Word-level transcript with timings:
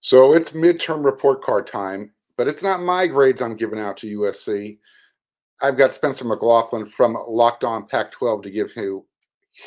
So 0.00 0.32
it's 0.32 0.52
midterm 0.52 1.04
report 1.04 1.42
card 1.42 1.66
time, 1.66 2.12
but 2.36 2.48
it's 2.48 2.62
not 2.62 2.82
my 2.82 3.06
grades 3.06 3.42
I'm 3.42 3.56
giving 3.56 3.80
out 3.80 3.96
to 3.98 4.18
USC. 4.18 4.78
I've 5.60 5.76
got 5.76 5.90
Spencer 5.90 6.24
McLaughlin 6.24 6.86
from 6.86 7.16
Locked 7.26 7.64
On 7.64 7.84
Pac 7.84 8.12
12 8.12 8.42
to 8.42 8.50
give 8.50 8.72
him 8.72 9.02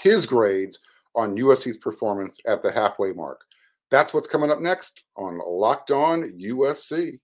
his 0.04 0.26
grades 0.26 0.80
on 1.16 1.36
USC's 1.36 1.78
performance 1.78 2.40
at 2.48 2.62
the 2.62 2.72
halfway 2.72 3.12
mark. 3.12 3.42
That's 3.90 4.14
what's 4.14 4.28
coming 4.28 4.50
up 4.50 4.62
next 4.62 5.02
on 5.17 5.42
Locked 5.46 5.92
On 5.92 6.32
USC. 6.40 7.20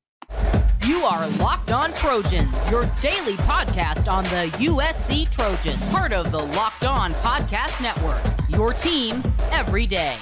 You 0.85 0.99
are 1.05 1.27
Locked 1.39 1.71
On 1.71 1.93
Trojans, 1.93 2.55
your 2.69 2.85
daily 3.01 3.35
podcast 3.37 4.11
on 4.11 4.25
the 4.25 4.51
USC 4.57 5.31
Trojans, 5.31 5.81
part 5.89 6.11
of 6.11 6.31
the 6.31 6.39
Locked 6.39 6.85
On 6.85 7.13
Podcast 7.15 7.81
Network. 7.81 8.21
Your 8.49 8.73
team 8.73 9.23
every 9.51 9.85
day. 9.85 10.17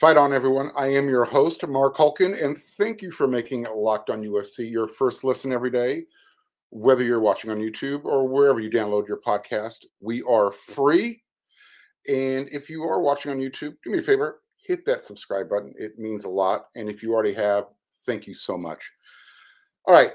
Fight 0.00 0.16
on, 0.16 0.32
everyone. 0.32 0.70
I 0.78 0.86
am 0.86 1.10
your 1.10 1.26
host, 1.26 1.68
Mark 1.68 1.94
Hulkin, 1.94 2.42
and 2.42 2.56
thank 2.56 3.02
you 3.02 3.10
for 3.10 3.28
making 3.28 3.66
Locked 3.70 4.08
On 4.08 4.22
USC 4.22 4.70
your 4.70 4.88
first 4.88 5.24
listen 5.24 5.52
every 5.52 5.70
day. 5.70 6.04
Whether 6.70 7.04
you're 7.04 7.20
watching 7.20 7.50
on 7.50 7.58
YouTube 7.58 8.06
or 8.06 8.26
wherever 8.26 8.60
you 8.60 8.70
download 8.70 9.06
your 9.06 9.20
podcast, 9.20 9.84
we 10.00 10.22
are 10.22 10.52
free. 10.52 11.22
And 12.08 12.48
if 12.50 12.70
you 12.70 12.82
are 12.84 13.02
watching 13.02 13.30
on 13.30 13.40
YouTube, 13.40 13.74
do 13.84 13.90
me 13.90 13.98
a 13.98 14.02
favor, 14.02 14.40
hit 14.66 14.86
that 14.86 15.02
subscribe 15.02 15.50
button. 15.50 15.74
It 15.78 15.98
means 15.98 16.24
a 16.24 16.30
lot. 16.30 16.64
And 16.76 16.88
if 16.88 17.02
you 17.02 17.12
already 17.12 17.34
have, 17.34 17.64
thank 18.06 18.26
you 18.26 18.32
so 18.32 18.56
much. 18.56 18.90
All 19.86 19.92
right. 19.92 20.12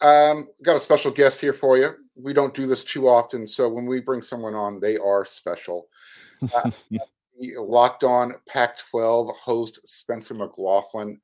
Um, 0.00 0.48
got 0.62 0.78
a 0.78 0.80
special 0.80 1.10
guest 1.10 1.42
here 1.42 1.52
for 1.52 1.76
you. 1.76 1.90
We 2.16 2.32
don't 2.32 2.54
do 2.54 2.66
this 2.66 2.82
too 2.82 3.06
often. 3.06 3.46
So 3.46 3.68
when 3.68 3.84
we 3.84 4.00
bring 4.00 4.22
someone 4.22 4.54
on, 4.54 4.80
they 4.80 4.96
are 4.96 5.26
special. 5.26 5.88
Uh, 6.54 6.70
Locked 7.58 8.04
On 8.04 8.34
Pac 8.48 8.78
12 8.90 9.34
host 9.36 9.86
Spencer 9.88 10.34
McLaughlin. 10.34 11.20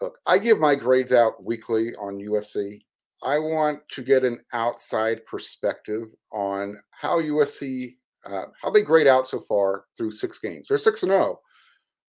Look, 0.00 0.18
I 0.26 0.38
give 0.38 0.58
my 0.58 0.74
grades 0.74 1.12
out 1.12 1.42
weekly 1.42 1.94
on 1.96 2.18
USC. 2.18 2.80
I 3.22 3.38
want 3.38 3.80
to 3.90 4.02
get 4.02 4.24
an 4.24 4.38
outside 4.52 5.24
perspective 5.26 6.08
on 6.32 6.76
how 6.90 7.20
USC, 7.20 7.96
uh, 8.26 8.46
how 8.62 8.70
they 8.70 8.82
grade 8.82 9.06
out 9.06 9.26
so 9.26 9.40
far 9.40 9.84
through 9.96 10.12
six 10.12 10.38
games. 10.38 10.66
They're 10.68 10.78
6 10.78 11.02
and 11.02 11.12
0. 11.12 11.40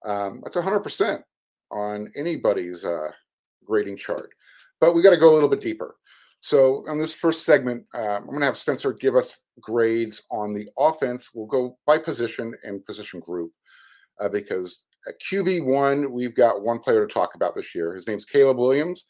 Um, 0.06 0.42
that's 0.44 0.56
100% 0.56 1.22
on 1.72 2.12
anybody's 2.16 2.86
uh, 2.86 3.12
grading 3.66 3.98
chart. 3.98 4.30
But 4.80 4.96
we 4.96 5.02
got 5.02 5.12
to 5.12 5.18
go 5.18 5.32
a 5.32 5.34
little 5.36 5.50
bit 5.50 5.62
deeper. 5.62 5.96
So, 6.42 6.84
on 6.90 6.98
this 6.98 7.14
first 7.14 7.46
segment, 7.46 7.86
uh, 7.94 8.18
I'm 8.18 8.26
going 8.26 8.40
to 8.40 8.46
have 8.46 8.58
Spencer 8.58 8.94
give 8.94 9.16
us 9.16 9.42
grades 9.60 10.24
on 10.32 10.54
the 10.54 10.68
offense. 10.78 11.30
We'll 11.34 11.46
go 11.46 11.78
by 11.86 12.00
position 12.00 12.54
and 12.64 12.84
position 12.86 13.20
group 13.20 13.52
uh, 14.20 14.28
because 14.28 14.84
at 15.08 15.16
QB1, 15.22 16.10
we've 16.10 16.36
got 16.36 16.64
one 16.64 16.80
player 16.80 17.06
to 17.06 17.14
talk 17.14 17.36
about 17.36 17.56
this 17.56 17.76
year. 17.76 17.94
His 17.94 18.08
name's 18.08 18.26
Caleb 18.26 18.58
Williams. 18.58 19.06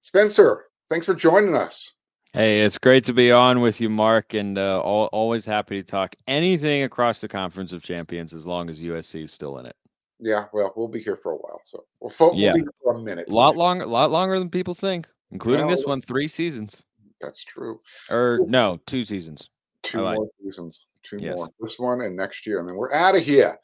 Spencer, 0.00 0.66
thanks 0.88 1.06
for 1.06 1.14
joining 1.14 1.56
us. 1.56 1.94
Hey, 2.32 2.60
it's 2.60 2.78
great 2.78 3.02
to 3.04 3.12
be 3.12 3.32
on 3.32 3.60
with 3.62 3.80
you, 3.80 3.88
Mark, 3.88 4.34
and 4.34 4.58
uh, 4.58 4.80
all, 4.80 5.06
always 5.06 5.46
happy 5.46 5.76
to 5.76 5.82
talk 5.82 6.14
anything 6.28 6.82
across 6.82 7.20
the 7.20 7.28
Conference 7.28 7.72
of 7.72 7.82
Champions 7.82 8.32
as 8.34 8.46
long 8.46 8.68
as 8.70 8.82
USC 8.82 9.24
is 9.24 9.32
still 9.32 9.58
in 9.58 9.66
it. 9.66 9.74
Yeah, 10.20 10.44
well, 10.52 10.72
we'll 10.76 10.88
be 10.88 11.00
here 11.00 11.16
for 11.16 11.32
a 11.32 11.36
while, 11.36 11.60
so 11.64 11.84
we'll, 12.00 12.12
we'll 12.20 12.34
yeah. 12.34 12.52
be 12.52 12.60
here 12.60 12.74
for 12.82 12.94
a 12.94 12.98
minute. 12.98 13.28
A 13.28 13.32
lot 13.32 13.56
longer, 13.56 13.84
a 13.84 13.88
lot 13.88 14.10
longer 14.10 14.38
than 14.38 14.50
people 14.50 14.74
think 14.74 15.08
including 15.32 15.66
this 15.66 15.84
one, 15.84 16.00
three 16.00 16.28
seasons. 16.28 16.84
That's 17.20 17.44
true. 17.44 17.80
Or 18.10 18.40
no, 18.46 18.78
two 18.86 19.04
seasons. 19.04 19.50
Two 19.82 19.98
more 19.98 20.28
seasons. 20.42 20.84
Two 21.02 21.18
yes. 21.20 21.36
more. 21.36 21.48
This 21.60 21.78
one 21.78 22.00
and 22.02 22.16
next 22.16 22.46
year, 22.46 22.58
and 22.58 22.68
then 22.68 22.76
we're 22.76 22.92
out 22.92 23.16
of 23.16 23.22
here. 23.22 23.56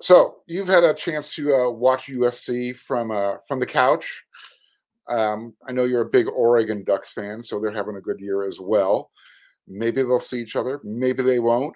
So 0.00 0.38
you've 0.46 0.68
had 0.68 0.84
a 0.84 0.94
chance 0.94 1.34
to 1.36 1.54
uh, 1.54 1.70
watch 1.70 2.06
USC 2.06 2.76
from 2.76 3.10
uh, 3.10 3.34
from 3.46 3.60
the 3.60 3.66
couch. 3.66 4.24
Um, 5.08 5.54
I 5.68 5.72
know 5.72 5.84
you're 5.84 6.02
a 6.02 6.10
big 6.10 6.28
Oregon 6.28 6.84
Ducks 6.84 7.12
fan, 7.12 7.42
so 7.42 7.60
they're 7.60 7.72
having 7.72 7.96
a 7.96 8.00
good 8.00 8.20
year 8.20 8.44
as 8.44 8.58
well. 8.60 9.10
Maybe 9.68 10.02
they'll 10.02 10.20
see 10.20 10.40
each 10.40 10.56
other. 10.56 10.80
Maybe 10.84 11.22
they 11.22 11.38
won't. 11.38 11.74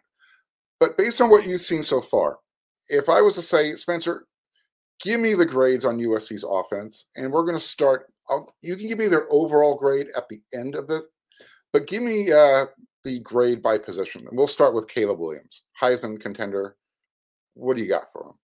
But 0.80 0.98
based 0.98 1.20
on 1.20 1.30
what 1.30 1.46
you've 1.46 1.60
seen 1.60 1.82
so 1.82 2.00
far, 2.00 2.38
if 2.88 3.08
I 3.08 3.20
was 3.20 3.34
to 3.34 3.42
say, 3.42 3.74
Spencer, 3.74 4.26
give 5.02 5.20
me 5.20 5.34
the 5.34 5.46
grades 5.46 5.84
on 5.84 5.98
USC's 5.98 6.44
offense, 6.48 7.06
and 7.16 7.32
we're 7.32 7.44
going 7.44 7.58
to 7.58 7.64
start. 7.64 8.06
I'll, 8.28 8.54
you 8.62 8.76
can 8.76 8.88
give 8.88 8.98
me 8.98 9.08
their 9.08 9.30
overall 9.32 9.76
grade 9.76 10.08
at 10.16 10.28
the 10.28 10.40
end 10.54 10.74
of 10.74 10.90
it, 10.90 11.02
but 11.72 11.86
give 11.86 12.02
me 12.02 12.32
uh, 12.32 12.66
the 13.04 13.20
grade 13.20 13.62
by 13.62 13.78
position. 13.78 14.26
And 14.26 14.36
we'll 14.36 14.48
start 14.48 14.74
with 14.74 14.88
Caleb 14.88 15.18
Williams, 15.18 15.62
Heisman 15.80 16.20
contender. 16.20 16.76
What 17.54 17.76
do 17.76 17.82
you 17.82 17.88
got 17.88 18.12
for 18.12 18.26
him? 18.26 18.34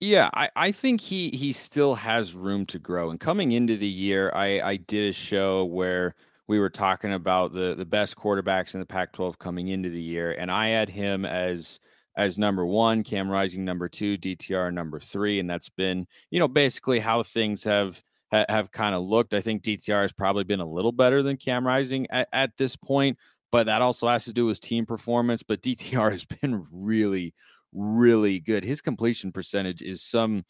Yeah, 0.00 0.30
I, 0.34 0.50
I 0.56 0.72
think 0.72 1.00
he 1.00 1.30
he 1.30 1.52
still 1.52 1.94
has 1.94 2.34
room 2.34 2.66
to 2.66 2.78
grow. 2.80 3.10
And 3.10 3.20
coming 3.20 3.52
into 3.52 3.76
the 3.76 3.86
year, 3.86 4.32
I, 4.34 4.60
I 4.60 4.76
did 4.76 5.10
a 5.10 5.12
show 5.12 5.64
where 5.66 6.16
we 6.48 6.58
were 6.58 6.70
talking 6.70 7.12
about 7.12 7.52
the 7.52 7.74
the 7.76 7.86
best 7.86 8.16
quarterbacks 8.16 8.74
in 8.74 8.80
the 8.80 8.86
Pac-12 8.86 9.38
coming 9.38 9.68
into 9.68 9.90
the 9.90 10.02
year, 10.02 10.32
and 10.32 10.50
I 10.50 10.68
had 10.68 10.88
him 10.88 11.24
as 11.24 11.78
as 12.16 12.36
number 12.36 12.66
one, 12.66 13.04
Cam 13.04 13.30
Rising 13.30 13.64
number 13.64 13.88
two, 13.88 14.18
DTR 14.18 14.72
number 14.74 14.98
three, 14.98 15.38
and 15.38 15.48
that's 15.48 15.68
been 15.68 16.06
you 16.30 16.40
know 16.40 16.48
basically 16.48 16.98
how 16.98 17.22
things 17.22 17.62
have 17.62 18.02
ha- 18.32 18.46
have 18.48 18.72
kind 18.72 18.94
of 18.94 19.02
looked. 19.02 19.34
I 19.34 19.40
think 19.40 19.62
DTR 19.62 20.02
has 20.02 20.12
probably 20.12 20.44
been 20.44 20.60
a 20.60 20.68
little 20.68 20.92
better 20.92 21.22
than 21.22 21.36
Cam 21.36 21.66
Rising 21.66 22.06
at, 22.10 22.28
at 22.32 22.56
this 22.56 22.76
point, 22.76 23.18
but 23.50 23.66
that 23.66 23.82
also 23.82 24.08
has 24.08 24.24
to 24.24 24.32
do 24.32 24.46
with 24.46 24.60
team 24.60 24.86
performance. 24.86 25.42
But 25.42 25.62
DTR 25.62 26.10
has 26.12 26.24
been 26.24 26.66
really, 26.70 27.34
really 27.72 28.40
good. 28.40 28.64
His 28.64 28.80
completion 28.80 29.32
percentage 29.32 29.82
is 29.82 30.02
some 30.02 30.44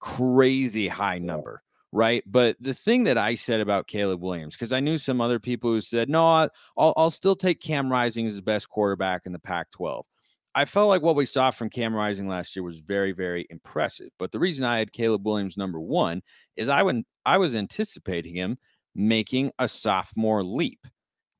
crazy 0.00 0.88
high 0.88 1.18
number 1.18 1.62
right? 1.92 2.22
But 2.26 2.56
the 2.58 2.74
thing 2.74 3.04
that 3.04 3.18
I 3.18 3.34
said 3.34 3.60
about 3.60 3.86
Caleb 3.86 4.22
Williams, 4.22 4.54
because 4.54 4.72
I 4.72 4.80
knew 4.80 4.98
some 4.98 5.20
other 5.20 5.38
people 5.38 5.70
who 5.70 5.80
said, 5.80 6.08
no, 6.08 6.24
I'll, 6.24 6.50
I'll 6.96 7.10
still 7.10 7.36
take 7.36 7.60
Cam 7.60 7.92
Rising 7.92 8.26
as 8.26 8.36
the 8.36 8.42
best 8.42 8.68
quarterback 8.68 9.26
in 9.26 9.32
the 9.32 9.38
Pac 9.38 9.70
12. 9.72 10.06
I 10.54 10.64
felt 10.66 10.88
like 10.88 11.02
what 11.02 11.16
we 11.16 11.26
saw 11.26 11.50
from 11.50 11.70
Cam 11.70 11.94
Rising 11.94 12.28
last 12.28 12.54
year 12.54 12.62
was 12.62 12.80
very, 12.80 13.12
very 13.12 13.46
impressive. 13.48 14.10
But 14.18 14.32
the 14.32 14.38
reason 14.38 14.64
I 14.64 14.78
had 14.78 14.92
Caleb 14.92 15.26
Williams 15.26 15.56
number 15.56 15.80
one 15.80 16.22
is 16.56 16.68
I 16.68 16.82
would 16.82 17.02
I 17.24 17.38
was 17.38 17.54
anticipating 17.54 18.34
him 18.34 18.58
making 18.94 19.52
a 19.58 19.68
sophomore 19.68 20.42
leap. 20.42 20.86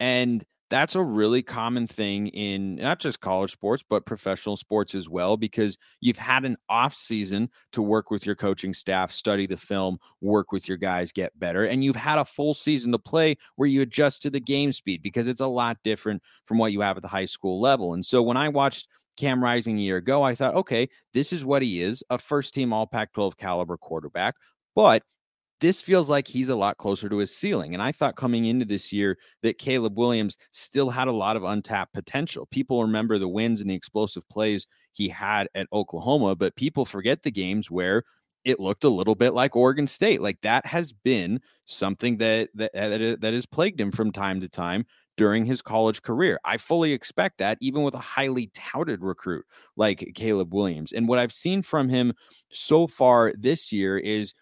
And 0.01 0.45
that's 0.71 0.95
a 0.95 1.03
really 1.03 1.43
common 1.43 1.87
thing 1.87 2.29
in 2.29 2.77
not 2.77 2.99
just 2.99 3.21
college 3.21 3.53
sports, 3.53 3.85
but 3.87 4.07
professional 4.07 4.57
sports 4.57 4.95
as 4.95 5.07
well, 5.07 5.37
because 5.37 5.77
you've 6.01 6.17
had 6.17 6.47
an 6.47 6.57
off 6.71 6.95
season 6.95 7.51
to 7.73 7.83
work 7.83 8.11
with 8.11 8.25
your 8.25 8.35
coaching 8.35 8.73
staff, 8.73 9.13
study 9.13 9.47
the 9.47 9.59
film, 9.59 9.99
work 10.23 10.51
with 10.51 10.67
your 10.67 10.79
guys, 10.79 11.13
get 11.13 11.39
better. 11.39 11.67
And 11.67 11.85
you've 11.85 11.95
had 11.95 12.19
a 12.19 12.25
full 12.25 12.55
season 12.55 12.91
to 12.93 12.99
play 12.99 13.37
where 13.57 13.69
you 13.69 13.83
adjust 13.83 14.23
to 14.23 14.31
the 14.31 14.41
game 14.41 14.73
speed 14.73 15.03
because 15.03 15.29
it's 15.29 15.41
a 15.41 15.47
lot 15.47 15.77
different 15.85 16.23
from 16.47 16.57
what 16.57 16.73
you 16.73 16.81
have 16.81 16.97
at 16.97 17.03
the 17.03 17.09
high 17.09 17.27
school 17.27 17.61
level. 17.61 17.93
And 17.93 18.05
so 18.05 18.23
when 18.23 18.39
I 18.39 18.49
watched 18.49 18.89
Cam 19.17 19.43
Rising 19.43 19.79
a 19.79 19.83
year 19.83 19.97
ago, 19.99 20.23
I 20.23 20.35
thought, 20.35 20.55
okay, 20.55 20.89
this 21.15 21.33
is 21.33 21.45
what 21.45 21.63
he 21.63 21.83
is 21.83 22.03
a 22.11 22.19
first 22.19 22.55
team 22.55 22.73
all 22.73 22.87
Pac 22.87 23.13
12 23.13 23.37
caliber 23.37 23.77
quarterback. 23.77 24.35
But 24.75 25.03
this 25.61 25.81
feels 25.81 26.11
like 26.11 26.27
he's 26.27 26.49
a 26.49 26.57
lot 26.57 26.77
closer 26.77 27.09
to 27.09 27.19
his 27.19 27.37
ceiling. 27.37 27.73
And 27.73 27.83
I 27.83 27.93
thought 27.93 28.17
coming 28.17 28.47
into 28.47 28.65
this 28.65 28.93
year 28.93 29.17
that 29.43 29.59
Caleb 29.59 29.97
Williams 29.97 30.37
still 30.51 30.91
had 30.91 31.07
a 31.07 31.13
lot 31.13 31.37
of 31.37 31.45
untapped 31.45 31.95
potential. 31.95 32.47
People 32.51 32.83
remember 32.83 33.17
the 33.17 33.29
wins 33.29 33.61
and 33.61 33.71
the 33.71 33.75
explosive 33.75 34.29
plays 34.29 34.67
he 34.93 35.09
had 35.09 35.49
at 35.55 35.69
Oklahoma, 35.73 36.35
but 36.35 36.57
people 36.57 36.85
forget 36.85 37.23
the 37.23 37.31
games 37.31 37.71
where 37.71 38.03
it 38.45 38.59
looked 38.59 38.83
a 38.83 38.89
little 38.89 39.15
bit 39.15 39.35
like 39.35 39.55
Oregon 39.55 39.87
State. 39.87 40.21
Like 40.21 40.41
that 40.41 40.67
has 40.67 40.93
been 40.93 41.41
something 41.67 42.17
that 42.19 42.49
that 42.55 42.73
that, 42.73 43.21
that 43.21 43.35
has 43.35 43.47
plagued 43.47 43.81
him 43.81 43.93
from 43.93 44.11
time 44.11 44.41
to 44.41 44.49
time 44.49 44.85
during 45.17 45.45
his 45.45 45.63
college 45.63 46.03
career. 46.03 46.39
I 46.45 46.57
fully 46.57 46.93
expect 46.93 47.39
that, 47.39 47.59
even 47.61 47.83
with 47.83 47.95
a 47.95 47.99
highly 47.99 48.51
touted 48.55 49.03
recruit 49.03 49.45
like 49.77 50.13
Caleb 50.15 50.55
Williams. 50.55 50.93
And 50.93 51.09
what 51.09 51.19
I've 51.19 51.33
seen 51.33 51.63
from 51.63 51.89
him 51.89 52.13
so 52.51 52.87
far 52.87 53.33
this 53.39 53.73
year 53.73 53.99
is. 53.99 54.35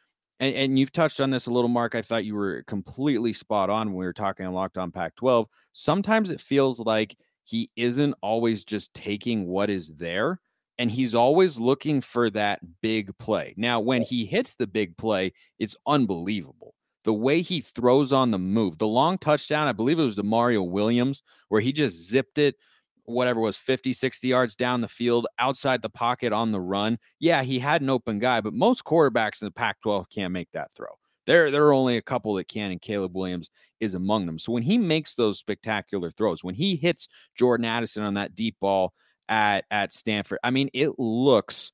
And, 0.43 0.55
and 0.57 0.79
you've 0.79 0.93
touched 0.93 1.21
on 1.21 1.29
this 1.29 1.49
a 1.49 1.53
little, 1.53 1.69
Mark. 1.69 1.95
I 1.95 2.01
thought 2.01 2.25
you 2.25 2.35
were 2.35 2.63
completely 2.63 3.35
spot 3.35 3.69
on 3.69 3.89
when 3.89 3.97
we 3.97 4.07
were 4.07 4.15
talking 4.15 4.47
on 4.47 4.55
Locked 4.55 4.79
On 4.79 4.91
Pac 4.91 5.15
12. 5.17 5.47
Sometimes 5.73 6.31
it 6.31 6.41
feels 6.41 6.81
like 6.81 7.15
he 7.45 7.69
isn't 7.77 8.15
always 8.23 8.65
just 8.65 8.95
taking 8.95 9.47
what 9.47 9.69
is 9.69 9.97
there 9.97 10.41
and 10.81 10.91
he's 10.91 11.15
always 11.15 11.59
looking 11.59 12.01
for 12.01 12.31
that 12.31 12.61
big 12.81 13.17
play. 13.19 13.53
Now, 13.59 13.81
when 13.81 14.01
he 14.01 14.25
hits 14.25 14.55
the 14.55 14.67
big 14.67 14.97
play, 14.97 15.31
it's 15.59 15.77
unbelievable 15.87 16.75
the 17.05 17.14
way 17.14 17.41
he 17.43 17.61
throws 17.61 18.12
on 18.12 18.31
the 18.31 18.38
move, 18.38 18.79
the 18.79 18.87
long 18.87 19.19
touchdown, 19.19 19.69
I 19.69 19.73
believe 19.73 19.99
it 19.99 20.05
was 20.05 20.17
to 20.17 20.23
Mario 20.23 20.62
Williams, 20.62 21.23
where 21.49 21.61
he 21.61 21.73
just 21.73 22.08
zipped 22.08 22.38
it, 22.38 22.56
whatever 23.05 23.41
was 23.41 23.56
50, 23.56 23.93
60 23.93 24.29
yards 24.29 24.55
down 24.55 24.81
the 24.81 24.88
field, 24.88 25.26
outside 25.38 25.82
the 25.82 25.91
pocket 25.91 26.32
on 26.32 26.50
the 26.50 26.61
run. 26.61 26.99
Yeah, 27.19 27.43
he 27.43 27.58
had 27.58 27.82
an 27.82 27.91
open 27.91 28.19
guy, 28.19 28.41
but 28.41 28.52
most 28.52 28.85
quarterbacks 28.85 29.43
in 29.43 29.47
the 29.47 29.52
Pac 29.52 29.81
12 29.82 30.08
can't 30.11 30.32
make 30.32 30.50
that 30.52 30.73
throw. 30.75 30.88
There, 31.26 31.50
there 31.50 31.67
are 31.67 31.75
only 31.75 31.97
a 31.97 32.02
couple 32.02 32.35
that 32.35 32.49
can, 32.49 32.70
and 32.70 32.81
Caleb 32.81 33.14
Williams 33.14 33.50
is 33.81 33.94
among 33.94 34.26
them. 34.26 34.38
So 34.38 34.52
when 34.52 34.62
he 34.62 34.79
makes 34.79 35.14
those 35.14 35.38
spectacular 35.38 36.11
throws, 36.11 36.43
when 36.43 36.55
he 36.55 36.76
hits 36.76 37.08
Jordan 37.37 37.67
Addison 37.67 38.05
on 38.05 38.14
that 38.14 38.35
deep 38.35 38.56
ball 38.61 38.93
at 39.29 39.64
at 39.70 39.93
Stanford, 39.93 40.38
I 40.43 40.50
mean, 40.50 40.70
it 40.73 40.99
looks 40.99 41.73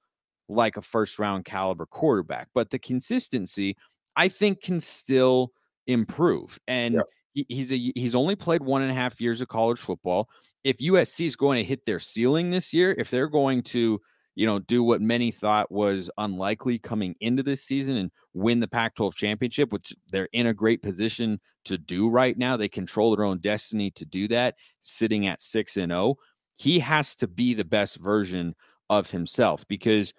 like 0.49 0.77
a 0.77 0.83
first 0.83 1.19
round 1.19 1.45
caliber 1.45 1.87
quarterback. 1.87 2.49
But 2.55 2.71
the 2.71 2.79
consistency, 2.79 3.77
I 4.17 4.29
think, 4.29 4.63
can 4.63 4.81
still 4.81 5.53
improve. 5.87 6.59
And 6.67 7.03
he, 7.33 7.47
he's 7.49 7.73
a 7.73 7.93
he's 7.95 8.15
only 8.15 8.37
played 8.37 8.63
one 8.63 8.83
and 8.83 8.91
a 8.91 8.95
half 8.95 9.21
years 9.21 9.41
of 9.41 9.49
college 9.49 9.79
football. 9.79 10.29
If 10.65 10.79
USC 10.79 11.27
is 11.27 11.37
going 11.37 11.59
to 11.59 11.65
hit 11.65 11.85
their 11.87 12.01
ceiling 12.01 12.51
this 12.51 12.73
year, 12.73 12.95
if 12.99 13.11
they're 13.11 13.29
going 13.29 13.63
to 13.65 14.01
you 14.37 14.45
know, 14.45 14.59
do 14.59 14.85
what 14.85 15.01
many 15.01 15.31
thought 15.31 15.73
was 15.73 16.11
unlikely 16.19 16.79
coming 16.79 17.17
into 17.21 17.43
this 17.43 17.65
season 17.65 17.97
and 17.97 18.11
win 18.35 18.61
the 18.61 18.69
Pac 18.69 18.95
12 18.95 19.15
championship, 19.17 19.73
which 19.73 19.95
they're 20.13 20.29
in 20.35 20.47
a 20.47 20.55
great 20.55 20.83
position 20.83 21.41
to 21.65 21.79
do 21.79 22.09
right 22.09 22.37
now. 22.37 22.55
They 22.57 22.69
control 22.69 23.17
their 23.17 23.25
own 23.25 23.39
destiny 23.39 23.91
to 23.93 24.05
do 24.05 24.29
that, 24.29 24.57
sitting 24.81 25.27
at 25.27 25.41
6 25.41 25.79
and 25.79 25.91
0. 25.91 26.17
He 26.55 26.79
has 26.79 27.17
to 27.17 27.27
be 27.27 27.55
the 27.55 27.65
best 27.65 27.97
version 27.97 28.55
of 28.91 29.11
himself 29.11 29.67
because 29.69 30.13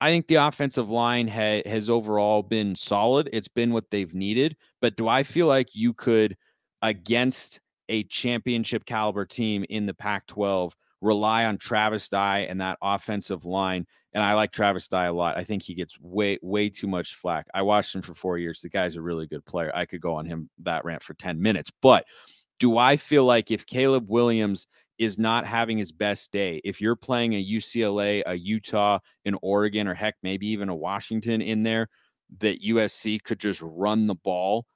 I 0.00 0.10
think 0.10 0.28
the 0.28 0.36
offensive 0.36 0.90
line 0.90 1.26
ha- 1.26 1.62
has 1.66 1.90
overall 1.90 2.42
been 2.42 2.74
solid. 2.74 3.28
It's 3.32 3.48
been 3.48 3.72
what 3.72 3.90
they've 3.90 4.14
needed. 4.14 4.56
But 4.80 4.96
do 4.96 5.08
I 5.08 5.22
feel 5.22 5.46
like 5.46 5.74
you 5.74 5.92
could, 5.92 6.36
against 6.82 7.60
a 7.88 8.04
championship 8.04 8.84
caliber 8.84 9.24
team 9.24 9.64
in 9.68 9.86
the 9.86 9.94
Pac 9.94 10.26
12, 10.26 10.76
rely 11.00 11.46
on 11.46 11.58
Travis 11.58 12.08
Dye 12.08 12.40
and 12.40 12.60
that 12.60 12.78
offensive 12.82 13.44
line. 13.44 13.86
And 14.14 14.22
I 14.22 14.34
like 14.34 14.52
Travis 14.52 14.88
Dye 14.88 15.06
a 15.06 15.12
lot. 15.12 15.36
I 15.36 15.44
think 15.44 15.62
he 15.62 15.74
gets 15.74 15.98
way, 16.00 16.38
way 16.42 16.68
too 16.68 16.86
much 16.86 17.14
flack. 17.14 17.46
I 17.54 17.62
watched 17.62 17.94
him 17.94 18.02
for 18.02 18.14
four 18.14 18.38
years. 18.38 18.60
The 18.60 18.68
guy's 18.68 18.96
a 18.96 19.02
really 19.02 19.26
good 19.26 19.44
player. 19.44 19.70
I 19.74 19.84
could 19.84 20.00
go 20.00 20.14
on 20.14 20.26
him 20.26 20.48
that 20.60 20.84
rant 20.84 21.02
for 21.02 21.14
10 21.14 21.40
minutes. 21.40 21.70
But 21.82 22.04
do 22.58 22.78
I 22.78 22.96
feel 22.96 23.24
like 23.24 23.50
if 23.50 23.66
Caleb 23.66 24.08
Williams 24.08 24.66
is 24.98 25.18
not 25.18 25.46
having 25.46 25.78
his 25.78 25.92
best 25.92 26.32
day, 26.32 26.60
if 26.64 26.80
you're 26.80 26.96
playing 26.96 27.34
a 27.34 27.44
UCLA, 27.44 28.22
a 28.26 28.36
Utah, 28.36 28.98
an 29.24 29.36
Oregon, 29.42 29.86
or 29.86 29.94
heck, 29.94 30.16
maybe 30.22 30.48
even 30.48 30.68
a 30.68 30.74
Washington 30.74 31.40
in 31.40 31.62
there, 31.62 31.88
that 32.40 32.62
USC 32.62 33.22
could 33.22 33.38
just 33.38 33.62
run 33.62 34.06
the 34.06 34.16
ball 34.16 34.66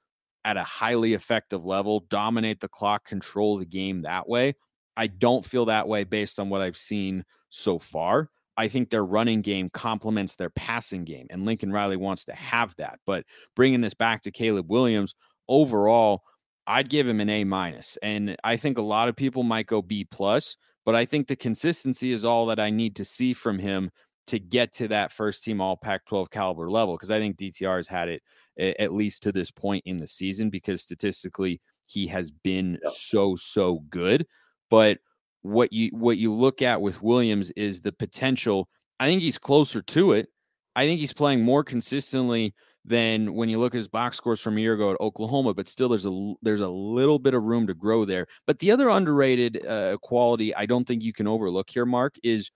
at 0.45 0.57
a 0.57 0.63
highly 0.63 1.13
effective 1.13 1.65
level, 1.65 2.05
dominate 2.09 2.59
the 2.59 2.69
clock, 2.69 3.05
control 3.05 3.57
the 3.57 3.65
game 3.65 3.99
that 4.01 4.27
way. 4.27 4.55
I 4.95 5.07
don't 5.07 5.45
feel 5.45 5.65
that 5.65 5.87
way 5.87 6.03
based 6.03 6.39
on 6.39 6.49
what 6.49 6.61
I've 6.61 6.77
seen 6.77 7.23
so 7.49 7.77
far. 7.79 8.29
I 8.55 8.67
think 8.67 8.89
their 8.89 9.05
running 9.05 9.41
game 9.41 9.69
complements 9.69 10.35
their 10.35 10.51
passing 10.51 11.05
game, 11.05 11.27
and 11.31 11.45
Lincoln 11.45 11.71
Riley 11.71 11.97
wants 11.97 12.25
to 12.25 12.33
have 12.33 12.75
that. 12.77 12.99
But 13.05 13.25
bringing 13.55 13.81
this 13.81 13.95
back 13.95 14.21
to 14.21 14.31
Caleb 14.31 14.69
Williams, 14.69 15.15
overall, 15.47 16.21
I'd 16.65 16.89
give 16.89 17.07
him 17.07 17.19
an 17.19 17.29
A 17.29 17.43
minus, 17.43 17.97
and 18.01 18.35
I 18.43 18.57
think 18.57 18.77
a 18.77 18.81
lot 18.81 19.09
of 19.09 19.15
people 19.15 19.43
might 19.43 19.67
go 19.67 19.81
B 19.81 20.05
plus. 20.05 20.55
But 20.85 20.95
I 20.95 21.05
think 21.05 21.27
the 21.27 21.35
consistency 21.35 22.11
is 22.11 22.25
all 22.25 22.45
that 22.47 22.59
I 22.59 22.69
need 22.69 22.95
to 22.97 23.05
see 23.05 23.33
from 23.33 23.57
him 23.57 23.89
to 24.27 24.37
get 24.37 24.73
to 24.73 24.87
that 24.89 25.11
first 25.11 25.43
team 25.43 25.61
All 25.61 25.77
Pac-12 25.77 26.29
caliber 26.29 26.69
level. 26.69 26.95
Because 26.95 27.11
I 27.11 27.19
think 27.19 27.37
DTR 27.37 27.77
has 27.77 27.87
had 27.87 28.09
it 28.09 28.21
at 28.57 28.93
least 28.93 29.23
to 29.23 29.31
this 29.31 29.49
point 29.49 29.83
in 29.85 29.97
the 29.97 30.07
season, 30.07 30.49
because 30.49 30.81
statistically 30.81 31.61
he 31.87 32.05
has 32.07 32.31
been 32.31 32.79
so 32.91 33.35
so 33.35 33.79
good. 33.89 34.25
But 34.69 34.99
what 35.41 35.71
you 35.73 35.89
what 35.93 36.17
you 36.17 36.33
look 36.33 36.61
at 36.61 36.81
with 36.81 37.01
Williams 37.01 37.51
is 37.51 37.81
the 37.81 37.91
potential. 37.93 38.67
I 38.99 39.07
think 39.07 39.21
he's 39.21 39.37
closer 39.37 39.81
to 39.81 40.13
it. 40.13 40.27
I 40.75 40.85
think 40.85 40.99
he's 40.99 41.13
playing 41.13 41.43
more 41.43 41.63
consistently 41.63 42.53
than 42.85 43.33
when 43.33 43.49
you 43.49 43.59
look 43.59 43.73
at 43.73 43.77
his 43.77 43.87
box 43.87 44.17
scores 44.17 44.41
from 44.41 44.57
a 44.57 44.61
year 44.61 44.73
ago 44.73 44.91
at 44.91 44.99
Oklahoma. 44.99 45.53
But 45.53 45.67
still, 45.67 45.89
there's 45.89 46.05
a 46.05 46.33
there's 46.41 46.61
a 46.61 46.69
little 46.69 47.19
bit 47.19 47.33
of 47.33 47.43
room 47.43 47.67
to 47.67 47.73
grow 47.73 48.05
there. 48.05 48.27
But 48.45 48.59
the 48.59 48.71
other 48.71 48.89
underrated 48.89 49.65
uh, 49.65 49.97
quality 50.01 50.53
I 50.55 50.65
don't 50.65 50.85
think 50.85 51.03
you 51.03 51.13
can 51.13 51.27
overlook 51.27 51.69
here, 51.69 51.85
Mark, 51.85 52.15
is 52.23 52.51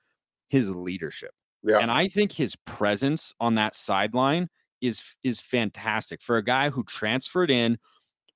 his 0.50 0.74
leadership. 0.76 1.32
Yeah. 1.64 1.80
And 1.80 1.92
I 1.92 2.08
think 2.08 2.32
his 2.32 2.56
presence 2.66 3.34
on 3.40 3.56
that 3.56 3.76
sideline 3.76 4.48
is 4.82 5.02
is 5.24 5.42
fantastic 5.42 6.22
for 6.22 6.38
a 6.38 6.44
guy 6.44 6.70
who 6.70 6.84
transferred 6.84 7.50
in, 7.50 7.78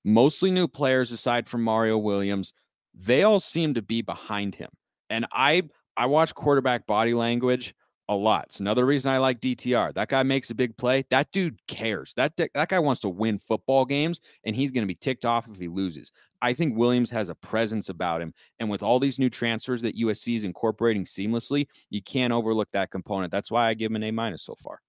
mostly 0.03 0.51
new 0.51 0.67
players 0.67 1.11
aside 1.11 1.47
from 1.47 1.61
Mario 1.63 1.97
Williams 1.97 2.53
they 2.93 3.23
all 3.23 3.39
seem 3.39 3.73
to 3.73 3.81
be 3.81 4.01
behind 4.01 4.55
him. 4.55 4.69
And 5.09 5.25
I 5.31 5.63
I 5.97 6.05
watch 6.05 6.33
quarterback 6.33 6.88
body 6.88 7.13
language 7.13 7.73
a 8.12 8.16
lot. 8.16 8.44
It's 8.48 8.60
another 8.60 8.86
reason 8.86 9.10
I 9.10 9.19
like 9.19 9.40
DTR. 9.40 9.94
That 9.94 10.10
guy 10.10 10.22
makes 10.22 10.50
a 10.50 10.56
big 10.56 10.75
play. 10.75 11.06
That 11.10 11.31
dude 11.31 11.66
cares. 11.68 12.13
That 12.16 12.36
that 12.36 12.68
guy 12.68 12.78
wants 12.78 13.00
to 13.02 13.10
win 13.10 13.40
football 13.40 13.86
games, 13.86 14.19
and 14.44 14.54
he's 14.54 14.72
going 14.72 14.84
to 14.84 14.88
be 14.88 14.96
ticked 14.96 15.24
off 15.24 15.48
if 15.48 15.58
he 15.58 15.69
loses. 15.69 16.12
I 16.42 16.54
think 16.54 16.78
Williams 16.78 17.10
has 17.12 17.30
a 17.30 17.36
presence 17.36 17.88
about 17.88 18.22
him, 18.22 18.34
and 18.60 18.69
with 18.69 18.84
all 18.84 19.00
these 19.00 19.18
new 19.18 19.30
transfers 19.30 19.81
that 19.84 19.98
USC 19.98 20.36
is 20.36 20.44
incorporating 20.44 21.06
seamlessly, 21.06 21.68
you 21.90 22.02
can't 22.02 22.34
overlook 22.34 22.69
that 22.72 22.92
component. 22.92 23.31
That's 23.31 23.50
why 23.50 23.68
I 23.68 23.74
give 23.74 23.92
him 23.92 23.96
an 23.96 24.04
A 24.04 24.12
minus 24.12 24.44
so 24.44 24.56
far. 24.56 24.81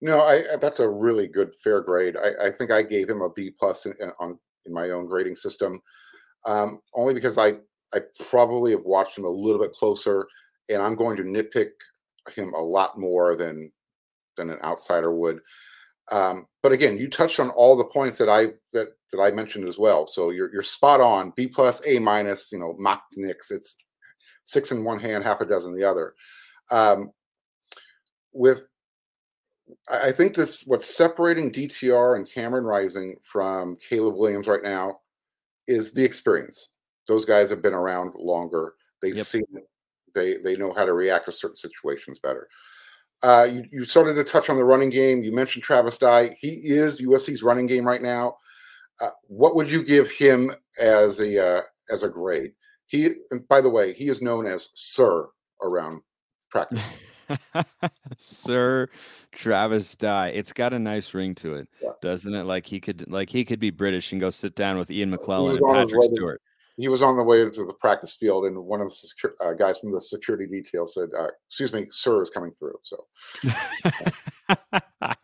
No, 0.00 0.20
I 0.22 0.56
that's 0.60 0.80
a 0.80 0.88
really 0.88 1.28
good 1.28 1.54
fair 1.62 1.80
grade. 1.80 2.16
I, 2.16 2.48
I 2.48 2.50
think 2.50 2.72
I 2.72 2.82
gave 2.82 3.08
him 3.08 3.22
a 3.22 3.30
B 3.30 3.52
plus 3.56 3.86
in, 3.86 3.94
in, 4.00 4.10
on 4.18 4.36
in 4.66 4.72
my 4.72 4.90
own 4.90 5.06
grading 5.06 5.36
system 5.36 5.80
um, 6.46 6.80
only 6.94 7.14
because 7.14 7.38
I 7.38 7.54
I 7.94 8.00
probably 8.28 8.72
have 8.72 8.84
watched 8.84 9.16
him 9.16 9.24
a 9.24 9.30
little 9.30 9.60
bit 9.60 9.72
closer, 9.72 10.26
and 10.68 10.82
I'm 10.82 10.94
going 10.94 11.16
to 11.16 11.22
nitpick 11.22 11.70
him 12.30 12.52
a 12.54 12.62
lot 12.62 12.98
more 12.98 13.36
than 13.36 13.72
than 14.36 14.50
an 14.50 14.58
outsider 14.62 15.12
would. 15.12 15.40
Um, 16.10 16.46
but 16.62 16.72
again, 16.72 16.96
you 16.96 17.08
touched 17.08 17.40
on 17.40 17.50
all 17.50 17.76
the 17.76 17.84
points 17.84 18.18
that 18.18 18.28
I 18.28 18.46
that 18.72 18.88
that 19.12 19.20
I 19.20 19.30
mentioned 19.30 19.66
as 19.68 19.78
well. 19.78 20.06
So 20.06 20.30
you're 20.30 20.52
you're 20.52 20.62
spot 20.62 21.00
on. 21.00 21.32
B 21.36 21.46
plus, 21.46 21.82
A 21.86 21.98
minus. 21.98 22.50
You 22.52 22.58
know, 22.58 22.74
mock 22.78 23.02
Knicks. 23.16 23.50
It's 23.50 23.76
six 24.44 24.72
in 24.72 24.84
one 24.84 24.98
hand, 24.98 25.24
half 25.24 25.40
a 25.40 25.46
dozen 25.46 25.76
the 25.76 25.84
other. 25.84 26.14
Um, 26.70 27.12
with 28.32 28.64
I 29.90 30.12
think 30.12 30.34
this 30.34 30.62
what's 30.66 30.94
separating 30.94 31.52
DTR 31.52 32.16
and 32.16 32.30
Cameron 32.30 32.64
Rising 32.64 33.16
from 33.22 33.76
Caleb 33.76 34.16
Williams 34.16 34.46
right 34.46 34.62
now 34.62 35.00
is 35.66 35.92
the 35.92 36.04
experience. 36.04 36.70
Those 37.06 37.24
guys 37.24 37.50
have 37.50 37.62
been 37.62 37.74
around 37.74 38.14
longer. 38.14 38.74
They've 39.02 39.16
yep. 39.16 39.26
seen 39.26 39.44
it. 39.54 39.68
They 40.14 40.38
they 40.38 40.56
know 40.56 40.72
how 40.72 40.84
to 40.84 40.92
react 40.92 41.26
to 41.26 41.32
certain 41.32 41.56
situations 41.56 42.18
better. 42.18 42.48
Uh, 43.22 43.48
you, 43.50 43.64
you 43.72 43.84
started 43.84 44.14
to 44.14 44.24
touch 44.24 44.48
on 44.48 44.56
the 44.56 44.64
running 44.64 44.90
game. 44.90 45.22
You 45.22 45.32
mentioned 45.32 45.64
Travis 45.64 45.98
Dye. 45.98 46.36
He 46.38 46.60
is 46.68 47.00
USC's 47.00 47.42
running 47.42 47.66
game 47.66 47.86
right 47.86 48.02
now. 48.02 48.36
Uh, 49.00 49.08
what 49.26 49.56
would 49.56 49.70
you 49.70 49.82
give 49.82 50.10
him 50.10 50.52
as 50.80 51.20
a 51.20 51.58
uh, 51.58 51.62
as 51.90 52.02
a 52.02 52.08
grade? 52.08 52.52
He, 52.86 53.10
and 53.30 53.46
by 53.48 53.60
the 53.60 53.70
way, 53.70 53.92
he 53.92 54.08
is 54.08 54.22
known 54.22 54.46
as 54.46 54.70
Sir 54.74 55.28
around 55.62 56.02
practice. 56.50 57.26
Sir 58.16 58.88
Travis 59.32 59.94
Dye. 59.96 60.28
It's 60.28 60.52
got 60.52 60.72
a 60.72 60.78
nice 60.78 61.12
ring 61.12 61.34
to 61.36 61.56
it, 61.56 61.68
yeah. 61.82 61.90
doesn't 62.00 62.34
it? 62.34 62.44
Like 62.44 62.66
he 62.66 62.80
could 62.80 63.08
like 63.10 63.28
he 63.30 63.44
could 63.44 63.60
be 63.60 63.70
British 63.70 64.12
and 64.12 64.20
go 64.20 64.30
sit 64.30 64.54
down 64.54 64.78
with 64.78 64.90
Ian 64.90 65.10
McKellen 65.10 65.58
and 65.58 65.66
Patrick 65.74 66.04
Stewart. 66.04 66.40
He 66.78 66.88
was 66.88 67.02
on 67.02 67.16
the 67.16 67.24
way 67.24 67.38
to 67.38 67.64
the 67.64 67.74
practice 67.74 68.14
field, 68.14 68.44
and 68.44 68.56
one 68.56 68.80
of 68.80 68.88
the 68.88 69.30
uh, 69.44 69.52
guys 69.54 69.78
from 69.78 69.92
the 69.92 70.00
security 70.00 70.46
detail 70.46 70.86
said, 70.86 71.08
uh, 71.18 71.26
"Excuse 71.48 71.72
me, 71.72 71.86
sir 71.90 72.22
is 72.22 72.30
coming 72.30 72.52
through." 72.52 72.78
So, 72.82 73.06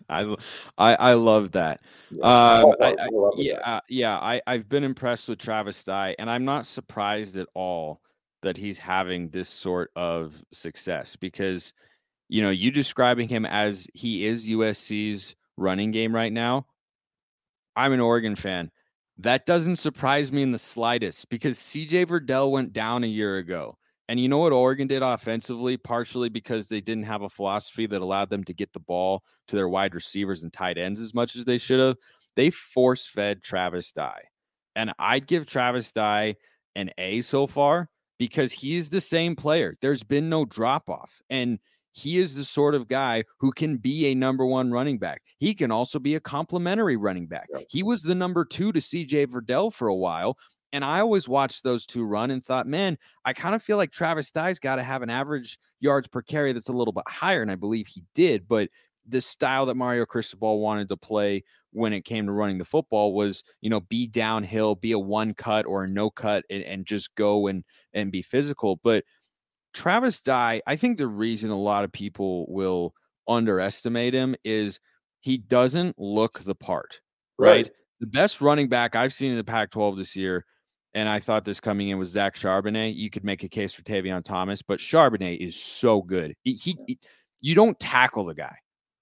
I, 0.09 0.37
I 0.79 0.95
I 0.95 1.15
love 1.15 1.53
that. 1.53 1.81
Yeah, 2.11 2.25
um, 2.25 2.75
I, 2.81 2.97
I, 2.99 3.09
yeah, 3.37 3.59
uh, 3.65 3.81
yeah. 3.89 4.17
I 4.19 4.43
I've 4.47 4.69
been 4.69 4.85
impressed 4.85 5.29
with 5.29 5.39
Travis 5.39 5.85
Dye, 5.85 6.17
and 6.19 6.29
I'm 6.29 6.45
not 6.45 6.67
surprised 6.67 7.37
at 7.37 7.49
all 7.55 8.01
that 8.43 8.57
he's 8.57 8.77
having 8.77 9.29
this 9.29 9.49
sort 9.49 9.91
of 9.97 10.45
success 10.53 11.17
because 11.17 11.73
you 12.29 12.43
know, 12.43 12.51
you 12.51 12.71
describing 12.71 13.29
him 13.29 13.47
as 13.47 13.87
he 13.95 14.27
is 14.27 14.49
USC's 14.49 15.37
running 15.57 15.91
game 15.91 16.15
right 16.15 16.33
now. 16.33 16.67
I'm 17.77 17.93
an 17.93 18.01
Oregon 18.01 18.35
fan. 18.35 18.71
That 19.19 19.47
doesn't 19.47 19.77
surprise 19.77 20.33
me 20.33 20.43
in 20.43 20.53
the 20.53 20.59
slightest 20.59 21.29
because 21.29 21.59
CJ 21.59 22.07
Verdell 22.07 22.51
went 22.51 22.73
down 22.73 23.05
a 23.05 23.09
year 23.09 23.37
ago. 23.37 23.79
And 24.09 24.21
you 24.21 24.29
know 24.29 24.39
what 24.39 24.53
Oregon 24.53 24.87
did 24.87 25.03
offensively, 25.03 25.77
partially 25.77 26.29
because 26.29 26.69
they 26.69 26.81
didn't 26.81 27.05
have 27.05 27.23
a 27.23 27.29
philosophy 27.29 27.87
that 27.87 28.03
allowed 28.03 28.29
them 28.29 28.45
to 28.45 28.53
get 28.53 28.73
the 28.73 28.81
ball 28.81 29.23
to 29.49 29.57
their 29.57 29.69
wide 29.69 29.95
receivers 29.95 30.43
and 30.43 30.53
tight 30.53 30.77
ends 30.77 31.01
as 31.01 31.15
much 31.15 31.37
as 31.37 31.45
they 31.45 31.59
should 31.59 31.81
have. 31.81 31.97
They 32.37 32.51
force 32.51 33.09
fed 33.09 33.43
Travis 33.43 33.93
Dye. 33.93 34.25
And 34.77 34.93
I'd 34.99 35.27
give 35.27 35.47
Travis 35.47 35.93
Dye 35.93 36.35
an 36.75 36.91
A 36.99 37.23
so 37.23 37.47
far 37.47 37.89
because 38.19 38.53
he's 38.53 38.91
the 38.91 39.01
same 39.01 39.37
player. 39.37 39.77
There's 39.81 40.03
been 40.03 40.29
no 40.29 40.45
drop 40.45 40.91
off. 40.91 41.23
And 41.31 41.59
he 41.95 42.19
is 42.19 42.37
the 42.37 42.45
sort 42.45 42.75
of 42.75 42.89
guy 42.89 43.25
who 43.39 43.53
can 43.53 43.77
be 43.77 44.07
a 44.07 44.15
number 44.15 44.45
one 44.45 44.73
running 44.73 44.99
back. 44.99 45.23
He 45.39 45.55
can 45.55 45.71
also 45.71 45.99
be 46.01 46.17
a 46.17 46.21
complementary 46.21 46.97
running 46.97 47.27
back. 47.27 47.49
He 47.69 47.83
was 47.85 48.03
the 48.03 48.17
number 48.17 48.45
two 48.45 48.73
to 48.73 48.81
CJ 48.81 49.29
Verdell 49.29 49.73
for 49.73 49.89
a 49.89 49.95
while. 49.95 50.37
And 50.73 50.85
I 50.85 50.99
always 50.99 51.29
watched 51.29 51.63
those 51.63 51.87
two 51.87 52.05
run 52.05 52.33
and 52.33 52.45
thought, 52.45 52.67
man, 52.67 52.99
I 53.25 53.33
kind 53.33 53.55
of 53.55 53.63
feel 53.63 53.77
like 53.77 53.93
Travis 53.93 54.33
Dye's 54.33 54.59
got 54.59 54.77
to 54.77 54.83
have 54.83 55.03
an 55.03 55.11
average 55.11 55.57
yards 55.79 56.09
per 56.09 56.21
carry 56.21 56.53
that's 56.53 56.69
a 56.69 56.73
little 56.73 56.93
bit 56.93 57.05
higher. 57.07 57.43
And 57.43 57.51
I 57.51 57.55
believe 57.55 57.87
he 57.87 58.03
did. 58.13 58.49
But 58.49 58.71
the 59.07 59.21
style 59.21 59.67
that 59.67 59.77
Mario 59.77 60.05
Cristobal 60.05 60.59
wanted 60.61 60.89
to 60.89 60.97
play 60.97 61.45
when 61.71 61.93
it 61.93 62.05
came 62.05 62.27
to 62.27 62.33
running 62.33 62.59
the 62.59 62.65
football 62.65 63.15
was, 63.15 63.45
you 63.61 63.71
know, 63.71 63.81
be 63.83 64.09
downhill, 64.09 64.75
be 64.75 64.91
a 64.91 64.99
one 64.99 65.33
cut 65.33 65.65
or 65.65 65.85
a 65.85 65.89
no 65.89 66.11
cut 66.11 66.45
and, 66.51 66.65
and 66.65 66.87
just 66.87 67.15
go 67.15 67.47
and 67.47 67.63
and 67.93 68.11
be 68.11 68.23
physical. 68.23 68.81
But 68.83 69.05
Travis 69.75 70.23
Dye, 70.23 70.63
I 70.67 70.77
think 70.77 70.97
the 70.97 71.09
reason 71.09 71.51
a 71.51 71.61
lot 71.61 71.85
of 71.85 71.93
people 71.93 72.47
will 72.49 72.95
underestimate 73.29 74.15
him 74.15 74.35
is 74.45 74.81
he 75.21 75.37
doesn't 75.37 75.99
look 75.99 76.41
the 76.41 76.55
part. 76.55 77.01
Right. 77.39 77.67
right? 77.67 77.71
The 78.01 78.07
best 78.07 78.41
running 78.41 78.69
back 78.69 78.97
I've 78.97 79.13
seen 79.13 79.31
in 79.31 79.37
the 79.37 79.45
Pac 79.45 79.71
12 79.71 79.97
this 79.97 80.17
year, 80.17 80.45
and 80.95 81.09
I 81.09 81.21
thought 81.21 81.45
this 81.45 81.61
coming 81.61 81.89
in 81.89 81.99
was 81.99 82.09
Zach 82.09 82.35
Charbonnet. 82.35 82.95
You 82.95 83.11
could 83.11 83.25
make 83.25 83.43
a 83.43 83.49
case 83.49 83.73
for 83.73 83.83
Tavion 83.83 84.25
Thomas, 84.25 84.63
but 84.63 84.79
Charbonnet 84.79 85.39
is 85.39 85.61
so 85.61 86.03
good. 86.03 86.35
He, 86.45 86.55
he 86.55 86.99
you 87.43 87.55
don't 87.55 87.79
tackle 87.79 88.25
the 88.25 88.35
guy. 88.35 88.57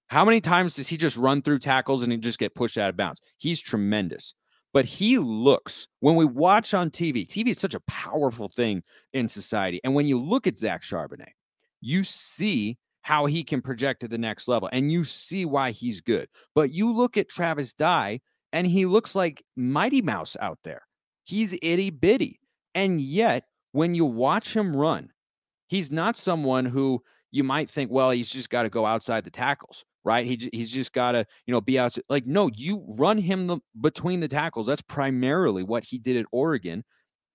How 0.07 0.25
many 0.25 0.41
times 0.41 0.75
does 0.75 0.87
he 0.87 0.97
just 0.97 1.17
run 1.17 1.41
through 1.41 1.59
tackles 1.59 2.03
and 2.03 2.11
he 2.11 2.17
just 2.17 2.39
get 2.39 2.55
pushed 2.55 2.77
out 2.77 2.89
of 2.89 2.97
bounds? 2.97 3.21
He's 3.37 3.61
tremendous. 3.61 4.33
But 4.73 4.85
he 4.85 5.19
looks, 5.19 5.87
when 5.99 6.15
we 6.15 6.25
watch 6.25 6.73
on 6.73 6.89
TV, 6.89 7.27
TV 7.27 7.49
is 7.49 7.59
such 7.59 7.75
a 7.75 7.79
powerful 7.81 8.47
thing 8.47 8.81
in 9.13 9.27
society. 9.27 9.79
And 9.83 9.93
when 9.93 10.07
you 10.07 10.19
look 10.19 10.47
at 10.47 10.57
Zach 10.57 10.81
Charbonnet, 10.81 11.33
you 11.79 12.03
see 12.03 12.77
how 13.01 13.25
he 13.25 13.43
can 13.43 13.61
project 13.61 13.99
to 14.01 14.07
the 14.07 14.17
next 14.17 14.47
level 14.47 14.69
and 14.71 14.91
you 14.91 15.03
see 15.03 15.45
why 15.45 15.71
he's 15.71 16.01
good. 16.01 16.27
But 16.55 16.71
you 16.71 16.91
look 16.91 17.17
at 17.17 17.29
Travis 17.29 17.73
Dye 17.73 18.19
and 18.51 18.65
he 18.65 18.85
looks 18.85 19.13
like 19.13 19.43
Mighty 19.55 20.01
Mouse 20.01 20.35
out 20.39 20.57
there. 20.63 20.81
He's 21.25 21.53
itty 21.61 21.91
bitty. 21.91 22.39
And 22.73 22.99
yet, 22.99 23.43
when 23.73 23.93
you 23.93 24.05
watch 24.05 24.55
him 24.55 24.75
run, 24.75 25.09
he's 25.67 25.91
not 25.91 26.17
someone 26.17 26.65
who 26.65 27.03
you 27.31 27.43
might 27.43 27.69
think, 27.69 27.91
well, 27.91 28.09
he's 28.09 28.31
just 28.31 28.49
got 28.49 28.63
to 28.63 28.69
go 28.69 28.85
outside 28.85 29.23
the 29.23 29.29
tackles 29.29 29.85
right? 30.03 30.25
He 30.25 30.49
he's 30.51 30.71
just 30.71 30.93
got 30.93 31.13
to 31.13 31.25
you 31.45 31.51
know 31.51 31.61
be 31.61 31.79
out. 31.79 31.95
Like 32.09 32.25
no, 32.25 32.49
you 32.53 32.83
run 32.87 33.17
him 33.17 33.47
the 33.47 33.59
between 33.81 34.19
the 34.19 34.27
tackles. 34.27 34.67
That's 34.67 34.81
primarily 34.81 35.63
what 35.63 35.83
he 35.83 35.97
did 35.97 36.17
at 36.17 36.25
Oregon, 36.31 36.83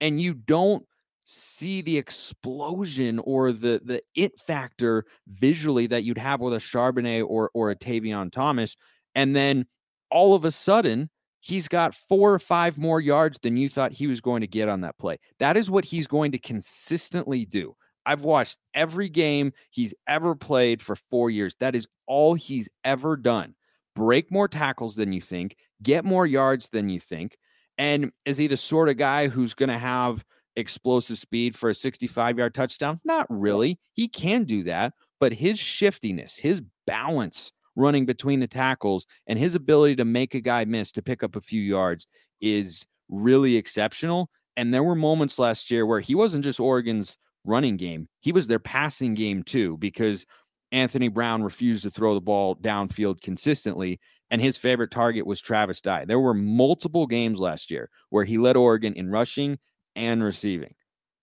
and 0.00 0.20
you 0.20 0.34
don't 0.34 0.84
see 1.24 1.82
the 1.82 1.98
explosion 1.98 3.18
or 3.20 3.52
the 3.52 3.80
the 3.84 4.00
it 4.14 4.38
factor 4.40 5.04
visually 5.28 5.86
that 5.86 6.04
you'd 6.04 6.18
have 6.18 6.40
with 6.40 6.54
a 6.54 6.58
Charbonnet 6.58 7.26
or 7.28 7.50
or 7.54 7.70
a 7.70 7.76
Tavion 7.76 8.32
Thomas, 8.32 8.76
and 9.14 9.34
then 9.36 9.66
all 10.10 10.34
of 10.34 10.44
a 10.44 10.50
sudden 10.50 11.10
he's 11.40 11.68
got 11.68 11.94
four 11.94 12.32
or 12.32 12.38
five 12.38 12.78
more 12.78 13.00
yards 13.00 13.38
than 13.42 13.56
you 13.56 13.68
thought 13.68 13.92
he 13.92 14.06
was 14.06 14.20
going 14.20 14.40
to 14.40 14.46
get 14.46 14.68
on 14.68 14.80
that 14.80 14.98
play. 14.98 15.18
That 15.38 15.56
is 15.56 15.70
what 15.70 15.84
he's 15.84 16.06
going 16.06 16.32
to 16.32 16.38
consistently 16.38 17.44
do. 17.44 17.74
I've 18.08 18.24
watched 18.24 18.56
every 18.72 19.10
game 19.10 19.52
he's 19.70 19.92
ever 20.08 20.34
played 20.34 20.80
for 20.80 20.96
four 20.96 21.28
years. 21.28 21.54
That 21.60 21.74
is 21.74 21.86
all 22.06 22.32
he's 22.32 22.66
ever 22.82 23.18
done. 23.18 23.54
Break 23.94 24.32
more 24.32 24.48
tackles 24.48 24.96
than 24.96 25.12
you 25.12 25.20
think, 25.20 25.56
get 25.82 26.06
more 26.06 26.26
yards 26.26 26.70
than 26.70 26.88
you 26.88 27.00
think. 27.00 27.36
And 27.76 28.10
is 28.24 28.38
he 28.38 28.46
the 28.46 28.56
sort 28.56 28.88
of 28.88 28.96
guy 28.96 29.28
who's 29.28 29.52
going 29.52 29.68
to 29.68 29.78
have 29.78 30.24
explosive 30.56 31.18
speed 31.18 31.54
for 31.54 31.68
a 31.68 31.74
65 31.74 32.38
yard 32.38 32.54
touchdown? 32.54 32.98
Not 33.04 33.26
really. 33.28 33.78
He 33.92 34.08
can 34.08 34.44
do 34.44 34.62
that, 34.62 34.94
but 35.20 35.34
his 35.34 35.58
shiftiness, 35.58 36.34
his 36.34 36.62
balance 36.86 37.52
running 37.76 38.06
between 38.06 38.40
the 38.40 38.48
tackles, 38.48 39.06
and 39.26 39.38
his 39.38 39.54
ability 39.54 39.96
to 39.96 40.06
make 40.06 40.34
a 40.34 40.40
guy 40.40 40.64
miss 40.64 40.90
to 40.92 41.02
pick 41.02 41.22
up 41.22 41.36
a 41.36 41.42
few 41.42 41.60
yards 41.60 42.06
is 42.40 42.86
really 43.10 43.54
exceptional. 43.54 44.30
And 44.56 44.72
there 44.72 44.82
were 44.82 44.94
moments 44.94 45.38
last 45.38 45.70
year 45.70 45.84
where 45.84 46.00
he 46.00 46.14
wasn't 46.14 46.44
just 46.44 46.58
Oregon's 46.58 47.18
running 47.48 47.76
game. 47.76 48.08
He 48.20 48.32
was 48.32 48.46
their 48.46 48.58
passing 48.58 49.14
game 49.14 49.42
too, 49.42 49.76
because 49.78 50.26
Anthony 50.72 51.08
Brown 51.08 51.42
refused 51.42 51.82
to 51.84 51.90
throw 51.90 52.14
the 52.14 52.20
ball 52.20 52.56
downfield 52.56 53.20
consistently. 53.22 53.98
And 54.30 54.42
his 54.42 54.58
favorite 54.58 54.90
target 54.90 55.26
was 55.26 55.40
Travis 55.40 55.80
Dye. 55.80 56.04
There 56.04 56.20
were 56.20 56.34
multiple 56.34 57.06
games 57.06 57.40
last 57.40 57.70
year 57.70 57.88
where 58.10 58.24
he 58.24 58.36
led 58.36 58.56
Oregon 58.56 58.92
in 58.92 59.08
rushing 59.08 59.58
and 59.96 60.22
receiving. 60.22 60.74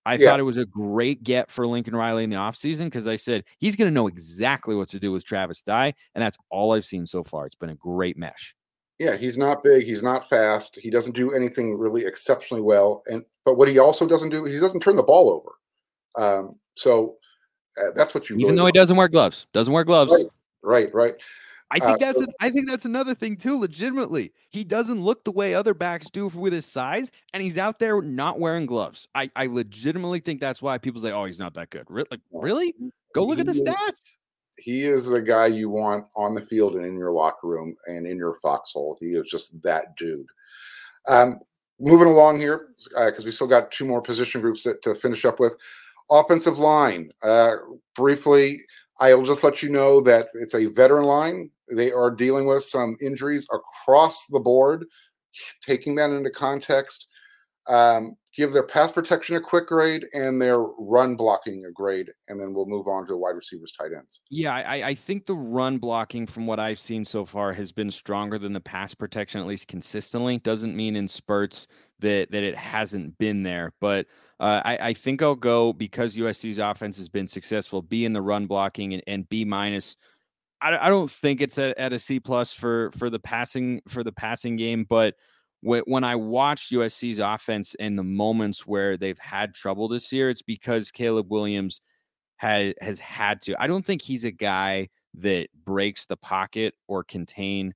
I 0.07 0.15
yeah. 0.15 0.29
thought 0.29 0.39
it 0.39 0.43
was 0.43 0.57
a 0.57 0.65
great 0.65 1.23
get 1.23 1.49
for 1.49 1.65
Lincoln 1.65 1.95
Riley 1.95 2.23
in 2.23 2.29
the 2.29 2.35
offseason 2.35 2.85
because 2.85 3.07
I 3.07 3.15
said 3.15 3.43
he's 3.59 3.75
going 3.75 3.89
to 3.89 3.93
know 3.93 4.07
exactly 4.07 4.75
what 4.75 4.89
to 4.89 4.99
do 4.99 5.11
with 5.11 5.25
Travis 5.25 5.61
Dye. 5.61 5.93
And 6.13 6.23
that's 6.23 6.37
all 6.51 6.73
I've 6.73 6.85
seen 6.85 7.05
so 7.05 7.23
far. 7.23 7.45
It's 7.45 7.55
been 7.55 7.71
a 7.71 7.75
great 7.75 8.17
mesh. 8.17 8.55
Yeah, 8.99 9.17
he's 9.17 9.37
not 9.37 9.63
big. 9.63 9.85
He's 9.85 10.03
not 10.03 10.29
fast. 10.29 10.77
He 10.81 10.89
doesn't 10.89 11.15
do 11.15 11.33
anything 11.33 11.77
really 11.77 12.05
exceptionally 12.05 12.61
well. 12.61 13.03
And 13.07 13.25
but 13.43 13.55
what 13.55 13.67
he 13.67 13.77
also 13.77 14.07
doesn't 14.07 14.29
do, 14.29 14.45
he 14.45 14.59
doesn't 14.59 14.79
turn 14.79 14.95
the 14.95 15.03
ball 15.03 15.29
over. 15.29 15.55
Um, 16.17 16.55
so 16.75 17.17
uh, 17.79 17.91
that's 17.95 18.13
what 18.13 18.29
you 18.29 18.35
even 18.35 18.47
really 18.47 18.55
though 18.57 18.63
want. 18.63 18.75
he 18.75 18.79
doesn't 18.79 18.97
wear 18.97 19.07
gloves, 19.07 19.47
doesn't 19.53 19.73
wear 19.73 19.83
gloves. 19.83 20.11
Right, 20.63 20.93
right. 20.93 20.93
right. 20.93 21.15
I 21.71 21.79
think 21.79 21.93
uh, 21.93 21.97
that's 22.05 22.19
so, 22.19 22.25
a, 22.25 22.45
I 22.45 22.49
think 22.51 22.69
that's 22.69 22.85
another 22.85 23.15
thing 23.15 23.35
too. 23.35 23.59
Legitimately, 23.59 24.31
he 24.49 24.63
doesn't 24.63 25.01
look 25.01 25.23
the 25.23 25.31
way 25.31 25.55
other 25.55 25.73
backs 25.73 26.09
do 26.09 26.27
with 26.27 26.53
his 26.53 26.65
size, 26.65 27.11
and 27.33 27.41
he's 27.41 27.57
out 27.57 27.79
there 27.79 28.01
not 28.01 28.39
wearing 28.39 28.65
gloves. 28.65 29.07
I 29.15 29.31
I 29.35 29.47
legitimately 29.47 30.19
think 30.19 30.39
that's 30.39 30.61
why 30.61 30.77
people 30.77 31.01
say, 31.01 31.11
"Oh, 31.11 31.25
he's 31.25 31.39
not 31.39 31.55
that 31.55 31.71
good." 31.71 31.85
Re- 31.89 32.05
like, 32.11 32.21
really? 32.31 32.75
Go 33.13 33.25
look 33.25 33.39
at 33.39 33.47
the 33.47 33.53
stats. 33.53 34.15
He 34.57 34.83
is 34.83 35.07
the 35.07 35.21
guy 35.21 35.47
you 35.47 35.69
want 35.69 36.05
on 36.15 36.35
the 36.35 36.41
field 36.41 36.75
and 36.75 36.85
in 36.85 36.97
your 36.97 37.11
locker 37.11 37.47
room 37.47 37.75
and 37.87 38.05
in 38.05 38.17
your 38.17 38.35
foxhole. 38.35 38.97
He 39.01 39.15
is 39.15 39.27
just 39.29 39.61
that 39.63 39.97
dude. 39.97 40.27
Um, 41.07 41.39
moving 41.79 42.07
along 42.07 42.39
here 42.39 42.69
because 42.77 43.23
uh, 43.23 43.25
we 43.25 43.31
still 43.31 43.47
got 43.47 43.71
two 43.71 43.85
more 43.85 44.01
position 44.01 44.39
groups 44.39 44.61
to, 44.63 44.77
to 44.83 44.95
finish 44.95 45.25
up 45.25 45.39
with. 45.39 45.57
Offensive 46.11 46.59
line, 46.59 47.09
uh, 47.23 47.55
briefly, 47.95 48.59
I'll 48.99 49.23
just 49.23 49.43
let 49.43 49.63
you 49.63 49.69
know 49.69 50.01
that 50.01 50.27
it's 50.35 50.53
a 50.53 50.67
veteran 50.67 51.05
line. 51.05 51.49
They 51.71 51.91
are 51.91 52.11
dealing 52.11 52.45
with 52.45 52.63
some 52.63 52.95
injuries 53.01 53.47
across 53.51 54.27
the 54.27 54.39
board. 54.39 54.85
Taking 55.61 55.95
that 55.95 56.11
into 56.11 56.29
context, 56.29 57.07
um, 57.67 58.15
give 58.35 58.51
their 58.51 58.63
pass 58.63 58.91
protection 58.91 59.35
a 59.37 59.39
quick 59.39 59.67
grade 59.67 60.05
and 60.13 60.41
their 60.41 60.59
run 60.59 61.15
blocking 61.15 61.65
a 61.65 61.71
grade, 61.71 62.11
and 62.27 62.39
then 62.39 62.53
we'll 62.53 62.65
move 62.65 62.87
on 62.87 63.07
to 63.07 63.13
the 63.13 63.17
wide 63.17 63.35
receivers, 63.35 63.71
tight 63.71 63.91
ends. 63.95 64.21
Yeah, 64.29 64.53
I, 64.53 64.89
I 64.89 64.93
think 64.93 65.25
the 65.25 65.35
run 65.35 65.77
blocking, 65.77 66.27
from 66.27 66.45
what 66.45 66.59
I've 66.59 66.79
seen 66.79 67.05
so 67.05 67.25
far, 67.25 67.53
has 67.53 67.71
been 67.71 67.89
stronger 67.89 68.37
than 68.37 68.53
the 68.53 68.59
pass 68.59 68.93
protection, 68.93 69.39
at 69.39 69.47
least 69.47 69.67
consistently. 69.67 70.37
Doesn't 70.39 70.75
mean 70.75 70.95
in 70.95 71.07
spurts 71.07 71.67
that 71.99 72.29
that 72.31 72.43
it 72.43 72.55
hasn't 72.55 73.17
been 73.17 73.41
there, 73.41 73.71
but 73.79 74.05
uh, 74.39 74.61
I, 74.65 74.77
I 74.89 74.93
think 74.93 75.21
I'll 75.21 75.35
go 75.35 75.71
because 75.71 76.17
USC's 76.17 76.59
offense 76.59 76.97
has 76.97 77.09
been 77.09 77.27
successful. 77.27 77.81
B 77.81 78.05
in 78.05 78.13
the 78.13 78.21
run 78.21 78.47
blocking 78.47 78.93
and, 78.93 79.03
and 79.07 79.29
B 79.29 79.45
minus. 79.45 79.97
I, 80.61 80.77
I 80.87 80.89
don't 80.89 81.09
think 81.09 81.41
it's 81.41 81.57
at, 81.57 81.77
at 81.77 81.93
a 81.93 81.99
C 81.99 82.19
plus 82.19 82.53
for 82.53 82.91
for 82.91 83.09
the 83.09 83.19
passing 83.19 83.81
for 83.87 84.03
the 84.03 84.11
passing 84.11 84.57
game, 84.57 84.85
but 84.87 85.15
when 85.65 86.03
I 86.03 86.15
watched 86.15 86.71
USC's 86.71 87.17
offense 87.17 87.73
in 87.75 87.95
the 87.95 88.03
moments 88.03 88.67
where 88.67 88.97
they've 88.97 89.17
had 89.17 89.55
trouble 89.55 89.87
this 89.87 90.13
year, 90.13 90.29
it's 90.29 90.43
because 90.43 90.91
Caleb 90.91 91.31
Williams 91.31 91.81
has 92.37 92.75
has 92.81 92.99
had 92.99 93.41
to. 93.41 93.55
I 93.59 93.65
don't 93.65 93.83
think 93.83 94.01
he's 94.01 94.25
a 94.25 94.31
guy 94.31 94.89
that 95.15 95.47
breaks 95.65 96.05
the 96.05 96.17
pocket 96.17 96.75
or 96.87 97.03
contain 97.03 97.73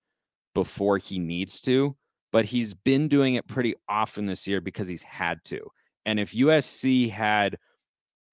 before 0.54 1.00
he 1.00 1.18
needs 1.18 1.62
to, 1.62 1.96
but 2.32 2.46
he's 2.46 2.76
been 2.76 3.08
doing 3.08 3.36
it 3.36 3.48
pretty 3.48 3.74
often 3.88 4.28
this 4.28 4.48
year 4.48 4.62
because 4.62 4.88
he's 4.88 5.04
had 5.04 5.44
to. 5.46 5.60
And 6.06 6.20
if 6.20 6.34
USC 6.34 7.10
had 7.10 7.58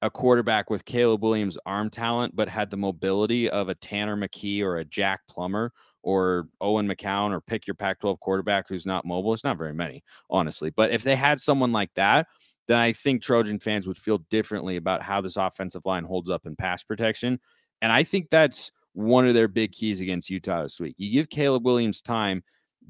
a 0.03 0.11
quarterback 0.11 0.69
with 0.69 0.85
Caleb 0.85 1.23
Williams' 1.23 1.57
arm 1.65 1.89
talent, 1.89 2.37
but 2.37 2.49
had 2.49 2.69
the 2.69 2.77
mobility 2.77 3.49
of 3.49 3.71
a 3.71 3.75
Tanner 3.75 4.17
McKee 4.17 4.61
or 4.61 4.77
a 4.77 4.85
Jack 4.85 5.21
Plummer 5.29 5.73
or 6.07 6.47
Owen 6.61 6.87
McCown 6.87 7.33
or 7.33 7.41
pick 7.41 7.67
your 7.67 7.75
Pac 7.75 7.99
12 7.99 8.21
quarterback 8.21 8.69
who's 8.69 8.87
not 8.87 9.05
mobile. 9.05 9.35
It's 9.35 9.43
not 9.43 9.59
very 9.59 9.75
many, 9.75 10.05
honestly. 10.31 10.71
But 10.71 10.93
if 10.93 11.03
they 11.03 11.17
had 11.17 11.41
someone 11.41 11.73
like 11.73 11.93
that, 11.95 12.29
then 12.69 12.79
I 12.79 12.93
think 12.93 13.23
Trojan 13.23 13.59
fans 13.59 13.89
would 13.89 13.99
feel 13.99 14.19
differently 14.31 14.77
about 14.77 15.03
how 15.03 15.21
this 15.21 15.37
offensive 15.37 15.85
line 15.85 16.05
holds 16.05 16.31
up 16.31 16.47
in 16.47 16.55
pass 16.55 16.85
protection. 16.85 17.41
And 17.83 17.91
I 17.91 18.05
think 18.05 18.31
that's 18.31 18.71
one 18.93 19.27
of 19.27 19.35
their 19.35 19.49
big 19.49 19.73
keys 19.73 20.01
against 20.01 20.31
Utah 20.31 20.63
this 20.63 20.79
week. 20.79 20.95
You 20.97 21.11
give 21.11 21.29
Caleb 21.29 21.65
Williams 21.65 22.01
time. 22.01 22.41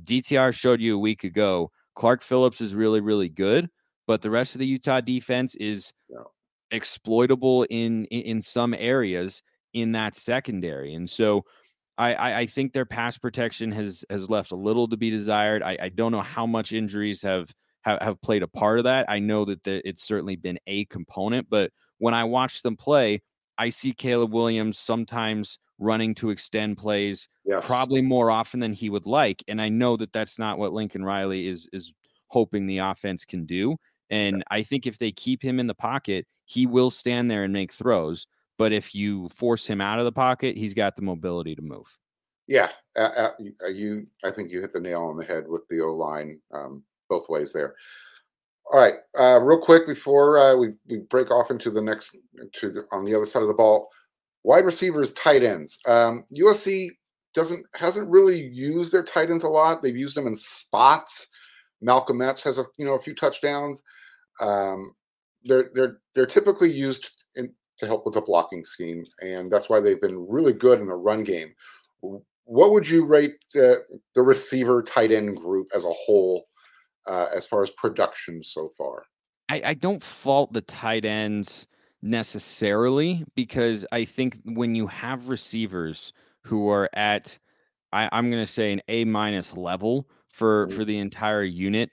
DTR 0.04 0.52
showed 0.52 0.82
you 0.82 0.94
a 0.94 0.99
week 0.99 1.25
ago. 1.25 1.70
Clark 1.94 2.20
Phillips 2.20 2.61
is 2.61 2.75
really, 2.75 3.00
really 3.00 3.30
good, 3.30 3.70
but 4.06 4.20
the 4.20 4.30
rest 4.30 4.54
of 4.54 4.58
the 4.58 4.66
Utah 4.66 5.00
defense 5.00 5.54
is 5.54 5.94
exploitable 6.70 7.62
in, 7.70 8.04
in 8.06 8.20
in 8.23 8.42
some 8.42 8.75
areas 8.76 9.42
in 9.73 9.92
that 9.92 10.14
secondary. 10.14 10.92
And 10.92 11.08
so 11.08 11.46
I, 11.98 12.40
I, 12.40 12.46
think 12.46 12.72
their 12.72 12.84
pass 12.84 13.16
protection 13.16 13.72
has 13.72 14.04
has 14.10 14.28
left 14.28 14.52
a 14.52 14.56
little 14.56 14.86
to 14.88 14.96
be 14.96 15.10
desired. 15.10 15.62
I, 15.62 15.78
I 15.80 15.88
don't 15.88 16.12
know 16.12 16.20
how 16.20 16.46
much 16.46 16.72
injuries 16.72 17.22
have, 17.22 17.50
have, 17.82 18.02
have 18.02 18.20
played 18.20 18.42
a 18.42 18.48
part 18.48 18.78
of 18.78 18.84
that. 18.84 19.06
I 19.08 19.18
know 19.18 19.44
that 19.46 19.62
the, 19.62 19.86
it's 19.88 20.02
certainly 20.02 20.36
been 20.36 20.58
a 20.66 20.84
component, 20.86 21.48
but 21.48 21.70
when 21.98 22.12
I 22.12 22.24
watch 22.24 22.62
them 22.62 22.76
play, 22.76 23.22
I 23.56 23.70
see 23.70 23.92
Caleb 23.92 24.34
Williams 24.34 24.78
sometimes 24.78 25.58
running 25.78 26.14
to 26.16 26.30
extend 26.30 26.78
plays, 26.78 27.28
yes. 27.44 27.66
probably 27.66 28.02
more 28.02 28.30
often 28.30 28.60
than 28.60 28.72
he 28.72 28.90
would 28.90 29.06
like, 29.06 29.42
and 29.48 29.60
I 29.60 29.68
know 29.68 29.96
that 29.96 30.12
that's 30.12 30.38
not 30.38 30.58
what 30.58 30.72
Lincoln 30.72 31.04
Riley 31.04 31.48
is 31.48 31.68
is 31.72 31.94
hoping 32.28 32.66
the 32.66 32.78
offense 32.78 33.24
can 33.24 33.46
do. 33.46 33.76
And 34.10 34.44
I 34.50 34.62
think 34.62 34.86
if 34.86 34.98
they 34.98 35.12
keep 35.12 35.42
him 35.42 35.58
in 35.58 35.66
the 35.66 35.74
pocket, 35.74 36.26
he 36.44 36.66
will 36.66 36.90
stand 36.90 37.30
there 37.30 37.44
and 37.44 37.52
make 37.52 37.72
throws. 37.72 38.26
But 38.58 38.72
if 38.72 38.94
you 38.94 39.28
force 39.28 39.66
him 39.66 39.80
out 39.80 39.98
of 39.98 40.04
the 40.04 40.12
pocket, 40.12 40.56
he's 40.56 40.75
got 40.75 40.96
the 40.96 41.02
mobility 41.02 41.54
to 41.54 41.62
move. 41.62 41.86
Yeah, 42.46 42.70
uh, 42.96 43.30
uh, 43.64 43.68
you. 43.68 44.06
I 44.25 44.30
think 44.30 44.52
you 44.52 44.60
hit 44.60 44.72
the 44.72 44.80
nail 44.80 45.02
on 45.02 45.16
the 45.16 45.25
head 45.25 45.44
with 45.48 45.62
the 45.68 45.80
O 45.80 45.94
line 45.94 46.40
um, 46.54 46.82
both 47.08 47.28
ways 47.28 47.52
there. 47.52 47.75
All 48.72 48.80
right, 48.80 48.94
uh, 49.18 49.40
real 49.40 49.60
quick 49.60 49.86
before 49.86 50.38
uh, 50.38 50.56
we, 50.56 50.68
we 50.88 50.98
break 50.98 51.30
off 51.30 51.50
into 51.50 51.70
the 51.70 51.80
next 51.80 52.16
to 52.54 52.70
the, 52.70 52.84
on 52.92 53.04
the 53.04 53.14
other 53.14 53.26
side 53.26 53.42
of 53.42 53.48
the 53.48 53.54
ball, 53.54 53.88
wide 54.44 54.64
receivers, 54.64 55.12
tight 55.12 55.42
ends. 55.42 55.78
Um, 55.86 56.25
USC 56.36 56.88
doesn't 57.34 57.64
hasn't 57.75 58.10
really 58.10 58.40
used 58.40 58.92
their 58.92 59.04
tight 59.04 59.30
ends 59.30 59.44
a 59.44 59.48
lot. 59.48 59.82
They've 59.82 59.96
used 59.96 60.16
them 60.16 60.26
in 60.26 60.36
spots. 60.36 61.26
Malcolm 61.80 62.22
Epps 62.22 62.44
has 62.44 62.58
a 62.58 62.64
you 62.78 62.86
know 62.86 62.94
a 62.94 63.00
few 63.00 63.14
touchdowns. 63.14 63.82
Um, 64.40 64.92
they're 65.44 65.70
they're 65.75 65.98
they're 66.14 66.26
typically 66.26 66.72
used 66.72 67.10
to 67.78 67.87
help 67.87 68.04
with 68.04 68.14
the 68.14 68.21
blocking 68.21 68.64
scheme, 68.64 69.04
and 69.23 69.50
that's 69.50 69.68
why 69.68 69.80
they've 69.80 70.00
been 70.00 70.26
really 70.28 70.52
good 70.52 70.80
in 70.80 70.87
the 70.87 70.95
run 70.95 71.25
game. 71.25 71.54
What 72.00 72.73
would 72.73 72.88
you 72.88 73.04
rate 73.04 73.37
the, 73.52 73.83
the 74.14 74.23
receiver 74.23 74.83
tight 74.83 75.12
end 75.12 75.37
group 75.38 75.68
as 75.75 75.85
a 75.85 75.92
whole 75.92 76.47
uh, 77.06 77.26
as 77.35 77.47
far 77.47 77.62
as 77.62 77.71
production 77.71 78.42
so 78.42 78.71
far? 78.76 79.04
I, 79.49 79.62
I 79.64 79.75
don't 79.75 80.02
fault 80.02 80.52
the 80.52 80.62
tight 80.62 81.04
ends 81.04 81.66
necessarily 82.02 83.25
because 83.35 83.87
I 83.92 84.04
think 84.04 84.38
when 84.45 84.75
you 84.75 84.87
have 84.87 85.28
receivers 85.28 86.12
who 86.42 86.68
are 86.68 86.88
at 86.95 87.38
I, 87.92 88.09
am 88.12 88.30
going 88.30 88.42
to 88.42 88.50
say 88.50 88.73
an 88.73 88.83
A 88.88 89.04
minus 89.04 89.56
level 89.56 90.09
for 90.28 90.66
mm-hmm. 90.66 90.76
for 90.76 90.85
the 90.85 90.99
entire 90.99 91.45
unit, 91.45 91.90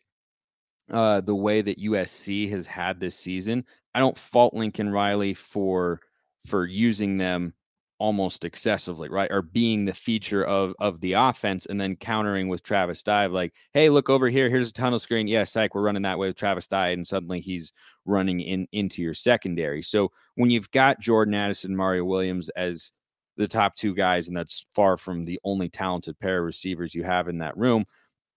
uh, 0.92 1.22
the 1.22 1.36
way 1.36 1.62
that 1.62 1.80
USC 1.80 2.50
has 2.50 2.66
had 2.66 3.00
this 3.00 3.18
season, 3.18 3.66
I 3.94 4.00
don't 4.00 4.18
fault 4.18 4.54
Lincoln 4.54 4.92
Riley 4.92 5.34
for 5.34 6.00
for 6.46 6.66
using 6.66 7.18
them 7.18 7.54
almost 8.00 8.44
excessively, 8.44 9.08
right? 9.08 9.32
Or 9.32 9.42
being 9.42 9.86
the 9.86 9.94
feature 9.94 10.44
of 10.44 10.74
of 10.80 11.00
the 11.00 11.14
offense 11.14 11.66
and 11.68 11.80
then 11.80 11.96
countering 11.96 12.50
with 12.50 12.64
Travis 12.64 13.04
Dye, 13.04 13.28
like, 13.28 13.54
hey, 13.74 13.90
look 13.90 14.10
over 14.10 14.30
here, 14.30 14.50
here's 14.50 14.70
a 14.70 14.74
tunnel 14.74 15.00
screen. 15.00 15.28
Yeah, 15.28 15.46
psych, 15.46 15.74
we're 15.74 15.84
running 15.84 16.02
that 16.04 16.20
way 16.20 16.28
with 16.28 16.36
Travis 16.36 16.68
Dye, 16.68 16.90
and 16.90 17.06
suddenly 17.08 17.40
he's 17.40 17.72
running 18.06 18.42
in 18.42 18.68
into 18.72 19.02
your 19.02 19.14
secondary. 19.14 19.82
So 19.82 20.12
when 20.36 20.50
you've 20.50 20.72
got 20.72 21.00
Jordan 21.00 21.34
Addison, 21.34 21.76
Mario 21.76 22.04
Williams 22.04 22.50
as 22.50 22.92
the 23.38 23.48
top 23.48 23.76
two 23.76 23.96
guys, 23.96 24.28
and 24.28 24.38
that's 24.38 24.68
far 24.76 24.98
from 24.98 25.24
the 25.24 25.40
only 25.44 25.70
talented 25.70 26.20
pair 26.20 26.40
of 26.40 26.46
receivers 26.46 26.94
you 26.94 27.04
have 27.04 27.28
in 27.28 27.38
that 27.40 27.58
room. 27.58 27.86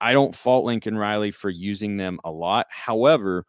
I 0.00 0.12
don't 0.12 0.34
fault 0.34 0.64
Lincoln 0.64 0.96
Riley 0.96 1.30
for 1.30 1.50
using 1.50 1.96
them 1.96 2.18
a 2.24 2.30
lot. 2.30 2.66
However, 2.70 3.44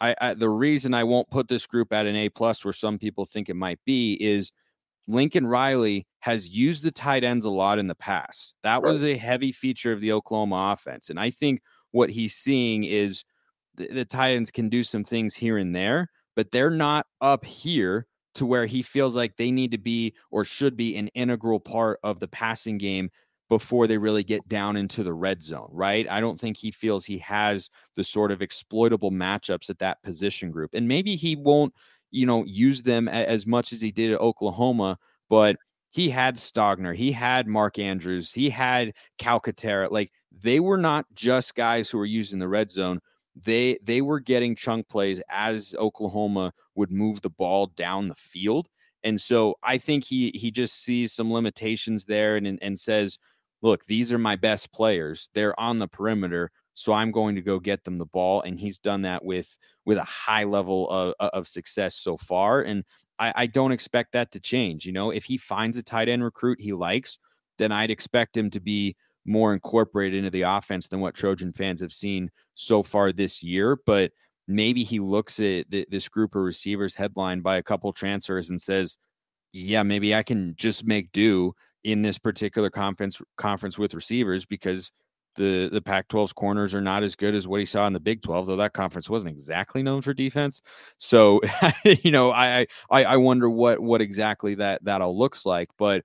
I, 0.00 0.14
I 0.20 0.34
the 0.34 0.50
reason 0.50 0.94
I 0.94 1.04
won't 1.04 1.30
put 1.30 1.48
this 1.48 1.66
group 1.66 1.92
at 1.92 2.06
an 2.06 2.16
A 2.16 2.28
plus 2.28 2.64
where 2.64 2.72
some 2.72 2.98
people 2.98 3.24
think 3.24 3.48
it 3.48 3.56
might 3.56 3.80
be 3.86 4.14
is 4.14 4.52
Lincoln 5.08 5.46
Riley 5.46 6.06
has 6.20 6.48
used 6.48 6.82
the 6.82 6.90
tight 6.90 7.24
ends 7.24 7.44
a 7.44 7.50
lot 7.50 7.78
in 7.78 7.86
the 7.86 7.94
past. 7.94 8.56
That 8.62 8.82
right. 8.82 8.90
was 8.90 9.02
a 9.02 9.16
heavy 9.16 9.52
feature 9.52 9.92
of 9.92 10.00
the 10.00 10.12
Oklahoma 10.12 10.72
offense. 10.72 11.10
And 11.10 11.20
I 11.20 11.30
think 11.30 11.60
what 11.92 12.10
he's 12.10 12.34
seeing 12.34 12.84
is 12.84 13.24
the, 13.76 13.88
the 13.88 14.04
tight 14.04 14.32
ends 14.32 14.50
can 14.50 14.68
do 14.68 14.82
some 14.82 15.04
things 15.04 15.34
here 15.34 15.58
and 15.58 15.74
there, 15.74 16.10
but 16.34 16.50
they're 16.50 16.70
not 16.70 17.06
up 17.20 17.44
here 17.44 18.06
to 18.34 18.44
where 18.44 18.66
he 18.66 18.82
feels 18.82 19.16
like 19.16 19.36
they 19.36 19.50
need 19.50 19.70
to 19.70 19.78
be 19.78 20.14
or 20.30 20.44
should 20.44 20.76
be 20.76 20.96
an 20.96 21.08
integral 21.08 21.60
part 21.60 21.98
of 22.02 22.20
the 22.20 22.28
passing 22.28 22.76
game 22.76 23.08
before 23.48 23.86
they 23.86 23.98
really 23.98 24.24
get 24.24 24.48
down 24.48 24.76
into 24.76 25.02
the 25.02 25.14
red 25.14 25.42
zone, 25.42 25.68
right? 25.72 26.08
I 26.10 26.20
don't 26.20 26.38
think 26.38 26.56
he 26.56 26.70
feels 26.70 27.04
he 27.04 27.18
has 27.18 27.70
the 27.94 28.04
sort 28.04 28.32
of 28.32 28.42
exploitable 28.42 29.12
matchups 29.12 29.70
at 29.70 29.78
that 29.78 30.02
position 30.02 30.50
group. 30.50 30.74
And 30.74 30.88
maybe 30.88 31.14
he 31.16 31.36
won't 31.36 31.72
you 32.10 32.26
know, 32.26 32.44
use 32.44 32.82
them 32.82 33.08
as 33.08 33.46
much 33.46 33.72
as 33.72 33.80
he 33.80 33.90
did 33.90 34.12
at 34.12 34.20
Oklahoma, 34.20 34.98
but 35.28 35.56
he 35.90 36.08
had 36.08 36.36
Stogner, 36.36 36.94
he 36.94 37.12
had 37.12 37.46
Mark 37.46 37.78
Andrews, 37.78 38.32
he 38.32 38.50
had 38.50 38.92
Calcaterra. 39.18 39.90
Like 39.90 40.10
they 40.32 40.60
were 40.60 40.76
not 40.76 41.06
just 41.14 41.54
guys 41.54 41.90
who 41.90 41.98
were 41.98 42.06
using 42.06 42.38
the 42.38 42.48
red 42.48 42.70
zone. 42.70 43.00
They 43.34 43.78
they 43.82 44.00
were 44.00 44.20
getting 44.20 44.56
chunk 44.56 44.88
plays 44.88 45.22
as 45.30 45.74
Oklahoma 45.78 46.52
would 46.74 46.90
move 46.90 47.20
the 47.20 47.30
ball 47.30 47.66
down 47.76 48.08
the 48.08 48.14
field. 48.14 48.68
And 49.04 49.20
so 49.20 49.54
I 49.62 49.78
think 49.78 50.04
he 50.04 50.30
he 50.34 50.50
just 50.50 50.82
sees 50.82 51.12
some 51.12 51.32
limitations 51.32 52.04
there 52.04 52.36
and 52.36 52.58
and 52.62 52.78
says, 52.78 53.18
look, 53.62 53.84
these 53.84 54.12
are 54.12 54.18
my 54.18 54.36
best 54.36 54.72
players. 54.72 55.30
They're 55.34 55.58
on 55.58 55.78
the 55.78 55.88
perimeter. 55.88 56.50
So 56.74 56.92
I'm 56.92 57.10
going 57.10 57.34
to 57.36 57.42
go 57.42 57.58
get 57.58 57.84
them 57.84 57.96
the 57.96 58.06
ball. 58.06 58.42
And 58.42 58.60
he's 58.60 58.78
done 58.78 59.02
that 59.02 59.24
with 59.24 59.56
with 59.86 59.98
a 59.98 60.04
high 60.04 60.44
level 60.44 60.90
of, 60.90 61.14
of 61.20 61.48
success 61.48 61.94
so 61.94 62.16
far. 62.16 62.62
And 62.62 62.84
I, 63.18 63.32
I 63.36 63.46
don't 63.46 63.72
expect 63.72 64.12
that 64.12 64.32
to 64.32 64.40
change. 64.40 64.84
You 64.84 64.92
know, 64.92 65.10
if 65.10 65.24
he 65.24 65.38
finds 65.38 65.76
a 65.76 65.82
tight 65.82 66.08
end 66.08 66.24
recruit 66.24 66.60
he 66.60 66.72
likes, 66.72 67.18
then 67.56 67.72
I'd 67.72 67.90
expect 67.90 68.36
him 68.36 68.50
to 68.50 68.60
be 68.60 68.96
more 69.24 69.52
incorporated 69.52 70.18
into 70.18 70.30
the 70.30 70.42
offense 70.42 70.88
than 70.88 71.00
what 71.00 71.14
Trojan 71.14 71.52
fans 71.52 71.80
have 71.80 71.92
seen 71.92 72.30
so 72.54 72.82
far 72.82 73.12
this 73.12 73.42
year. 73.42 73.78
But 73.86 74.12
maybe 74.48 74.82
he 74.84 75.00
looks 75.00 75.40
at 75.40 75.70
th- 75.70 75.88
this 75.88 76.08
group 76.08 76.34
of 76.34 76.42
receivers 76.42 76.94
headlined 76.94 77.42
by 77.42 77.56
a 77.56 77.62
couple 77.62 77.92
transfers 77.92 78.50
and 78.50 78.60
says, 78.60 78.98
yeah, 79.52 79.82
maybe 79.82 80.14
I 80.14 80.22
can 80.22 80.54
just 80.56 80.84
make 80.84 81.10
do 81.12 81.54
in 81.86 82.02
this 82.02 82.18
particular 82.18 82.68
conference 82.68 83.22
conference 83.36 83.78
with 83.78 83.94
receivers 83.94 84.44
because 84.44 84.90
the 85.36 85.68
the 85.72 85.80
Pac-12's 85.80 86.32
corners 86.32 86.74
are 86.74 86.80
not 86.80 87.04
as 87.04 87.14
good 87.14 87.32
as 87.34 87.46
what 87.46 87.60
he 87.60 87.66
saw 87.66 87.86
in 87.86 87.92
the 87.92 88.00
Big 88.00 88.22
12, 88.22 88.46
though 88.46 88.56
that 88.56 88.72
conference 88.72 89.08
wasn't 89.08 89.30
exactly 89.32 89.84
known 89.84 90.02
for 90.02 90.12
defense. 90.12 90.62
So, 90.98 91.40
you 91.84 92.10
know, 92.10 92.32
I 92.32 92.66
I 92.90 93.04
I 93.04 93.16
wonder 93.18 93.48
what 93.48 93.78
what 93.78 94.00
exactly 94.00 94.56
that 94.56 94.84
that 94.84 95.00
all 95.00 95.16
looks 95.16 95.46
like. 95.46 95.68
But 95.78 96.04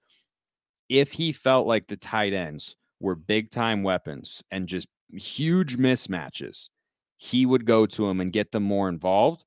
if 0.87 1.11
he 1.11 1.31
felt 1.31 1.65
like 1.65 1.87
the 1.87 1.97
tight 1.97 2.33
ends 2.33 2.75
were 2.99 3.15
big 3.15 3.49
time 3.49 3.81
weapons 3.81 4.43
and 4.51 4.67
just 4.67 4.87
huge 5.11 5.77
mismatches, 5.77 6.69
he 7.17 7.47
would 7.47 7.65
go 7.65 7.87
to 7.87 8.07
them 8.07 8.21
and 8.21 8.31
get 8.31 8.51
them 8.51 8.63
more 8.63 8.87
involved. 8.87 9.45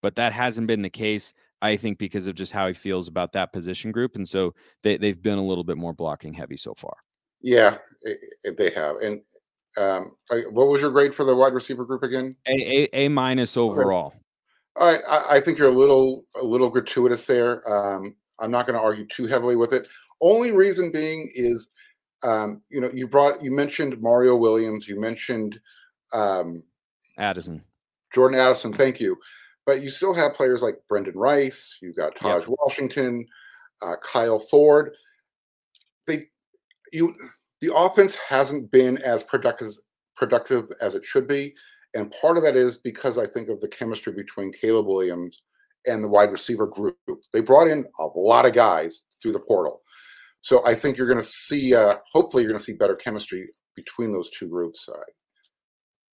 But 0.00 0.14
that 0.16 0.32
hasn't 0.32 0.66
been 0.66 0.82
the 0.82 0.90
case, 0.90 1.34
I 1.64 1.78
think, 1.78 1.98
because 1.98 2.26
of 2.26 2.34
just 2.34 2.52
how 2.52 2.66
he 2.66 2.74
feels 2.74 3.08
about 3.08 3.32
that 3.32 3.52
position 3.52 3.90
group. 3.90 4.16
And 4.16 4.28
so 4.28 4.54
they, 4.82 4.98
they've 4.98 5.20
been 5.20 5.38
a 5.38 5.44
little 5.44 5.64
bit 5.64 5.78
more 5.78 5.94
blocking 5.94 6.34
heavy 6.34 6.58
so 6.58 6.74
far. 6.74 6.94
Yeah, 7.40 7.78
they 8.56 8.70
have. 8.70 8.96
And 8.96 9.22
um, 9.78 10.14
what 10.50 10.68
was 10.68 10.82
your 10.82 10.90
grade 10.90 11.14
for 11.14 11.24
the 11.24 11.34
wide 11.34 11.54
receiver 11.54 11.86
group 11.86 12.02
again? 12.02 12.36
A 12.46 12.52
A, 12.52 13.06
a 13.06 13.08
minus 13.08 13.56
overall. 13.56 14.14
All 14.76 14.92
right, 14.92 15.00
I, 15.08 15.36
I, 15.36 15.40
think 15.40 15.56
you're 15.56 15.68
a 15.68 15.70
little 15.72 16.24
a 16.40 16.44
little 16.44 16.68
gratuitous 16.68 17.26
there. 17.26 17.62
Um, 17.70 18.14
I'm 18.40 18.50
not 18.50 18.66
going 18.66 18.78
to 18.78 18.84
argue 18.84 19.06
too 19.06 19.26
heavily 19.26 19.56
with 19.56 19.72
it. 19.72 19.88
Only 20.20 20.52
reason 20.52 20.92
being 20.92 21.30
is, 21.34 21.70
um, 22.24 22.60
you 22.68 22.80
know, 22.80 22.90
you 22.92 23.06
brought 23.06 23.42
you 23.42 23.50
mentioned 23.50 24.00
Mario 24.02 24.36
Williams, 24.36 24.86
you 24.86 25.00
mentioned 25.00 25.58
um, 26.12 26.62
Addison, 27.18 27.62
Jordan 28.14 28.38
Addison. 28.38 28.72
Thank 28.72 29.00
you, 29.00 29.16
but 29.66 29.82
you 29.82 29.88
still 29.88 30.14
have 30.14 30.34
players 30.34 30.62
like 30.62 30.76
Brendan 30.88 31.16
Rice. 31.16 31.78
You've 31.80 31.96
got 31.96 32.16
Taj 32.16 32.42
yep. 32.42 32.56
Washington, 32.60 33.26
uh, 33.82 33.96
Kyle 34.02 34.38
Ford. 34.38 34.94
They 36.06 36.24
you 36.92 37.14
the 37.60 37.74
offense 37.74 38.16
hasn't 38.16 38.70
been 38.70 38.98
as 38.98 39.24
productive 39.24 39.68
productive 40.16 40.68
as 40.82 40.94
it 40.94 41.04
should 41.04 41.26
be, 41.26 41.54
and 41.94 42.14
part 42.20 42.36
of 42.36 42.42
that 42.44 42.56
is 42.56 42.78
because 42.78 43.18
I 43.18 43.26
think 43.26 43.48
of 43.48 43.60
the 43.60 43.68
chemistry 43.68 44.12
between 44.12 44.52
Caleb 44.52 44.86
Williams 44.86 45.42
and 45.86 46.02
the 46.02 46.08
wide 46.08 46.30
receiver 46.30 46.66
group. 46.66 46.98
They 47.32 47.40
brought 47.40 47.68
in 47.68 47.86
a 47.98 48.06
lot 48.14 48.46
of 48.46 48.52
guys 48.52 49.04
through 49.20 49.32
the 49.32 49.40
portal, 49.40 49.80
so 50.42 50.64
I 50.66 50.74
think 50.74 50.96
you're 50.96 51.08
going 51.08 51.18
to 51.18 51.24
see. 51.24 51.74
Uh, 51.74 51.96
hopefully, 52.12 52.42
you're 52.42 52.52
going 52.52 52.58
to 52.58 52.64
see 52.64 52.74
better 52.74 52.96
chemistry 52.96 53.48
between 53.74 54.12
those 54.12 54.30
two 54.30 54.48
groups 54.48 54.88
uh, 54.88 55.00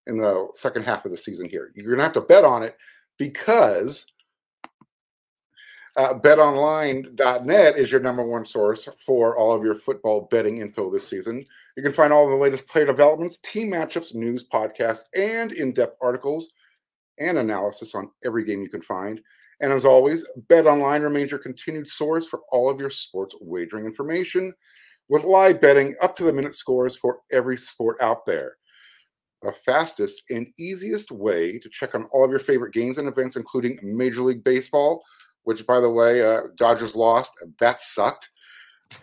in 0.06 0.18
the 0.18 0.48
second 0.54 0.84
half 0.84 1.04
of 1.06 1.10
the 1.10 1.16
season. 1.16 1.48
Here, 1.48 1.72
you're 1.74 1.86
going 1.86 1.98
to 1.98 2.04
have 2.04 2.12
to 2.12 2.20
bet 2.20 2.44
on 2.44 2.62
it 2.62 2.76
because 3.18 4.10
uh, 5.96 6.14
betonline.net 6.14 7.76
is 7.76 7.90
your 7.90 8.00
number 8.00 8.24
one 8.24 8.46
source 8.46 8.88
for 9.04 9.36
all 9.36 9.52
of 9.52 9.64
your 9.64 9.74
football 9.74 10.28
betting 10.30 10.58
info 10.58 10.90
this 10.90 11.08
season. 11.08 11.44
You 11.76 11.82
can 11.82 11.92
find 11.92 12.12
all 12.12 12.28
the 12.28 12.36
latest 12.36 12.68
player 12.68 12.86
developments, 12.86 13.38
team 13.38 13.72
matchups, 13.72 14.14
news, 14.14 14.44
podcasts, 14.52 15.02
and 15.16 15.52
in 15.52 15.72
depth 15.72 15.96
articles 16.00 16.52
and 17.18 17.38
analysis 17.38 17.94
on 17.96 18.10
every 18.24 18.44
game 18.44 18.62
you 18.62 18.68
can 18.68 18.82
find. 18.82 19.20
And 19.60 19.72
as 19.72 19.84
always, 19.84 20.24
BetOnline 20.46 21.02
remains 21.02 21.32
your 21.32 21.40
continued 21.40 21.90
source 21.90 22.26
for 22.26 22.42
all 22.52 22.70
of 22.70 22.78
your 22.78 22.90
sports 22.90 23.34
wagering 23.40 23.86
information 23.86 24.54
with 25.08 25.24
live 25.24 25.60
betting 25.60 25.96
up 26.00 26.14
to 26.16 26.24
the 26.24 26.32
minute 26.32 26.54
scores 26.54 26.94
for 26.94 27.20
every 27.32 27.56
sport 27.56 27.96
out 28.00 28.24
there. 28.24 28.56
The 29.42 29.52
fastest 29.52 30.22
and 30.30 30.48
easiest 30.58 31.10
way 31.10 31.58
to 31.58 31.68
check 31.68 31.94
on 31.94 32.08
all 32.12 32.24
of 32.24 32.30
your 32.30 32.40
favorite 32.40 32.74
games 32.74 32.98
and 32.98 33.06
events, 33.06 33.36
including 33.36 33.78
Major 33.82 34.22
League 34.22 34.42
Baseball, 34.42 35.02
which 35.44 35.66
by 35.66 35.80
the 35.80 35.90
way, 35.90 36.22
uh, 36.22 36.42
Dodgers 36.56 36.96
lost. 36.96 37.32
That 37.60 37.80
sucked. 37.80 38.30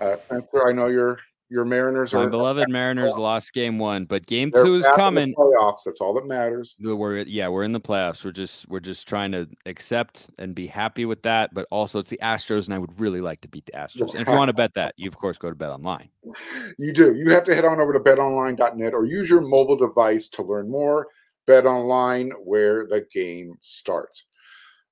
Uh, 0.02 0.18
Spencer, 0.18 0.68
I 0.68 0.74
know 0.74 0.88
you're 0.88 1.20
your 1.50 1.64
Mariners 1.64 2.14
are 2.14 2.18
My 2.18 2.24
are 2.24 2.30
beloved 2.30 2.70
Mariners 2.70 3.16
lost 3.18 3.54
game 3.54 3.78
one, 3.78 4.06
but 4.06 4.26
game 4.26 4.52
two 4.52 4.76
is 4.76 4.88
coming. 4.96 5.34
Playoffs. 5.36 5.84
That's 5.86 6.02
all 6.02 6.14
that 6.16 6.26
matters. 6.26 6.76
We're 6.80 7.20
yeah, 7.20 7.48
we're 7.48 7.64
in 7.64 7.72
the 7.72 7.80
playoffs. 7.80 8.26
We're 8.26 8.32
just 8.32 8.68
we're 8.68 8.80
just 8.80 9.08
trying 9.08 9.32
to 9.34 9.48
accept 9.66 10.32
and 10.40 10.56
be 10.56 10.66
happy 10.66 11.06
with 11.06 11.22
that. 11.24 11.54
But 11.54 11.68
also, 11.70 12.00
it's 12.00 12.10
the 12.10 12.20
Astros, 12.22 12.66
and 12.66 12.74
I 12.74 12.80
would 12.80 13.00
really 13.00 13.22
like 13.22 13.42
to 13.42 13.48
beat 13.48 13.66
the 13.66 13.74
Astros. 13.74 14.14
And 14.14 14.22
if 14.22 14.28
you 14.28 14.36
want 14.36 14.50
to 14.50 14.54
bet 14.54 14.74
that, 14.74 14.96
you 14.98 15.08
of 15.08 15.18
course 15.18 15.38
go 15.38 15.50
to 15.50 15.56
Bet 15.56 15.70
Online. 15.70 16.10
You 16.78 16.92
do. 16.92 17.16
You 17.16 17.30
have 17.32 17.46
to 17.46 17.56
head 17.56 17.64
on 17.64 17.80
over 17.80 17.94
to 17.94 18.00
BetOnline.net 18.00 18.94
or 18.94 19.06
use 19.06 19.30
your 19.30 19.42
mobile 19.42 19.78
device 19.78 20.28
to 20.30 20.44
learn 20.44 20.70
more. 20.70 21.08
Bet 21.48 21.66
Online, 21.66 22.32
where 22.44 22.88
the 22.88 23.06
game 23.12 23.58
starts. 23.62 24.26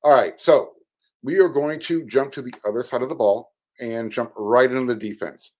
All 0.03 0.13
right, 0.13 0.39
so 0.39 0.73
we 1.23 1.39
are 1.39 1.49
going 1.49 1.79
to 1.81 2.05
jump 2.05 2.31
to 2.33 2.41
the 2.41 2.53
other 2.67 2.83
side 2.83 3.01
of 3.01 3.09
the 3.09 3.15
ball 3.15 3.51
and 3.79 4.11
jump 4.11 4.31
right 4.37 4.71
into 4.71 4.93
the 4.93 4.99
defense 4.99 5.53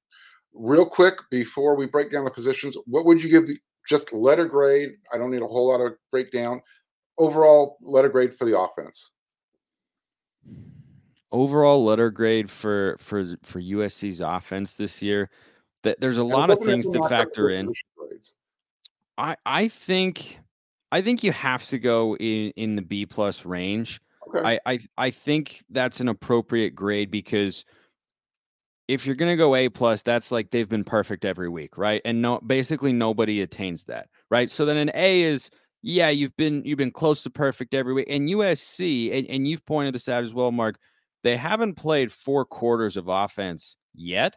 real 0.54 0.86
quick 0.86 1.16
before 1.30 1.76
we 1.76 1.86
break 1.86 2.12
down 2.12 2.26
the 2.26 2.32
positions, 2.32 2.76
what 2.86 3.06
would 3.06 3.22
you 3.24 3.30
give 3.30 3.48
the 3.48 3.58
just 3.88 4.14
letter 4.14 4.46
grade? 4.46 4.94
I 5.14 5.18
don't 5.18 5.32
need 5.32 5.42
a 5.42 5.48
whole 5.48 5.70
lot 5.70 5.82
of 5.82 5.94
breakdown. 6.12 6.62
Overall 7.18 7.78
letter 7.82 8.10
grade 8.10 8.34
for 8.34 8.46
the 8.46 8.58
offense. 8.58 9.12
Overall 11.32 11.84
letter 11.84 12.12
grade 12.12 12.50
for 12.50 12.96
for 13.00 13.24
for 13.44 13.60
USC's 13.60 14.22
offense 14.22 14.76
this 14.76 15.02
year. 15.02 15.30
That 15.82 16.00
there's 16.00 16.18
a 16.18 16.24
lot 16.24 16.50
of 16.50 16.60
things 16.60 16.88
to 16.90 17.08
factor 17.10 17.50
in. 17.50 17.74
I 19.18 19.36
I 19.46 19.68
think 19.68 20.40
I 20.92 21.02
think 21.02 21.24
you 21.24 21.32
have 21.32 21.66
to 21.66 21.80
go 21.80 22.16
in 22.18 22.52
in 22.56 22.76
the 22.76 22.82
B 22.82 23.06
plus 23.06 23.46
range. 23.46 24.00
Okay. 24.28 24.60
I, 24.66 24.74
I 24.74 24.80
I 24.98 25.12
think 25.12 25.64
that's 25.70 26.00
an 26.00 26.08
appropriate 26.08 26.76
grade 26.76 27.12
because 27.12 27.66
if 28.88 29.06
you're 29.06 29.16
gonna 29.16 29.38
go 29.38 29.56
A 29.56 29.70
plus, 29.70 30.02
that's 30.02 30.32
like 30.32 30.52
they've 30.52 30.70
been 30.70 30.84
perfect 30.84 31.26
every 31.26 31.50
week, 31.50 31.78
right? 31.78 32.02
And 32.06 32.22
no, 32.22 32.40
basically 32.40 32.94
nobody 32.94 33.42
attains 33.42 33.86
that, 33.86 34.10
right? 34.30 34.50
So 34.50 34.66
then 34.66 34.78
an 34.78 34.92
A 34.94 35.22
is 35.22 35.50
yeah, 35.82 36.10
you've 36.10 36.36
been 36.38 36.64
you've 36.66 36.78
been 36.78 36.92
close 36.92 37.24
to 37.24 37.30
perfect 37.30 37.74
every 37.74 37.94
week. 37.94 38.08
And 38.10 38.30
USC, 38.30 39.14
and, 39.14 39.28
and 39.28 39.48
you've 39.48 39.66
pointed 39.66 39.94
this 39.94 40.10
out 40.10 40.24
as 40.24 40.34
well, 40.34 40.52
Mark. 40.52 40.80
They 41.24 41.38
haven't 41.38 41.76
played 41.76 42.12
four 42.12 42.46
quarters 42.46 42.98
of 42.98 43.08
offense 43.08 43.76
yet, 43.94 44.36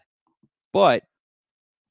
but 0.72 1.02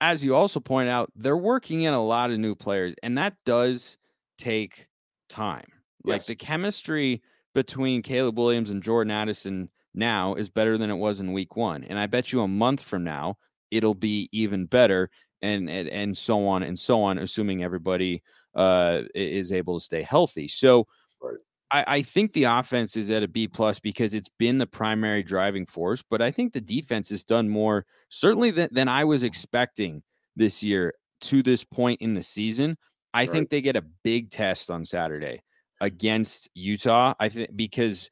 as 0.02 0.24
you 0.24 0.36
also 0.36 0.60
point 0.60 0.90
out, 0.90 1.12
they're 1.16 1.38
working 1.38 1.84
in 1.84 1.94
a 1.94 2.04
lot 2.04 2.32
of 2.32 2.38
new 2.38 2.56
players, 2.56 2.94
and 3.02 3.18
that 3.18 3.36
does 3.46 3.98
take 4.38 4.88
time. 5.30 5.66
Yes. 6.04 6.14
Like 6.14 6.26
the 6.26 6.36
chemistry 6.36 7.22
between 7.54 8.02
Caleb 8.02 8.38
Williams 8.38 8.72
and 8.72 8.84
Jordan 8.84 9.12
Addison 9.12 9.70
now 9.96 10.36
is 10.36 10.50
better 10.50 10.78
than 10.78 10.90
it 10.90 10.96
was 10.96 11.20
in 11.20 11.34
week 11.34 11.56
one. 11.56 11.84
And 11.86 11.98
I 11.98 12.06
bet 12.08 12.32
you 12.32 12.42
a 12.42 12.48
month 12.48 12.82
from 12.82 13.04
now, 13.04 13.36
it'll 13.72 13.96
be 13.96 14.30
even 14.32 14.66
better 14.66 15.10
and 15.42 15.70
and, 15.70 15.90
and 15.90 16.18
so 16.18 16.48
on 16.48 16.64
and 16.64 16.78
so 16.78 17.02
on, 17.02 17.18
assuming 17.18 17.64
everybody 17.64 18.22
uh, 18.56 19.02
is 19.14 19.52
able 19.52 19.80
to 19.80 19.84
stay 19.84 20.02
healthy. 20.02 20.48
So 20.48 20.88
right. 21.22 21.38
I, 21.72 21.84
I 21.88 22.02
think 22.02 22.34
the 22.34 22.46
offense 22.46 22.96
is 22.96 23.12
at 23.12 23.24
a 23.24 23.28
B 23.28 23.48
plus 23.48 23.80
because 23.80 24.14
it's 24.14 24.30
been 24.40 24.58
the 24.58 24.68
primary 24.68 25.24
driving 25.24 25.66
force, 25.66 26.04
but 26.10 26.22
I 26.22 26.32
think 26.32 26.54
the 26.54 26.62
defense 26.62 27.10
has 27.10 27.24
done 27.24 27.50
more 27.50 27.86
certainly 28.10 28.52
than, 28.52 28.70
than 28.72 28.88
I 28.88 29.04
was 29.04 29.24
expecting 29.24 30.02
this 30.36 30.64
year 30.64 30.94
to 31.22 31.42
this 31.42 31.64
point 31.64 32.02
in 32.02 32.14
the 32.14 32.24
season. 32.24 32.78
I 33.14 33.22
right. 33.22 33.32
think 33.32 33.50
they 33.50 33.62
get 33.62 33.76
a 33.76 33.86
big 34.04 34.30
test 34.30 34.70
on 34.70 34.86
Saturday 34.86 35.42
against 35.82 36.50
Utah. 36.54 37.14
I 37.20 37.30
think 37.30 37.56
because 37.56 38.10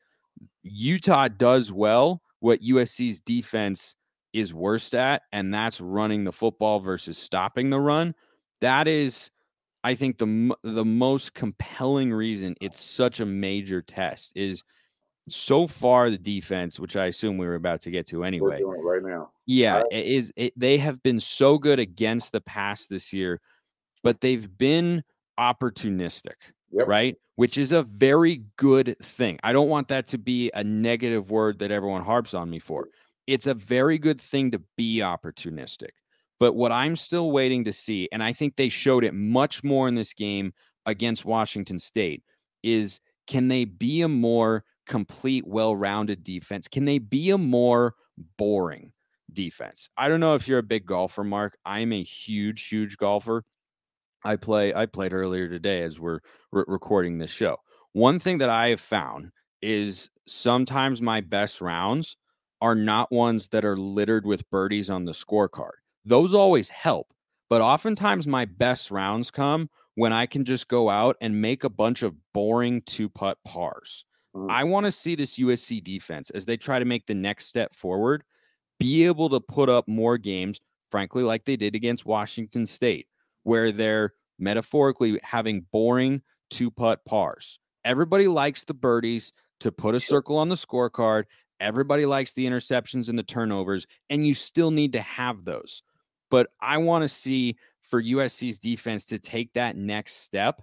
Utah 0.63 1.27
does 1.27 1.71
well 1.71 2.21
what 2.39 2.61
USC's 2.61 3.21
defense 3.21 3.95
is 4.33 4.53
worst 4.53 4.95
at, 4.95 5.23
and 5.31 5.53
that's 5.53 5.79
running 5.79 6.23
the 6.23 6.31
football 6.31 6.79
versus 6.79 7.17
stopping 7.17 7.69
the 7.69 7.79
run. 7.79 8.15
That 8.61 8.87
is, 8.87 9.29
I 9.83 9.95
think, 9.95 10.17
the 10.17 10.55
the 10.63 10.85
most 10.85 11.33
compelling 11.33 12.11
reason 12.11 12.55
it's 12.59 12.79
such 12.79 13.19
a 13.19 13.25
major 13.25 13.81
test 13.81 14.35
is 14.35 14.63
so 15.29 15.67
far 15.67 16.09
the 16.09 16.17
defense, 16.17 16.79
which 16.79 16.97
I 16.97 17.05
assume 17.05 17.37
we 17.37 17.45
were 17.45 17.55
about 17.55 17.81
to 17.81 17.91
get 17.91 18.07
to 18.07 18.23
anyway. 18.23 18.61
right 18.63 19.03
now. 19.03 19.31
Yeah, 19.45 19.77
right. 19.77 19.85
it 19.91 20.05
is 20.05 20.33
it, 20.35 20.53
they 20.57 20.77
have 20.77 21.01
been 21.03 21.19
so 21.19 21.57
good 21.57 21.79
against 21.79 22.31
the 22.31 22.41
pass 22.41 22.87
this 22.87 23.13
year, 23.13 23.39
but 24.03 24.21
they've 24.21 24.49
been 24.57 25.03
opportunistic 25.39 26.35
yep. 26.73 26.88
right? 26.88 27.15
Which 27.36 27.57
is 27.57 27.71
a 27.71 27.83
very 27.83 28.43
good 28.57 28.97
thing. 28.99 29.39
I 29.43 29.53
don't 29.53 29.69
want 29.69 29.88
that 29.89 30.07
to 30.07 30.17
be 30.17 30.51
a 30.53 30.63
negative 30.63 31.31
word 31.31 31.59
that 31.59 31.71
everyone 31.71 32.03
harps 32.03 32.33
on 32.33 32.49
me 32.49 32.59
for. 32.59 32.89
It's 33.27 33.47
a 33.47 33.53
very 33.53 33.97
good 33.97 34.19
thing 34.19 34.51
to 34.51 34.62
be 34.77 34.97
opportunistic. 34.97 35.91
But 36.39 36.55
what 36.55 36.71
I'm 36.71 36.95
still 36.95 37.31
waiting 37.31 37.63
to 37.63 37.73
see, 37.73 38.09
and 38.12 38.21
I 38.21 38.33
think 38.33 38.55
they 38.55 38.69
showed 38.69 39.03
it 39.03 39.13
much 39.13 39.63
more 39.63 39.88
in 39.88 39.95
this 39.95 40.13
game 40.13 40.53
against 40.86 41.25
Washington 41.25 41.79
State, 41.79 42.23
is 42.63 42.99
can 43.27 43.47
they 43.47 43.65
be 43.65 44.01
a 44.01 44.07
more 44.07 44.65
complete, 44.86 45.47
well 45.47 45.75
rounded 45.75 46.23
defense? 46.23 46.67
Can 46.67 46.86
they 46.86 46.99
be 46.99 47.29
a 47.29 47.38
more 47.38 47.95
boring 48.38 48.91
defense? 49.31 49.89
I 49.97 50.09
don't 50.09 50.19
know 50.19 50.36
if 50.36 50.47
you're 50.47 50.59
a 50.59 50.63
big 50.63 50.86
golfer, 50.86 51.23
Mark. 51.23 51.57
I'm 51.65 51.93
a 51.93 52.03
huge, 52.03 52.67
huge 52.67 52.97
golfer. 52.97 53.45
I 54.23 54.36
play 54.38 54.73
I 54.73 54.86
played 54.86 55.13
earlier 55.13 55.49
today 55.49 55.83
as 55.83 55.99
we're 55.99 56.19
re- 56.51 56.63
recording 56.67 57.17
this 57.17 57.31
show. 57.31 57.57
One 57.93 58.19
thing 58.19 58.38
that 58.39 58.49
I 58.49 58.69
have 58.69 58.79
found 58.79 59.31
is 59.62 60.09
sometimes 60.27 61.01
my 61.01 61.21
best 61.21 61.62
rounds 61.62 62.17
are 62.62 62.75
not 62.75 63.12
ones 63.12 63.49
that 63.49 63.65
are 63.65 63.77
littered 63.77 64.25
with 64.25 64.49
birdies 64.49 64.89
on 64.89 65.05
the 65.05 65.12
scorecard. 65.12 65.73
Those 66.05 66.33
always 66.33 66.69
help, 66.69 67.13
but 67.49 67.62
oftentimes 67.62 68.25
my 68.25 68.45
best 68.45 68.91
rounds 68.91 69.29
come 69.29 69.69
when 69.95 70.13
I 70.13 70.25
can 70.25 70.45
just 70.45 70.69
go 70.69 70.89
out 70.89 71.17
and 71.21 71.41
make 71.41 71.63
a 71.63 71.69
bunch 71.69 72.01
of 72.01 72.15
boring 72.33 72.81
two 72.83 73.09
putt 73.09 73.38
pars. 73.45 74.05
Mm. 74.36 74.49
I 74.49 74.63
want 74.63 74.86
to 74.86 74.91
see 74.91 75.15
this 75.15 75.38
USC 75.38 75.83
defense 75.83 76.29
as 76.31 76.45
they 76.45 76.57
try 76.57 76.79
to 76.79 76.86
make 76.86 77.05
the 77.05 77.13
next 77.13 77.47
step 77.47 77.73
forward, 77.73 78.23
be 78.79 79.05
able 79.05 79.29
to 79.29 79.39
put 79.39 79.69
up 79.69 79.88
more 79.88 80.17
games, 80.17 80.59
frankly, 80.89 81.23
like 81.23 81.45
they 81.45 81.57
did 81.57 81.75
against 81.75 82.05
Washington 82.05 82.65
State 82.65 83.07
where 83.43 83.71
they're 83.71 84.13
metaphorically 84.39 85.19
having 85.23 85.65
boring 85.71 86.21
two 86.49 86.71
putt 86.71 87.03
pars. 87.06 87.60
Everybody 87.86 88.27
likes 88.27 88.63
the 88.63 88.73
birdies 88.73 89.34
to 89.60 89.71
put 89.71 89.95
a 89.95 89.99
circle 89.99 90.38
on 90.38 90.49
the 90.49 90.56
scorecard. 90.56 91.23
Everybody 91.60 92.06
likes 92.06 92.34
the 92.34 92.45
interceptions 92.45 93.10
and 93.10 93.17
the 93.17 93.23
turnovers, 93.23 93.88
and 94.10 94.25
you 94.25 94.34
still 94.34 94.71
need 94.71 94.93
to 94.93 95.01
have 95.01 95.45
those. 95.45 95.84
But 96.29 96.49
I 96.62 96.77
want 96.77 97.03
to 97.03 97.08
see 97.08 97.56
for 97.82 98.01
USC's 98.01 98.60
defense 98.60 99.06
to 99.06 99.19
take 99.19 99.53
that 99.53 99.77
next 99.77 100.21
step, 100.21 100.62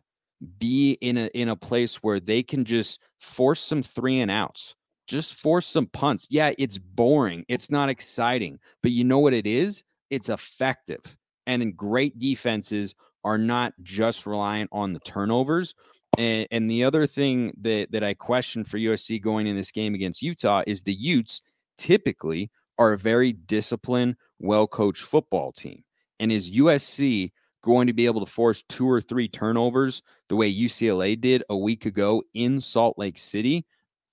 be 0.59 0.93
in 1.01 1.17
a 1.17 1.27
in 1.35 1.49
a 1.49 1.57
place 1.57 1.97
where 1.97 2.21
they 2.21 2.43
can 2.43 2.65
just 2.65 3.01
force 3.21 3.61
some 3.61 3.83
three 3.83 4.21
and 4.21 4.31
outs, 4.31 4.75
just 5.07 5.35
force 5.35 5.67
some 5.67 5.87
punts. 5.87 6.27
Yeah, 6.31 6.53
it's 6.59 6.79
boring, 6.79 7.45
it's 7.49 7.71
not 7.71 7.89
exciting, 7.89 8.59
but 8.83 8.91
you 8.93 9.05
know 9.05 9.19
what 9.19 9.35
it 9.35 9.47
is? 9.47 9.85
It's 10.11 10.29
effective 10.29 11.17
and 11.51 11.77
great 11.77 12.19
defenses 12.19 12.95
are 13.25 13.39
not 13.39 13.75
just 13.83 14.27
reliant 14.27 14.71
on 14.73 14.93
the 14.93 15.01
turnovers. 15.01 15.75
And, 16.19 16.47
and 16.51 16.71
the 16.71 16.85
other 16.85 17.07
thing 17.07 17.53
that, 17.61 17.93
that 17.93 18.05
I 18.05 18.15
question 18.15 18.65
for 18.65 18.79
USC 18.79 19.21
going 19.21 19.47
in 19.47 19.57
this 19.57 19.71
game 19.71 19.95
against 19.95 20.23
Utah 20.23 20.63
is 20.67 20.83
the 20.83 20.95
Utes 20.95 21.43
typically 21.77 22.51
are 22.79 22.93
a 22.93 22.99
very 22.99 23.33
disciplined, 23.33 24.17
well 24.39 24.67
coached 24.67 25.05
football 25.05 25.53
team. 25.53 25.83
And 26.19 26.33
is 26.33 26.51
USC 26.51 27.31
going 27.63 27.87
to 27.87 27.93
be 27.93 28.07
able 28.07 28.25
to 28.25 28.31
force 28.31 28.63
two 28.69 28.91
or 28.91 29.01
three 29.01 29.29
turnovers 29.29 30.03
the 30.29 30.37
way 30.37 30.53
UCLA 30.53 31.21
did 31.21 31.43
a 31.51 31.57
week 31.57 31.87
ago 31.87 32.23
in 32.35 32.61
Salt 32.61 32.99
Lake 32.99 33.19
City? 33.19 33.67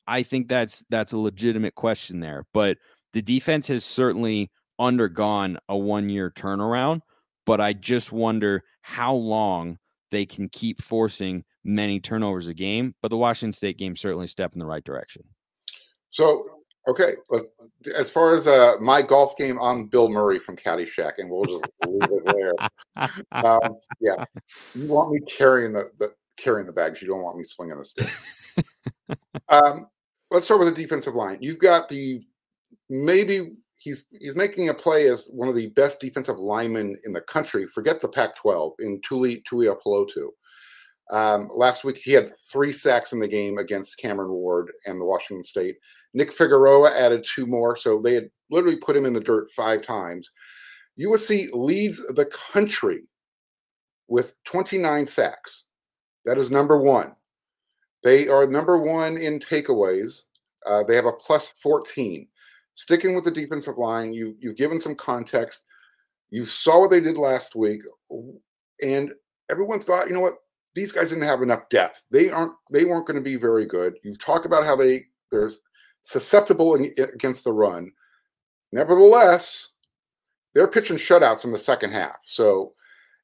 I 0.07 0.23
think 0.23 0.47
that's 0.47 0.85
that's 0.89 1.11
a 1.11 1.17
legitimate 1.17 1.75
question 1.75 2.19
there. 2.19 2.45
But 2.53 2.77
the 3.13 3.21
defense 3.21 3.67
has 3.67 3.83
certainly 3.83 4.49
undergone 4.79 5.57
a 5.69 5.77
one 5.77 6.09
year 6.09 6.31
turnaround 6.31 7.01
but 7.47 7.61
I 7.61 7.73
just 7.73 8.11
wonder 8.11 8.63
how 8.81 9.15
long 9.15 9.79
they 10.11 10.25
can 10.25 10.49
keep 10.49 10.81
forcing 10.81 11.43
many 11.63 11.99
turnovers 11.99 12.47
a 12.47 12.53
game. 12.53 12.93
But 13.01 13.09
the 13.09 13.17
Washington 13.17 13.53
State 13.53 13.77
game 13.77 13.95
certainly 13.95 14.27
step 14.27 14.53
in 14.53 14.59
the 14.59 14.65
right 14.65 14.83
direction. 14.83 15.23
So, 16.11 16.45
okay, 16.87 17.13
as 17.95 18.11
far 18.11 18.33
as 18.33 18.47
uh, 18.47 18.75
my 18.81 19.01
golf 19.01 19.35
game, 19.37 19.59
I'm 19.61 19.87
Bill 19.87 20.09
Murray 20.09 20.39
from 20.39 20.57
Caddyshack, 20.57 21.13
and 21.19 21.29
we'll 21.29 21.45
just 21.45 21.67
leave 21.87 22.03
it 22.03 22.25
there. 22.25 22.53
Um, 23.31 23.77
yeah, 24.01 24.25
you 24.75 24.87
want 24.87 25.11
me 25.11 25.19
carrying 25.21 25.71
the, 25.71 25.89
the 25.99 26.13
carrying 26.37 26.67
the 26.67 26.73
bags. 26.73 27.01
You 27.01 27.07
don't 27.07 27.23
want 27.23 27.37
me 27.37 27.45
swinging 27.45 27.77
the 27.77 27.85
sticks. 27.85 28.55
um, 29.49 29.87
let's 30.31 30.45
start 30.45 30.59
with 30.59 30.75
the 30.75 30.81
defensive 30.81 31.15
line. 31.15 31.37
You've 31.39 31.59
got 31.59 31.87
the 31.87 32.21
maybe 32.89 33.51
he's 33.77 34.05
he's 34.11 34.35
making 34.35 34.69
a 34.69 34.73
play 34.73 35.07
as 35.07 35.27
one 35.31 35.47
of 35.47 35.55
the 35.55 35.67
best 35.67 35.99
defensive 35.99 36.37
linemen 36.37 36.97
in 37.05 37.13
the 37.13 37.21
country. 37.21 37.67
Forget 37.67 37.99
the 37.99 38.09
Pac-12 38.09 38.73
in 38.79 39.01
Tuli 39.07 39.43
Tuipulotu. 39.51 40.29
Um, 41.09 41.49
last 41.55 41.83
week 41.83 41.97
he 41.97 42.11
had 42.11 42.27
three 42.51 42.71
sacks 42.71 43.13
in 43.13 43.19
the 43.19 43.27
game 43.27 43.57
against 43.57 43.97
Cameron 43.97 44.31
Ward 44.31 44.71
and 44.85 44.99
the 44.99 45.05
Washington 45.05 45.43
State. 45.43 45.77
Nick 46.13 46.33
Figueroa 46.33 46.91
added 46.97 47.25
two 47.25 47.45
more, 47.45 47.77
so 47.77 48.01
they 48.01 48.13
had 48.13 48.29
literally 48.51 48.75
put 48.75 48.95
him 48.95 49.05
in 49.05 49.13
the 49.13 49.21
dirt 49.21 49.49
five 49.51 49.81
times. 49.83 50.31
USC 50.99 51.45
leads 51.53 52.05
the 52.15 52.25
country 52.25 53.07
with 54.07 54.37
29 54.45 55.05
sacks. 55.05 55.65
That 56.25 56.37
is 56.37 56.49
number 56.49 56.77
one. 56.77 57.13
They 58.03 58.27
are 58.27 58.47
number 58.47 58.77
one 58.77 59.17
in 59.17 59.39
takeaways. 59.39 60.23
Uh, 60.65 60.83
they 60.83 60.95
have 60.95 61.05
a 61.05 61.13
plus 61.13 61.53
14. 61.61 62.27
Sticking 62.77 63.15
with 63.15 63.23
the 63.23 63.31
defensive 63.31 63.77
line, 63.77 64.13
you 64.13 64.35
you've 64.39 64.55
given 64.55 64.79
some 64.79 64.93
context. 64.93 65.65
You 66.29 66.45
saw 66.45 66.79
what 66.79 66.91
they 66.91 66.99
did 66.99 67.17
last 67.17 67.55
week, 67.55 67.81
and 68.83 69.11
everyone 69.49 69.79
thought, 69.79 70.07
you 70.07 70.13
know 70.13 70.21
what, 70.21 70.33
these 70.75 70.91
guys 70.91 71.09
didn't 71.09 71.27
have 71.27 71.41
enough 71.41 71.69
depth. 71.69 72.03
They 72.11 72.29
aren't. 72.29 72.53
They 72.71 72.85
weren't 72.85 73.07
going 73.07 73.17
to 73.17 73.23
be 73.23 73.35
very 73.35 73.65
good. 73.65 73.95
You 74.03 74.13
talk 74.13 74.45
about 74.45 74.63
how 74.63 74.75
they 74.75 75.05
they're 75.31 75.49
susceptible 76.03 76.75
against 76.75 77.43
the 77.43 77.51
run. 77.51 77.91
Nevertheless, 78.71 79.69
they're 80.53 80.67
pitching 80.67 80.97
shutouts 80.97 81.45
in 81.45 81.51
the 81.51 81.57
second 81.57 81.93
half. 81.93 82.17
So 82.25 82.73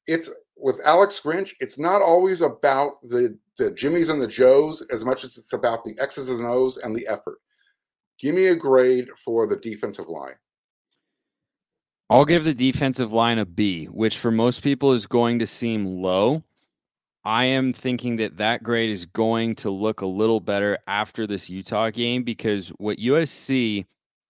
it's 0.08 0.32
with 0.56 0.80
Alex 0.84 1.20
Grinch, 1.24 1.52
it's 1.60 1.78
not 1.78 2.02
always 2.02 2.40
about 2.40 3.00
the 3.02 3.38
the 3.56 3.70
Jimmies 3.70 4.08
and 4.08 4.20
the 4.20 4.26
Joes 4.26 4.84
as 4.92 5.04
much 5.04 5.22
as 5.22 5.38
it's 5.38 5.52
about 5.52 5.84
the 5.84 5.94
X's 6.00 6.28
and 6.28 6.48
O's 6.48 6.78
and 6.78 6.96
the 6.96 7.06
effort. 7.06 7.38
Give 8.18 8.34
me 8.34 8.46
a 8.46 8.54
grade 8.54 9.08
for 9.16 9.46
the 9.46 9.56
defensive 9.56 10.08
line. 10.08 10.34
I'll 12.10 12.24
give 12.24 12.44
the 12.44 12.54
defensive 12.54 13.12
line 13.12 13.38
a 13.38 13.46
B, 13.46 13.86
which 13.86 14.18
for 14.18 14.30
most 14.30 14.62
people 14.62 14.92
is 14.92 15.06
going 15.06 15.38
to 15.38 15.46
seem 15.46 15.84
low. 15.84 16.44
I 17.24 17.46
am 17.46 17.72
thinking 17.72 18.16
that 18.16 18.36
that 18.36 18.62
grade 18.62 18.90
is 18.90 19.06
going 19.06 19.54
to 19.56 19.70
look 19.70 20.02
a 20.02 20.06
little 20.06 20.40
better 20.40 20.78
after 20.86 21.26
this 21.26 21.48
Utah 21.48 21.90
game 21.90 22.22
because 22.22 22.68
what 22.76 22.98
USC, 22.98 23.86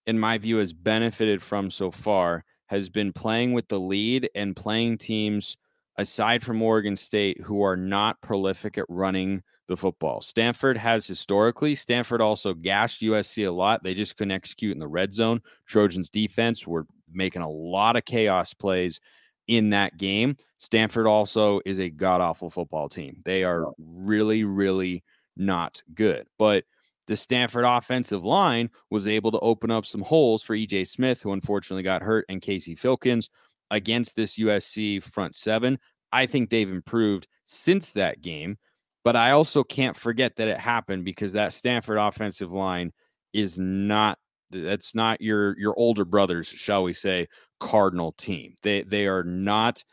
in 0.07 0.19
my 0.19 0.39
view, 0.39 0.59
has 0.59 0.73
benefited 0.73 1.43
from 1.43 1.71
so 1.71 1.91
far 1.91 2.45
has 2.67 2.89
been 2.89 3.13
playing 3.13 3.53
with 3.53 3.69
the 3.69 3.81
lead 3.81 4.31
and 4.35 4.57
playing 4.57 4.99
teams 4.99 5.57
aside 5.97 6.43
from 6.43 6.63
Oregon 6.63 6.97
State 6.97 7.41
who 7.41 7.63
are 7.63 7.77
not 7.77 8.21
prolific 8.21 8.79
at 8.79 8.87
running 8.89 9.43
the 9.67 9.77
football. 9.77 10.21
Stanford 10.21 10.77
has 10.77 11.07
historically, 11.07 11.75
Stanford 11.75 12.21
also 12.21 12.55
gashed 12.55 13.03
USC 13.03 13.47
a 13.47 13.51
lot. 13.51 13.83
They 13.83 13.95
just 13.95 14.17
couldn't 14.17 14.33
execute 14.33 14.73
in 14.73 14.79
the 14.79 14.89
red 14.89 15.13
zone. 15.13 15.41
Trojans 15.67 16.11
defense 16.11 16.67
were 16.67 16.87
making 17.13 17.43
a 17.43 17.49
lot 17.49 17.97
of 17.97 18.05
chaos 18.05 18.55
plays 18.55 19.01
in 19.49 19.71
that 19.71 19.97
game. 19.97 20.37
Stanford 20.59 21.07
also 21.07 21.61
is 21.65 21.79
a 21.79 21.91
god 21.91 22.21
awful 22.21 22.51
football 22.51 22.89
team. 22.89 23.21
They 23.25 23.45
are 23.45 23.67
really, 23.79 24.45
really 24.45 25.03
not 25.37 25.83
good. 25.95 26.27
But 26.39 26.65
the 27.07 27.17
Stanford 27.17 27.65
offensive 27.65 28.25
line 28.25 28.71
was 28.91 29.07
able 29.07 29.31
to 29.33 29.41
open 29.41 29.71
up 29.71 29.85
some 29.85 30.01
holes 30.01 30.43
for 30.43 30.57
EJ 30.57 30.89
Smith, 30.89 31.21
who 31.21 31.33
unfortunately 31.33 31.83
got 31.83 32.03
hurt, 32.03 32.25
and 32.29 32.41
Casey 32.41 32.75
Filkins 32.75 33.29
against 33.71 34.17
this 34.17 34.39
USC 34.39 35.03
front 35.03 35.35
seven. 35.35 35.79
I 36.13 36.27
think 36.27 36.49
they've 36.49 36.71
improved 36.71 37.27
since 37.47 37.93
that 37.93 38.23
game. 38.23 38.57
But 39.05 39.17
I 39.17 39.33
also 39.33 39.63
can't 39.63 39.97
forget 39.97 40.35
that 40.37 40.49
it 40.49 40.59
happened 40.59 41.05
because 41.05 41.33
that 41.33 41.53
Stanford 41.53 41.99
offensive 41.99 42.53
line 42.53 42.93
is 43.33 43.59
not 43.59 44.19
that's 44.51 44.95
not 44.95 45.21
your 45.21 45.59
your 45.59 45.75
older 45.79 46.05
brothers, 46.05 46.47
shall 46.49 46.85
we 46.85 46.93
say, 46.93 47.27
Cardinal 47.61 48.13
team. 48.13 48.55
They 48.63 48.83
they 48.83 49.07
are 49.07 49.25
not 49.25 49.85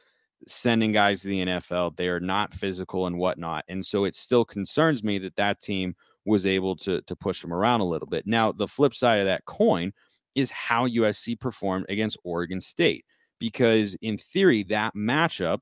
sending 0.48 0.92
guys 0.92 1.22
to 1.22 1.28
the 1.28 1.46
NFL. 1.46 1.96
They 1.96 2.08
are 2.08 2.20
not 2.20 2.54
physical 2.54 3.08
and 3.08 3.18
whatnot, 3.18 3.66
and 3.68 3.86
so 3.86 4.06
it 4.06 4.16
still 4.16 4.46
concerns 4.46 5.04
me 5.04 5.20
that 5.20 5.36
that 5.36 5.62
team 5.62 5.96
was 6.26 6.46
able 6.46 6.76
to 6.78 7.02
to 7.02 7.16
push 7.16 7.42
them 7.42 7.54
around 7.54 7.82
a 7.82 7.86
little 7.86 8.08
bit. 8.08 8.26
Now 8.28 8.52
the 8.52 8.68
flip 8.68 8.94
side 8.94 9.20
of 9.20 9.26
that 9.26 9.46
coin 9.46 9.92
is 10.36 10.50
how 10.52 10.88
USC 10.88 11.40
performed 11.40 11.86
against 11.90 12.18
Oregon 12.24 12.62
State 12.62 13.06
because 13.40 13.98
in 14.02 14.18
theory 14.18 14.64
that 14.64 14.96
matchup 14.96 15.60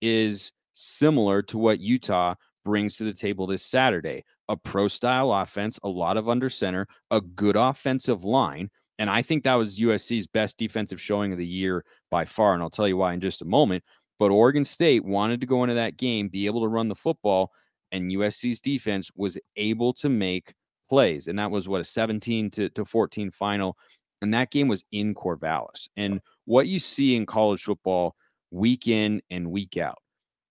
is 0.00 0.52
similar 0.74 1.42
to 1.42 1.58
what 1.58 1.80
Utah 1.80 2.34
brings 2.64 2.96
to 2.96 3.04
the 3.04 3.12
table 3.12 3.46
this 3.46 3.64
Saturday 3.64 4.24
a 4.48 4.56
pro 4.56 4.88
style 4.88 5.32
offense, 5.32 5.78
a 5.82 5.88
lot 5.88 6.16
of 6.16 6.28
under 6.28 6.48
center, 6.48 6.86
a 7.10 7.20
good 7.20 7.56
offensive 7.56 8.24
line. 8.24 8.70
And 8.98 9.08
I 9.08 9.22
think 9.22 9.44
that 9.44 9.54
was 9.54 9.78
USC's 9.78 10.26
best 10.26 10.58
defensive 10.58 11.00
showing 11.00 11.32
of 11.32 11.38
the 11.38 11.46
year 11.46 11.84
by 12.10 12.24
far. 12.24 12.54
And 12.54 12.62
I'll 12.62 12.70
tell 12.70 12.86
you 12.86 12.96
why 12.96 13.14
in 13.14 13.20
just 13.20 13.42
a 13.42 13.46
moment. 13.46 13.82
But 14.18 14.30
Oregon 14.30 14.64
State 14.64 15.04
wanted 15.04 15.40
to 15.40 15.46
go 15.46 15.64
into 15.64 15.74
that 15.74 15.96
game, 15.96 16.28
be 16.28 16.46
able 16.46 16.62
to 16.62 16.68
run 16.68 16.88
the 16.88 16.94
football, 16.94 17.50
and 17.90 18.10
USC's 18.10 18.60
defense 18.60 19.10
was 19.16 19.38
able 19.56 19.92
to 19.94 20.08
make 20.08 20.54
plays. 20.88 21.26
And 21.26 21.38
that 21.38 21.50
was 21.50 21.68
what 21.68 21.80
a 21.80 21.84
17 21.84 22.50
to, 22.50 22.68
to 22.70 22.84
14 22.84 23.30
final. 23.30 23.76
And 24.20 24.32
that 24.34 24.50
game 24.50 24.68
was 24.68 24.84
in 24.92 25.14
Corvallis. 25.14 25.88
And 25.96 26.20
what 26.44 26.68
you 26.68 26.78
see 26.78 27.16
in 27.16 27.26
college 27.26 27.62
football 27.62 28.14
week 28.50 28.86
in 28.86 29.20
and 29.30 29.50
week 29.50 29.76
out, 29.76 29.98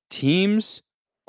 teams 0.10 0.82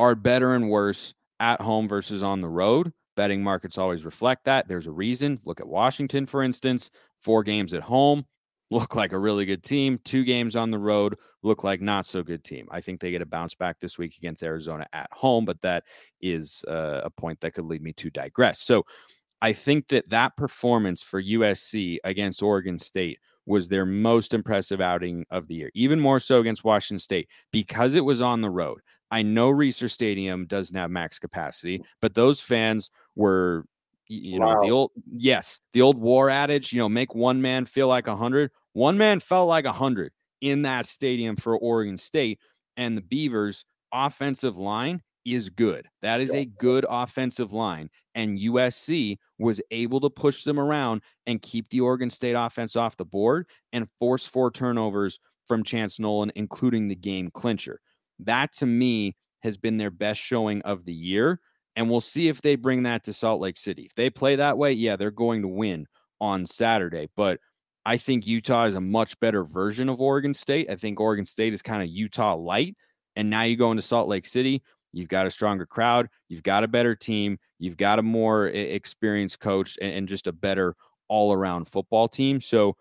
are 0.02 0.16
better 0.16 0.54
and 0.54 0.68
worse 0.68 1.14
at 1.38 1.60
home 1.60 1.86
versus 1.86 2.24
on 2.24 2.40
the 2.40 2.48
road. 2.48 2.92
Betting 3.16 3.40
markets 3.40 3.78
always 3.78 4.04
reflect 4.04 4.44
that. 4.46 4.66
There's 4.66 4.88
a 4.88 4.92
reason. 4.92 5.38
Look 5.44 5.60
at 5.60 5.68
Washington, 5.68 6.26
for 6.26 6.42
instance, 6.42 6.90
four 7.20 7.44
games 7.44 7.72
at 7.72 7.84
home, 7.84 8.26
look 8.72 8.96
like 8.96 9.12
a 9.12 9.18
really 9.18 9.44
good 9.44 9.62
team. 9.62 10.00
Two 10.02 10.24
games 10.24 10.56
on 10.56 10.72
the 10.72 10.78
road 10.78 11.16
look 11.44 11.62
like 11.62 11.80
not 11.80 12.04
so 12.04 12.20
good 12.20 12.42
team. 12.42 12.66
I 12.72 12.80
think 12.80 13.00
they 13.00 13.12
get 13.12 13.22
a 13.22 13.26
bounce 13.26 13.54
back 13.54 13.78
this 13.78 13.96
week 13.96 14.16
against 14.16 14.42
Arizona 14.42 14.86
at 14.92 15.08
home, 15.12 15.44
but 15.44 15.60
that 15.60 15.84
is 16.20 16.64
uh, 16.66 17.02
a 17.04 17.10
point 17.10 17.40
that 17.40 17.52
could 17.52 17.66
lead 17.66 17.82
me 17.82 17.92
to 17.92 18.10
digress. 18.10 18.60
So 18.60 18.84
I 19.40 19.52
think 19.52 19.86
that 19.88 20.10
that 20.10 20.36
performance 20.36 21.00
for 21.00 21.22
USC 21.22 21.98
against 22.02 22.42
Oregon 22.42 22.76
State 22.76 23.20
was 23.46 23.68
their 23.68 23.86
most 23.86 24.34
impressive 24.34 24.80
outing 24.80 25.24
of 25.30 25.48
the 25.48 25.54
year, 25.54 25.70
even 25.74 26.00
more 26.00 26.20
so 26.20 26.40
against 26.40 26.64
Washington 26.64 26.98
State 26.98 27.28
because 27.52 27.94
it 27.94 28.04
was 28.04 28.20
on 28.20 28.40
the 28.40 28.50
road. 28.50 28.80
I 29.12 29.20
know 29.20 29.52
Reser 29.52 29.90
Stadium 29.90 30.46
doesn't 30.46 30.74
have 30.74 30.90
max 30.90 31.18
capacity, 31.18 31.78
mm. 31.78 31.84
but 32.00 32.14
those 32.14 32.40
fans 32.40 32.90
were, 33.14 33.66
you 34.08 34.40
know, 34.40 34.46
wow. 34.46 34.60
the 34.60 34.70
old, 34.70 34.90
yes, 35.12 35.60
the 35.74 35.82
old 35.82 35.98
war 35.98 36.30
adage, 36.30 36.72
you 36.72 36.78
know, 36.78 36.88
make 36.88 37.14
one 37.14 37.40
man 37.42 37.66
feel 37.66 37.88
like 37.88 38.06
a 38.06 38.16
hundred. 38.16 38.50
One 38.72 38.96
man 38.96 39.20
felt 39.20 39.48
like 39.48 39.66
a 39.66 39.72
hundred 39.72 40.12
in 40.40 40.62
that 40.62 40.86
stadium 40.86 41.36
for 41.36 41.58
Oregon 41.58 41.98
State. 41.98 42.40
And 42.78 42.96
the 42.96 43.02
Beavers' 43.02 43.66
offensive 43.92 44.56
line 44.56 45.02
is 45.26 45.50
good. 45.50 45.86
That 46.00 46.22
is 46.22 46.34
a 46.34 46.46
good 46.46 46.86
offensive 46.88 47.52
line. 47.52 47.90
And 48.14 48.38
USC 48.38 49.18
was 49.38 49.60
able 49.70 50.00
to 50.00 50.10
push 50.10 50.44
them 50.44 50.58
around 50.58 51.02
and 51.26 51.40
keep 51.42 51.68
the 51.68 51.80
Oregon 51.80 52.08
State 52.08 52.32
offense 52.32 52.76
off 52.76 52.96
the 52.96 53.04
board 53.04 53.46
and 53.74 53.86
force 54.00 54.24
four 54.24 54.50
turnovers 54.50 55.20
from 55.46 55.62
Chance 55.62 56.00
Nolan, 56.00 56.32
including 56.34 56.88
the 56.88 56.96
game 56.96 57.30
clincher. 57.30 57.78
That 58.24 58.52
to 58.54 58.66
me 58.66 59.14
has 59.42 59.56
been 59.56 59.78
their 59.78 59.90
best 59.90 60.20
showing 60.20 60.62
of 60.62 60.84
the 60.84 60.94
year. 60.94 61.40
And 61.74 61.90
we'll 61.90 62.00
see 62.00 62.28
if 62.28 62.42
they 62.42 62.54
bring 62.54 62.82
that 62.82 63.02
to 63.04 63.12
Salt 63.12 63.40
Lake 63.40 63.56
City. 63.56 63.84
If 63.84 63.94
they 63.94 64.10
play 64.10 64.36
that 64.36 64.58
way, 64.58 64.72
yeah, 64.72 64.96
they're 64.96 65.10
going 65.10 65.42
to 65.42 65.48
win 65.48 65.86
on 66.20 66.44
Saturday. 66.44 67.08
But 67.16 67.40
I 67.84 67.96
think 67.96 68.26
Utah 68.26 68.66
is 68.66 68.74
a 68.74 68.80
much 68.80 69.18
better 69.20 69.42
version 69.42 69.88
of 69.88 70.00
Oregon 70.00 70.34
State. 70.34 70.70
I 70.70 70.76
think 70.76 71.00
Oregon 71.00 71.24
State 71.24 71.52
is 71.52 71.62
kind 71.62 71.82
of 71.82 71.88
Utah 71.88 72.34
light. 72.34 72.76
And 73.16 73.28
now 73.28 73.42
you 73.42 73.56
go 73.56 73.70
into 73.70 73.82
Salt 73.82 74.08
Lake 74.08 74.26
City, 74.26 74.62
you've 74.92 75.08
got 75.08 75.26
a 75.26 75.30
stronger 75.30 75.66
crowd, 75.66 76.08
you've 76.28 76.42
got 76.42 76.64
a 76.64 76.68
better 76.68 76.94
team, 76.94 77.38
you've 77.58 77.76
got 77.76 77.98
a 77.98 78.02
more 78.02 78.48
eh, 78.48 78.52
experienced 78.52 79.40
coach, 79.40 79.78
and, 79.82 79.92
and 79.92 80.08
just 80.08 80.26
a 80.26 80.32
better 80.32 80.74
all 81.08 81.32
around 81.32 81.66
football 81.66 82.08
team. 82.08 82.40
So 82.40 82.76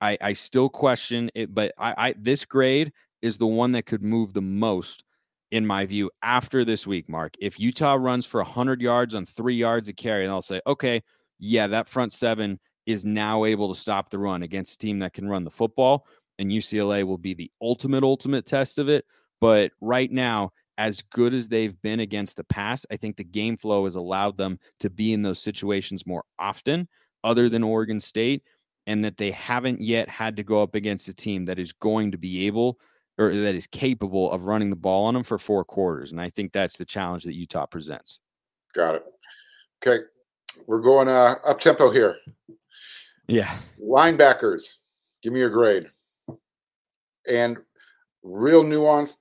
I, 0.00 0.18
I 0.20 0.32
still 0.34 0.68
question 0.68 1.30
it, 1.34 1.54
but 1.54 1.72
I, 1.78 1.94
I 1.96 2.14
this 2.18 2.44
grade 2.44 2.92
is 3.22 3.38
the 3.38 3.46
one 3.46 3.72
that 3.72 3.86
could 3.86 4.02
move 4.02 4.34
the 4.34 4.42
most, 4.42 5.04
in 5.50 5.66
my 5.66 5.86
view, 5.86 6.10
after 6.22 6.64
this 6.64 6.86
week, 6.86 7.08
Mark. 7.08 7.34
If 7.40 7.58
Utah 7.58 7.94
runs 7.94 8.26
for 8.26 8.40
100 8.40 8.82
yards 8.82 9.14
on 9.14 9.24
three 9.24 9.54
yards 9.54 9.88
of 9.88 9.96
carry, 9.96 10.24
and 10.24 10.32
I'll 10.32 10.42
say, 10.42 10.60
okay, 10.66 11.02
yeah, 11.38 11.66
that 11.68 11.88
front 11.88 12.12
seven 12.12 12.58
is 12.86 13.04
now 13.04 13.44
able 13.44 13.72
to 13.72 13.78
stop 13.78 14.10
the 14.10 14.18
run 14.18 14.42
against 14.42 14.74
a 14.74 14.78
team 14.78 14.98
that 14.98 15.12
can 15.12 15.28
run 15.28 15.44
the 15.44 15.50
football. 15.50 16.06
And 16.38 16.50
UCLA 16.50 17.04
will 17.04 17.18
be 17.18 17.34
the 17.34 17.50
ultimate, 17.60 18.02
ultimate 18.02 18.44
test 18.44 18.78
of 18.78 18.88
it. 18.88 19.04
But 19.40 19.72
right 19.80 20.10
now, 20.10 20.52
as 20.78 21.02
good 21.12 21.34
as 21.34 21.48
they've 21.48 21.80
been 21.82 22.00
against 22.00 22.36
the 22.36 22.44
pass, 22.44 22.86
I 22.90 22.96
think 22.96 23.16
the 23.16 23.24
game 23.24 23.56
flow 23.56 23.84
has 23.84 23.94
allowed 23.94 24.36
them 24.36 24.58
to 24.80 24.90
be 24.90 25.12
in 25.12 25.22
those 25.22 25.40
situations 25.40 26.06
more 26.06 26.24
often, 26.38 26.88
other 27.22 27.48
than 27.48 27.62
Oregon 27.62 28.00
State, 28.00 28.42
and 28.86 29.04
that 29.04 29.16
they 29.16 29.30
haven't 29.30 29.80
yet 29.80 30.08
had 30.08 30.36
to 30.36 30.42
go 30.42 30.62
up 30.62 30.74
against 30.74 31.08
a 31.08 31.14
team 31.14 31.44
that 31.44 31.58
is 31.58 31.72
going 31.72 32.10
to 32.10 32.18
be 32.18 32.46
able 32.46 32.78
or 33.18 33.34
that 33.34 33.54
is 33.54 33.66
capable 33.66 34.30
of 34.30 34.44
running 34.44 34.70
the 34.70 34.76
ball 34.76 35.04
on 35.04 35.14
them 35.14 35.22
for 35.22 35.38
four 35.38 35.64
quarters. 35.64 36.12
And 36.12 36.20
I 36.20 36.30
think 36.30 36.52
that's 36.52 36.76
the 36.76 36.84
challenge 36.84 37.24
that 37.24 37.34
Utah 37.34 37.66
presents. 37.66 38.20
Got 38.74 38.96
it. 38.96 39.04
Okay. 39.84 40.04
We're 40.66 40.80
going 40.80 41.08
uh, 41.08 41.34
up 41.46 41.60
tempo 41.60 41.90
here. 41.90 42.16
Yeah. 43.26 43.54
Linebackers, 43.80 44.76
give 45.22 45.32
me 45.32 45.40
your 45.40 45.50
grade. 45.50 45.88
And 47.28 47.58
real 48.22 48.62
nuance. 48.62 49.16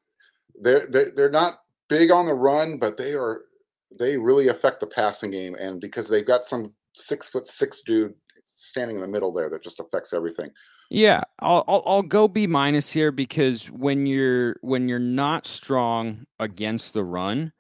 They're, 0.61 0.87
they're, 0.87 1.11
they're 1.15 1.29
not 1.29 1.61
big 1.89 2.11
on 2.11 2.25
the 2.25 2.33
run, 2.33 2.77
but 2.79 2.97
they 2.97 3.13
are 3.13 3.41
they 3.99 4.17
really 4.17 4.47
affect 4.47 4.79
the 4.79 4.87
passing 4.87 5.31
game. 5.31 5.55
And 5.55 5.81
because 5.81 6.07
they've 6.07 6.25
got 6.25 6.43
some 6.43 6.73
six 6.93 7.29
foot 7.29 7.45
six 7.45 7.81
dude 7.85 8.13
standing 8.45 8.95
in 8.95 9.01
the 9.01 9.07
middle 9.07 9.33
there 9.33 9.49
that 9.49 9.63
just 9.63 9.79
affects 9.79 10.13
everything. 10.13 10.49
Yeah, 10.89 11.21
I'll, 11.41 11.63
I'll 11.67 11.83
I'll 11.85 12.01
go 12.01 12.27
B 12.27 12.45
minus 12.47 12.91
here 12.91 13.11
because 13.11 13.67
when 13.71 14.05
you're 14.05 14.57
when 14.61 14.87
you're 14.87 14.99
not 14.99 15.45
strong 15.45 16.25
against 16.39 16.93
the 16.93 17.03
run, 17.03 17.51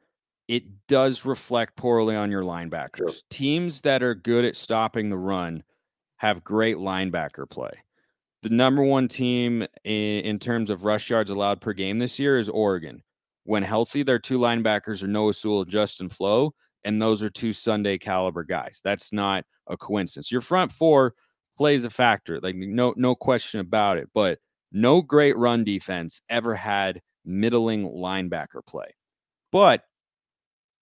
it 0.47 0.63
does 0.87 1.25
reflect 1.25 1.75
poorly 1.77 2.15
on 2.15 2.29
your 2.29 2.43
linebackers. 2.43 2.97
Sure. 2.97 3.09
Teams 3.29 3.81
that 3.81 4.03
are 4.03 4.13
good 4.13 4.45
at 4.45 4.55
stopping 4.55 5.09
the 5.09 5.17
run 5.17 5.63
have 6.17 6.43
great 6.43 6.77
linebacker 6.77 7.49
play. 7.49 7.71
The 8.43 8.49
number 8.49 8.83
one 8.83 9.07
team 9.07 9.63
in, 9.83 10.21
in 10.21 10.39
terms 10.39 10.69
of 10.69 10.83
rush 10.83 11.09
yards 11.09 11.29
allowed 11.29 11.61
per 11.61 11.73
game 11.73 11.99
this 11.99 12.19
year 12.19 12.37
is 12.37 12.49
Oregon. 12.49 13.01
When 13.45 13.63
healthy, 13.63 14.03
their 14.03 14.19
two 14.19 14.37
linebackers 14.37 15.03
are 15.03 15.07
Noah 15.07 15.33
Sewell 15.33 15.61
and 15.61 15.71
Justin 15.71 16.09
Flowe, 16.09 16.53
and 16.83 17.01
those 17.01 17.23
are 17.23 17.29
two 17.29 17.53
Sunday 17.53 17.97
caliber 17.97 18.43
guys. 18.43 18.81
That's 18.83 19.11
not 19.11 19.45
a 19.67 19.77
coincidence. 19.77 20.31
Your 20.31 20.41
front 20.41 20.71
four 20.71 21.15
plays 21.57 21.83
a 21.83 21.89
factor, 21.89 22.39
like 22.41 22.55
no 22.55 22.93
no 22.97 23.15
question 23.15 23.59
about 23.59 23.97
it. 23.97 24.09
But 24.13 24.39
no 24.71 25.01
great 25.01 25.37
run 25.37 25.63
defense 25.63 26.21
ever 26.29 26.55
had 26.55 27.01
middling 27.25 27.89
linebacker 27.89 28.65
play. 28.65 28.95
But 29.51 29.83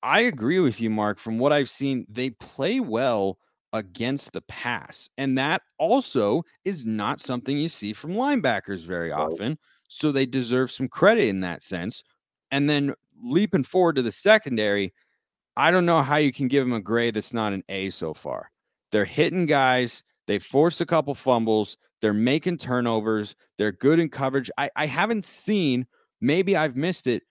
I 0.04 0.22
agree 0.22 0.60
with 0.60 0.80
you, 0.80 0.90
Mark. 0.90 1.20
From 1.20 1.40
what 1.40 1.52
I've 1.52 1.70
seen, 1.70 2.06
they 2.10 2.30
play 2.32 2.80
well 2.80 3.38
against 3.74 4.32
the 4.32 4.42
pass. 4.42 5.10
And 5.18 5.38
that 5.38 5.62
also 5.78 6.44
is 6.66 6.86
not 6.86 7.20
something 7.20 7.58
you 7.58 7.70
see 7.70 7.94
from 7.94 8.12
linebackers 8.12 8.86
very 8.86 9.12
often. 9.12 9.58
So 9.90 10.12
they 10.12 10.26
deserve 10.26 10.72
some 10.72 10.88
credit 10.88 11.28
in 11.28 11.42
that 11.42 11.62
sense. 11.62 12.04
And 12.52 12.70
then 12.70 12.94
leaping 13.22 13.64
forward 13.64 13.96
to 13.98 14.02
the 14.02 14.12
secondary, 14.12 14.94
I 15.58 15.72
don't 15.72 15.86
know 15.86 16.02
how 16.02 16.16
you 16.16 16.32
can 16.32 16.48
give 16.48 16.66
them 16.66 16.74
a 16.74 16.82
grade 16.82 17.16
that's 17.16 17.34
not 17.34 17.54
an 17.54 17.64
A 17.70 17.90
so 17.90 18.14
far. 18.14 18.50
They're 18.92 19.06
hitting 19.06 19.46
guys, 19.46 20.04
they 20.30 20.38
forced 20.38 20.80
a 20.80 20.86
couple 20.86 21.16
fumbles, 21.16 21.76
they're 22.02 22.14
making 22.14 22.58
turnovers, 22.58 23.36
they're 23.58 23.72
good 23.72 24.00
in 24.00 24.10
coverage. 24.10 24.52
I, 24.60 24.70
I 24.76 24.86
haven't 24.86 25.24
seen, 25.24 25.88
maybe 26.22 26.56
I've 26.56 26.76
missed 26.76 27.08
it. 27.08 27.24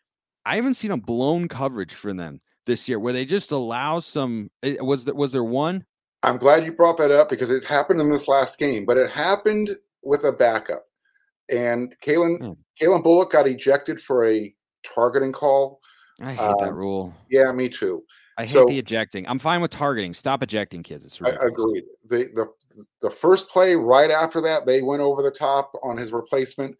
I 0.44 0.56
haven't 0.56 0.74
seen 0.74 0.90
a 0.90 0.96
blown 0.96 1.46
coverage 1.46 1.94
for 1.94 2.12
them 2.12 2.40
this 2.66 2.88
year 2.88 2.98
where 2.98 3.12
they 3.12 3.24
just 3.24 3.52
allow 3.52 4.00
some 4.00 4.50
eh, 4.64 4.74
was 4.80 5.04
that 5.04 5.14
was 5.14 5.30
there 5.30 5.44
one 5.44 5.84
I'm 6.24 6.38
glad 6.38 6.64
you 6.64 6.72
brought 6.72 6.98
that 6.98 7.12
up 7.12 7.28
because 7.28 7.52
it 7.52 7.64
happened 7.64 8.00
in 8.00 8.10
this 8.10 8.26
last 8.26 8.58
game, 8.58 8.84
but 8.84 8.96
it 8.96 9.08
happened 9.08 9.70
with 10.02 10.24
a 10.24 10.32
backup. 10.32 10.84
And 11.48 11.94
Calen 12.04 12.38
hmm. 12.38 12.52
Calen 12.82 13.04
Bullock 13.04 13.30
got 13.30 13.46
ejected 13.46 14.00
for 14.00 14.26
a 14.26 14.52
targeting 14.84 15.30
call. 15.30 15.78
I 16.20 16.32
hate 16.32 16.40
um, 16.40 16.56
that 16.58 16.74
rule. 16.74 17.14
Yeah, 17.30 17.52
me 17.52 17.68
too. 17.68 18.02
I 18.38 18.44
hate 18.44 18.52
so, 18.52 18.64
the 18.64 18.78
ejecting. 18.78 19.28
I'm 19.28 19.38
fine 19.38 19.60
with 19.60 19.72
targeting. 19.72 20.14
Stop 20.14 20.42
ejecting 20.42 20.82
kids. 20.82 21.04
It's 21.04 21.20
I 21.20 21.30
agreed. 21.30 21.84
The 22.08 22.30
the 22.34 22.84
the 23.02 23.10
first 23.10 23.48
play 23.48 23.74
right 23.74 24.10
after 24.10 24.40
that, 24.40 24.64
they 24.64 24.82
went 24.82 25.02
over 25.02 25.22
the 25.22 25.30
top 25.30 25.72
on 25.82 25.98
his 25.98 26.12
replacement, 26.12 26.76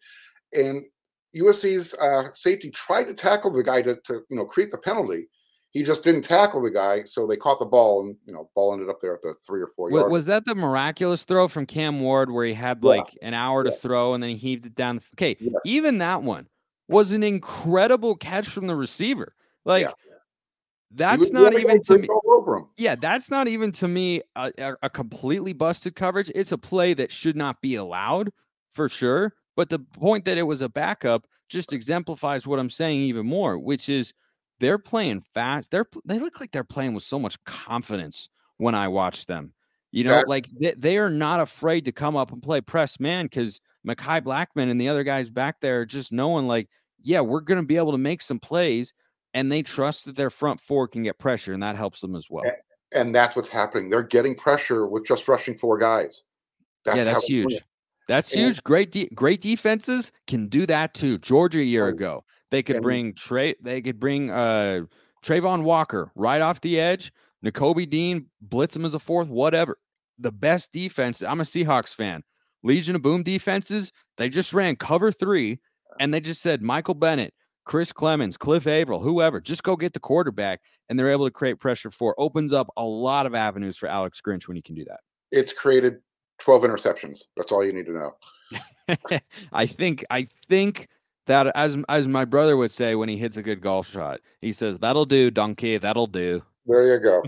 and 0.53 0.83
USC's 1.35 1.93
uh, 1.95 2.31
safety 2.33 2.71
tried 2.71 3.07
to 3.07 3.13
tackle 3.13 3.51
the 3.51 3.63
guy 3.63 3.81
to, 3.81 3.95
to 4.05 4.21
you 4.29 4.37
know 4.37 4.45
create 4.45 4.71
the 4.71 4.77
penalty, 4.77 5.27
he 5.71 5.83
just 5.83 6.03
didn't 6.03 6.23
tackle 6.23 6.63
the 6.63 6.71
guy, 6.71 7.03
so 7.03 7.27
they 7.27 7.35
caught 7.35 7.59
the 7.59 7.65
ball, 7.65 8.01
and 8.01 8.15
you 8.25 8.33
know, 8.33 8.49
ball 8.55 8.73
ended 8.73 8.89
up 8.89 8.99
there 9.01 9.13
at 9.13 9.21
the 9.21 9.35
three 9.45 9.61
or 9.61 9.67
four 9.67 9.91
yard. 9.91 10.11
Was 10.11 10.25
that 10.25 10.45
the 10.45 10.55
miraculous 10.55 11.25
throw 11.25 11.47
from 11.47 11.65
Cam 11.65 12.01
Ward 12.01 12.31
where 12.31 12.45
he 12.45 12.53
had 12.53 12.83
like 12.83 13.15
yeah. 13.21 13.27
an 13.27 13.33
hour 13.35 13.63
to 13.63 13.69
yeah. 13.69 13.75
throw 13.75 14.13
and 14.13 14.23
then 14.23 14.31
he 14.31 14.35
heaved 14.35 14.65
it 14.65 14.73
down? 14.73 14.99
Okay, 15.15 15.37
yeah. 15.39 15.51
even 15.65 15.99
that 15.99 16.23
one 16.23 16.47
was 16.87 17.11
an 17.11 17.21
incredible 17.21 18.15
catch 18.15 18.47
from 18.47 18.65
the 18.65 18.75
receiver. 18.75 19.35
Like 19.63 19.91
that's 20.91 21.31
not 21.31 21.53
even 21.53 21.81
to 21.83 21.97
me. 21.99 22.07
Yeah, 22.77 22.95
that's 22.95 23.29
not 23.29 23.47
even 23.47 23.71
to 23.73 23.87
me 23.87 24.21
a, 24.35 24.75
a 24.81 24.89
completely 24.89 25.53
busted 25.53 25.95
coverage. 25.95 26.31
It's 26.33 26.51
a 26.51 26.57
play 26.57 26.93
that 26.95 27.11
should 27.11 27.35
not 27.35 27.61
be 27.61 27.75
allowed 27.75 28.31
for 28.71 28.89
sure. 28.89 29.33
But 29.55 29.69
the 29.69 29.79
point 29.79 30.25
that 30.25 30.37
it 30.37 30.43
was 30.43 30.61
a 30.61 30.69
backup 30.69 31.27
just 31.49 31.73
exemplifies 31.73 32.47
what 32.47 32.59
I'm 32.59 32.69
saying 32.69 33.01
even 33.01 33.25
more, 33.25 33.59
which 33.59 33.89
is 33.89 34.13
they're 34.59 34.77
playing 34.77 35.21
fast. 35.33 35.71
They're 35.71 35.85
they 36.05 36.19
look 36.19 36.39
like 36.39 36.51
they're 36.51 36.63
playing 36.63 36.93
with 36.93 37.03
so 37.03 37.19
much 37.19 37.43
confidence 37.43 38.29
when 38.57 38.75
I 38.75 38.87
watch 38.87 39.25
them. 39.25 39.53
You 39.91 40.03
know, 40.03 40.11
that, 40.11 40.27
like 40.27 40.47
they, 40.59 40.73
they 40.77 40.97
are 40.97 41.09
not 41.09 41.39
afraid 41.39 41.85
to 41.85 41.91
come 41.91 42.15
up 42.15 42.31
and 42.31 42.43
play 42.43 42.61
press 42.61 42.99
man 42.99 43.25
because 43.25 43.59
Mekhi 43.87 44.23
Blackman 44.23 44.69
and 44.69 44.79
the 44.79 44.89
other 44.89 45.03
guys 45.03 45.29
back 45.29 45.59
there 45.61 45.85
just 45.85 46.11
knowing 46.11 46.47
like, 46.47 46.69
yeah, 47.01 47.21
we're 47.21 47.41
going 47.41 47.59
to 47.59 47.65
be 47.65 47.77
able 47.77 47.91
to 47.93 47.97
make 47.97 48.21
some 48.21 48.39
plays, 48.39 48.93
and 49.33 49.51
they 49.51 49.61
trust 49.61 50.05
that 50.05 50.15
their 50.15 50.29
front 50.29 50.59
four 50.59 50.87
can 50.87 51.03
get 51.03 51.17
pressure, 51.19 51.53
and 51.53 51.63
that 51.63 51.75
helps 51.75 52.01
them 52.01 52.15
as 52.15 52.29
well. 52.29 52.45
And 52.93 53.13
that's 53.13 53.35
what's 53.35 53.49
happening. 53.49 53.89
They're 53.89 54.03
getting 54.03 54.35
pressure 54.35 54.87
with 54.87 55.05
just 55.05 55.27
rushing 55.27 55.57
four 55.57 55.77
guys. 55.77 56.23
That's 56.85 56.97
yeah, 56.97 57.03
that's 57.03 57.25
huge. 57.25 57.59
That's 58.07 58.33
and, 58.33 58.41
huge. 58.41 58.63
Great, 58.63 58.91
de- 58.91 59.09
great 59.13 59.41
defenses 59.41 60.11
can 60.27 60.47
do 60.47 60.65
that 60.65 60.95
too. 60.95 61.19
Georgia 61.19 61.59
a 61.59 61.63
year 61.63 61.85
right. 61.85 61.93
ago, 61.93 62.23
they 62.49 62.63
could 62.63 62.81
bring 62.81 63.13
Trey. 63.13 63.55
They 63.61 63.81
could 63.81 63.99
bring 63.99 64.31
uh 64.31 64.81
Travon 65.23 65.63
Walker 65.63 66.11
right 66.15 66.41
off 66.41 66.61
the 66.61 66.79
edge. 66.79 67.11
Nakobe 67.45 67.89
Dean 67.89 68.25
blitz 68.41 68.75
him 68.75 68.85
as 68.85 68.93
a 68.95 68.99
fourth. 68.99 69.29
Whatever. 69.29 69.77
The 70.17 70.31
best 70.31 70.73
defense. 70.73 71.21
I'm 71.21 71.39
a 71.39 71.43
Seahawks 71.43 71.93
fan. 71.93 72.23
Legion 72.63 72.95
of 72.95 73.01
Boom 73.01 73.23
defenses. 73.23 73.93
They 74.17 74.27
just 74.27 74.53
ran 74.53 74.75
cover 74.75 75.11
three, 75.11 75.59
and 75.99 76.13
they 76.13 76.19
just 76.19 76.41
said 76.41 76.61
Michael 76.61 76.95
Bennett, 76.95 77.33
Chris 77.69 77.93
Clemons, 77.93 78.35
Cliff 78.35 78.65
Avril, 78.65 78.99
whoever, 78.99 79.39
just 79.39 79.61
go 79.61 79.75
get 79.75 79.93
the 79.93 79.99
quarterback, 79.99 80.59
and 80.89 80.97
they're 80.97 81.11
able 81.11 81.25
to 81.25 81.31
create 81.31 81.59
pressure 81.59 81.91
for. 81.91 82.15
Opens 82.17 82.51
up 82.51 82.67
a 82.77 82.83
lot 82.83 83.27
of 83.27 83.35
avenues 83.35 83.77
for 83.77 83.87
Alex 83.87 84.19
Grinch 84.21 84.47
when 84.47 84.57
you 84.57 84.63
can 84.63 84.73
do 84.73 84.83
that. 84.85 85.01
It's 85.31 85.53
created 85.53 85.99
12 86.39 86.63
interceptions. 86.63 87.25
That's 87.37 87.51
all 87.51 87.63
you 87.63 87.71
need 87.71 87.85
to 87.85 87.91
know. 87.91 89.19
I 89.53 89.67
think. 89.67 90.03
I 90.09 90.27
think 90.47 90.87
that 91.27 91.55
as 91.55 91.77
as 91.89 92.07
my 92.07 92.25
brother 92.25 92.57
would 92.57 92.71
say 92.71 92.95
when 92.95 93.07
he 93.07 93.17
hits 93.17 93.37
a 93.37 93.43
good 93.43 93.61
golf 93.61 93.87
shot, 93.87 94.19
he 94.41 94.51
says, 94.51 94.79
"That'll 94.79 95.05
do, 95.05 95.29
donkey. 95.29 95.77
That'll 95.77 96.07
do." 96.07 96.41
There 96.65 96.91
you 96.91 96.99
go. 96.99 97.23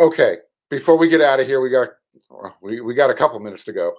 okay, 0.00 0.38
before 0.68 0.98
we 0.98 1.08
get 1.08 1.20
out 1.20 1.38
of 1.38 1.46
here, 1.46 1.60
we 1.60 1.70
got 1.70 1.90
we 2.60 2.80
we 2.80 2.94
got 2.94 3.08
a 3.08 3.14
couple 3.14 3.38
minutes 3.38 3.62
to 3.66 3.72
go. 3.72 3.94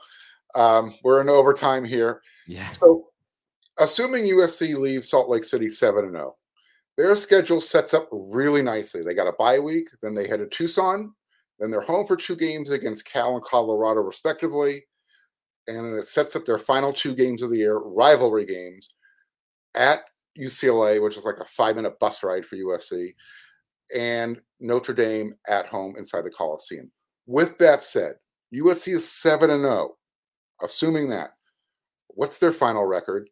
Um, 0.54 0.94
we're 1.02 1.22
in 1.22 1.30
overtime 1.30 1.86
here. 1.86 2.22
Yeah. 2.46 2.70
So, 2.72 3.09
assuming 3.80 4.26
USC 4.26 4.78
leaves 4.78 5.10
Salt 5.10 5.30
Lake 5.30 5.44
City 5.44 5.70
seven 5.70 6.06
and 6.06 6.16
zero, 6.16 6.36
oh, 6.36 6.38
their 6.98 7.16
schedule 7.16 7.62
sets 7.62 7.94
up 7.94 8.08
really 8.12 8.62
nicely. 8.62 9.04
They 9.04 9.14
got 9.14 9.28
a 9.28 9.34
bye 9.40 9.60
week, 9.60 9.90
then 10.02 10.16
they 10.16 10.28
head 10.28 10.40
to 10.40 10.48
Tucson, 10.48 11.14
then 11.60 11.72
they're 11.72 11.82
home 11.82 12.06
for 12.06 12.18
two 12.18 12.36
games 12.36 12.72
against 12.72 13.06
Cal 13.06 13.36
and 13.36 13.44
Colorado, 13.44 14.02
respectively 14.02 14.84
and 15.70 15.98
it 15.98 16.06
sets 16.06 16.36
up 16.36 16.46
their 16.46 16.58
final 16.58 16.92
two 16.92 17.16
games 17.16 17.42
of 17.42 17.52
the 17.52 17.58
year, 17.58 17.78
rivalry 17.78 18.46
games 18.46 18.90
at 19.76 20.00
UCLA, 20.38 21.02
which 21.02 21.16
is 21.16 21.26
like 21.26 21.40
a 21.40 21.46
five 21.46 21.76
minute 21.76 22.00
bus 22.00 22.24
ride 22.24 22.46
for 22.46 22.56
USC, 22.56 23.14
and 23.96 24.42
Notre 24.60 24.94
Dame 24.94 25.34
at 25.48 25.68
home 25.68 25.96
inside 25.98 26.24
the 26.24 26.32
Coliseum. 26.32 26.92
With 27.28 27.58
that 27.60 27.84
said, 27.84 28.16
USC 28.54 28.94
is 28.94 29.10
7 29.10 29.50
and 29.50 29.62
0. 29.62 29.96
Assuming 30.64 31.08
that, 31.10 31.32
what's 32.08 32.40
their 32.40 32.52
final 32.52 32.86
record? 32.86 33.30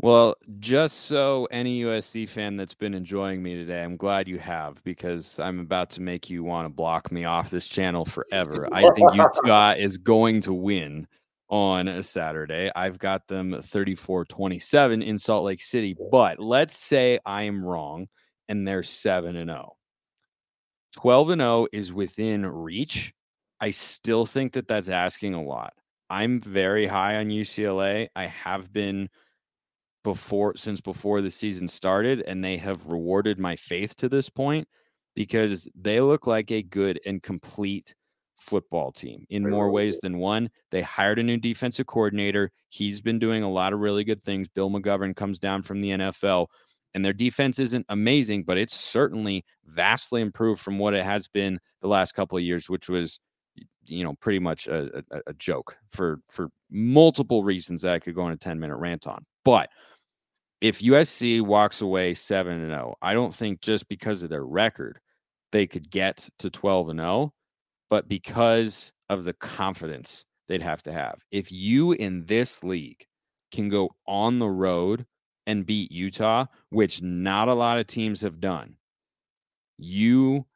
Well, 0.00 0.34
just 0.58 1.02
so 1.02 1.46
any 1.50 1.82
USC 1.82 2.28
fan 2.28 2.56
that's 2.56 2.74
been 2.74 2.94
enjoying 2.94 3.42
me 3.42 3.54
today, 3.54 3.82
I'm 3.82 3.96
glad 3.96 4.28
you 4.28 4.38
have 4.38 4.82
because 4.84 5.38
I'm 5.38 5.60
about 5.60 5.90
to 5.90 6.02
make 6.02 6.28
you 6.28 6.42
want 6.42 6.66
to 6.66 6.68
block 6.68 7.12
me 7.12 7.24
off 7.24 7.50
this 7.50 7.68
channel 7.68 8.04
forever. 8.04 8.68
I 8.72 8.90
think 8.90 9.14
Utah 9.14 9.74
is 9.78 9.96
going 9.96 10.40
to 10.42 10.52
win 10.52 11.06
on 11.48 11.88
a 11.88 12.02
Saturday. 12.02 12.70
I've 12.74 12.98
got 12.98 13.28
them 13.28 13.60
34 13.62 14.24
27 14.24 15.00
in 15.00 15.18
Salt 15.18 15.44
Lake 15.44 15.62
City, 15.62 15.96
but 16.10 16.40
let's 16.40 16.76
say 16.76 17.18
I 17.24 17.42
am 17.42 17.64
wrong 17.64 18.08
and 18.48 18.66
they're 18.66 18.82
7 18.82 19.36
and 19.36 19.48
0. 19.48 19.76
12 20.96 21.30
and 21.30 21.40
0 21.40 21.66
is 21.72 21.92
within 21.92 22.44
reach. 22.44 23.14
I 23.60 23.70
still 23.70 24.26
think 24.26 24.52
that 24.52 24.68
that's 24.68 24.88
asking 24.88 25.34
a 25.34 25.42
lot. 25.42 25.72
I'm 26.10 26.40
very 26.40 26.86
high 26.86 27.16
on 27.16 27.26
UCLA. 27.26 28.08
I 28.14 28.26
have 28.26 28.72
been 28.72 29.08
before 30.04 30.54
since 30.54 30.80
before 30.80 31.20
the 31.20 31.30
season 31.30 31.66
started 31.66 32.22
and 32.22 32.44
they 32.44 32.56
have 32.56 32.86
rewarded 32.86 33.38
my 33.38 33.56
faith 33.56 33.96
to 33.96 34.08
this 34.08 34.28
point 34.28 34.68
because 35.16 35.68
they 35.74 36.00
look 36.00 36.26
like 36.26 36.50
a 36.50 36.62
good 36.62 37.00
and 37.06 37.22
complete 37.22 37.94
football 38.36 38.92
team 38.92 39.24
in 39.30 39.48
more 39.48 39.70
ways 39.70 39.98
than 40.00 40.18
one. 40.18 40.50
They 40.70 40.82
hired 40.82 41.18
a 41.18 41.22
new 41.22 41.38
defensive 41.38 41.86
coordinator. 41.86 42.50
He's 42.68 43.00
been 43.00 43.18
doing 43.18 43.42
a 43.42 43.50
lot 43.50 43.72
of 43.72 43.80
really 43.80 44.04
good 44.04 44.22
things. 44.22 44.48
Bill 44.48 44.70
McGovern 44.70 45.16
comes 45.16 45.38
down 45.38 45.62
from 45.62 45.80
the 45.80 45.90
NFL 45.90 46.48
and 46.94 47.04
their 47.04 47.12
defense 47.12 47.58
isn't 47.58 47.86
amazing, 47.88 48.44
but 48.44 48.58
it's 48.58 48.74
certainly 48.74 49.44
vastly 49.66 50.20
improved 50.20 50.60
from 50.60 50.78
what 50.78 50.94
it 50.94 51.04
has 51.04 51.26
been 51.28 51.58
the 51.80 51.88
last 51.88 52.12
couple 52.12 52.38
of 52.38 52.44
years, 52.44 52.70
which 52.70 52.88
was 52.88 53.20
you 53.86 54.02
know 54.02 54.14
pretty 54.20 54.38
much 54.38 54.66
a, 54.66 55.02
a, 55.10 55.20
a 55.28 55.32
joke 55.34 55.76
for 55.88 56.18
for 56.28 56.48
multiple 56.70 57.44
reasons 57.44 57.82
that 57.82 57.94
I 57.94 57.98
could 57.98 58.14
go 58.14 58.22
on 58.22 58.32
a 58.32 58.36
10 58.36 58.58
minute 58.58 58.76
rant 58.76 59.06
on. 59.06 59.22
But 59.44 59.70
if 60.60 60.80
USC 60.80 61.40
walks 61.40 61.80
away 61.80 62.14
7 62.14 62.52
and 62.52 62.70
0, 62.70 62.94
I 63.02 63.14
don't 63.14 63.34
think 63.34 63.60
just 63.60 63.88
because 63.88 64.22
of 64.22 64.30
their 64.30 64.44
record 64.44 64.98
they 65.52 65.66
could 65.66 65.90
get 65.90 66.28
to 66.38 66.50
12 66.50 66.90
and 66.90 67.00
0, 67.00 67.32
but 67.90 68.08
because 68.08 68.92
of 69.08 69.24
the 69.24 69.34
confidence 69.34 70.24
they'd 70.48 70.62
have 70.62 70.82
to 70.82 70.92
have. 70.92 71.22
If 71.30 71.52
you 71.52 71.92
in 71.92 72.24
this 72.24 72.64
league 72.64 73.04
can 73.52 73.68
go 73.68 73.90
on 74.06 74.38
the 74.38 74.48
road 74.48 75.06
and 75.46 75.66
beat 75.66 75.92
Utah, 75.92 76.46
which 76.70 77.02
not 77.02 77.48
a 77.48 77.54
lot 77.54 77.78
of 77.78 77.86
teams 77.86 78.20
have 78.22 78.40
done, 78.40 78.76
you 79.78 80.46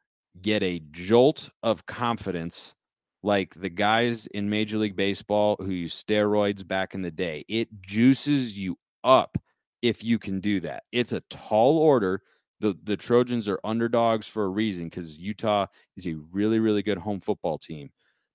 get 0.41 0.63
a 0.63 0.81
jolt 0.91 1.49
of 1.63 1.85
confidence 1.85 2.75
like 3.23 3.53
the 3.55 3.69
guys 3.69 4.27
in 4.27 4.49
Major 4.49 4.77
League 4.77 4.95
Baseball 4.95 5.57
who 5.59 5.71
use 5.71 6.01
steroids 6.01 6.65
back 6.65 6.93
in 6.93 7.01
the 7.01 7.11
day. 7.11 7.43
It 7.47 7.67
juices 7.81 8.57
you 8.57 8.77
up 9.03 9.37
if 9.81 10.03
you 10.03 10.19
can 10.19 10.39
do 10.39 10.59
that. 10.61 10.83
It's 10.91 11.11
a 11.13 11.21
tall 11.29 11.77
order. 11.77 12.21
The 12.59 12.77
the 12.83 12.97
Trojans 12.97 13.47
are 13.47 13.59
underdogs 13.63 14.27
for 14.27 14.43
a 14.45 14.49
reason 14.49 14.85
because 14.85 15.17
Utah 15.17 15.67
is 15.97 16.07
a 16.07 16.15
really, 16.31 16.59
really 16.59 16.83
good 16.83 16.97
home 16.97 17.19
football 17.19 17.57
team. 17.57 17.89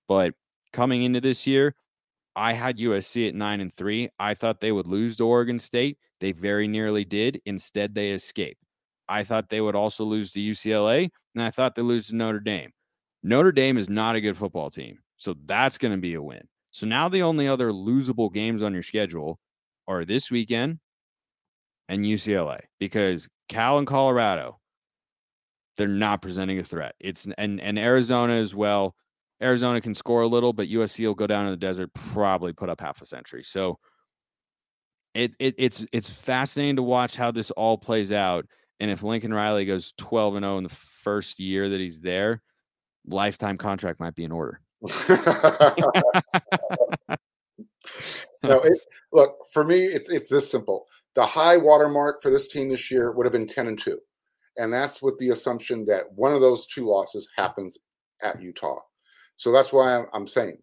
But 0.09 0.35
coming 0.73 1.03
into 1.03 1.21
this 1.21 1.47
year, 1.47 1.75
I 2.37 2.53
had 2.53 2.79
USC 2.79 3.29
at 3.29 3.35
nine 3.35 3.61
and 3.61 3.73
three. 3.75 4.09
I 4.19 4.35
thought 4.35 4.61
they 4.61 4.73
would 4.73 4.87
lose 4.87 5.17
to 5.17 5.27
Oregon 5.27 5.59
State. 5.59 5.99
They 6.21 6.33
very 6.33 6.69
nearly 6.69 7.05
did. 7.05 7.41
Instead, 7.45 7.95
they 7.95 8.13
escaped. 8.13 8.61
I 9.09 9.25
thought 9.25 9.49
they 9.49 9.61
would 9.61 9.75
also 9.77 10.05
lose 10.05 10.31
to 10.33 10.41
UCLA, 10.41 11.11
and 11.35 11.43
I 11.43 11.51
thought 11.51 11.75
they 11.75 11.83
lose 11.83 12.09
to 12.09 12.17
Notre 12.17 12.41
Dame. 12.41 12.71
Notre 13.23 13.53
Dame 13.53 13.79
is 13.79 13.89
not 13.89 14.15
a 14.17 14.21
good 14.21 14.37
football 14.37 14.71
team, 14.71 14.99
so 15.17 15.35
that's 15.47 15.79
going 15.79 15.93
to 15.95 16.01
be 16.01 16.15
a 16.15 16.23
win. 16.23 16.47
So 16.71 16.87
now 16.87 17.09
the 17.09 17.23
only 17.23 17.49
other 17.49 17.71
losable 17.71 18.33
games 18.33 18.63
on 18.63 18.73
your 18.73 18.83
schedule 18.83 19.39
are 19.89 20.05
this 20.05 20.31
weekend 20.31 20.79
and 21.89 22.05
UCLA 22.05 22.61
because 22.79 23.29
Cal 23.49 23.79
and 23.79 23.87
Colorado, 23.87 24.59
they're 25.77 25.89
not 25.89 26.23
presenting 26.23 26.59
a 26.59 26.65
threat. 26.65 26.95
It's 27.01 27.27
and 27.39 27.61
and 27.61 27.79
Arizona 27.79 28.35
as 28.35 28.55
well. 28.55 28.95
Arizona 29.43 29.81
can 29.81 29.95
score 29.95 30.23
a 30.23 30.27
little, 30.27 30.53
but 30.53 30.69
USC 30.69 31.05
will 31.07 31.15
go 31.15 31.27
down 31.27 31.47
in 31.47 31.51
the 31.51 31.57
desert, 31.57 31.91
probably 31.95 32.53
put 32.53 32.69
up 32.69 32.81
half 32.81 33.03
a 33.03 33.07
century. 33.07 33.43
So 33.43 33.79
it, 35.15 35.35
it 35.39 35.55
it's 35.59 35.85
it's 35.93 36.09
fascinating 36.09 36.77
to 36.77 36.83
watch 36.83 37.17
how 37.17 37.31
this 37.31 37.51
all 37.53 37.79
plays 37.79 38.13
out. 38.13 38.47
And 38.81 38.91
if 38.91 39.03
Lincoln 39.03 39.33
Riley 39.33 39.65
goes 39.65 39.93
12 39.99 40.37
and 40.37 40.45
0 40.45 40.59
in 40.59 40.65
the 40.65 40.71
first 40.71 41.39
year 41.41 41.69
that 41.69 41.81
he's 41.81 42.01
there, 42.01 42.43
lifetime 43.07 43.57
contract 43.57 44.01
might 44.01 44.15
be 44.15 44.25
in 44.25 44.33
order. 44.33 44.61
no, 48.43 48.61
it, 48.61 48.79
look 49.13 49.37
for 49.53 49.65
me, 49.65 49.85
it's 49.85 50.11
it's 50.11 50.29
this 50.29 50.51
simple. 50.51 50.87
The 51.15 51.25
high 51.25 51.57
watermark 51.57 52.23
for 52.23 52.31
this 52.31 52.49
team 52.49 52.69
this 52.69 52.91
year 52.91 53.13
would 53.13 53.25
have 53.25 53.33
been 53.33 53.47
10 53.47 53.69
and 53.69 53.81
2. 53.81 53.99
And 54.57 54.73
that's 54.73 55.03
with 55.03 55.19
the 55.19 55.31
assumption 55.31 55.85
that 55.87 56.05
one 56.15 56.33
of 56.33 56.41
those 56.41 56.67
two 56.67 56.87
losses 56.87 57.29
happens 57.37 57.79
at 58.23 58.41
Utah. 58.43 58.81
So 59.37 59.53
that's 59.53 59.73
why 59.73 59.97
I'm, 59.97 60.07
I'm 60.13 60.27
saying 60.27 60.59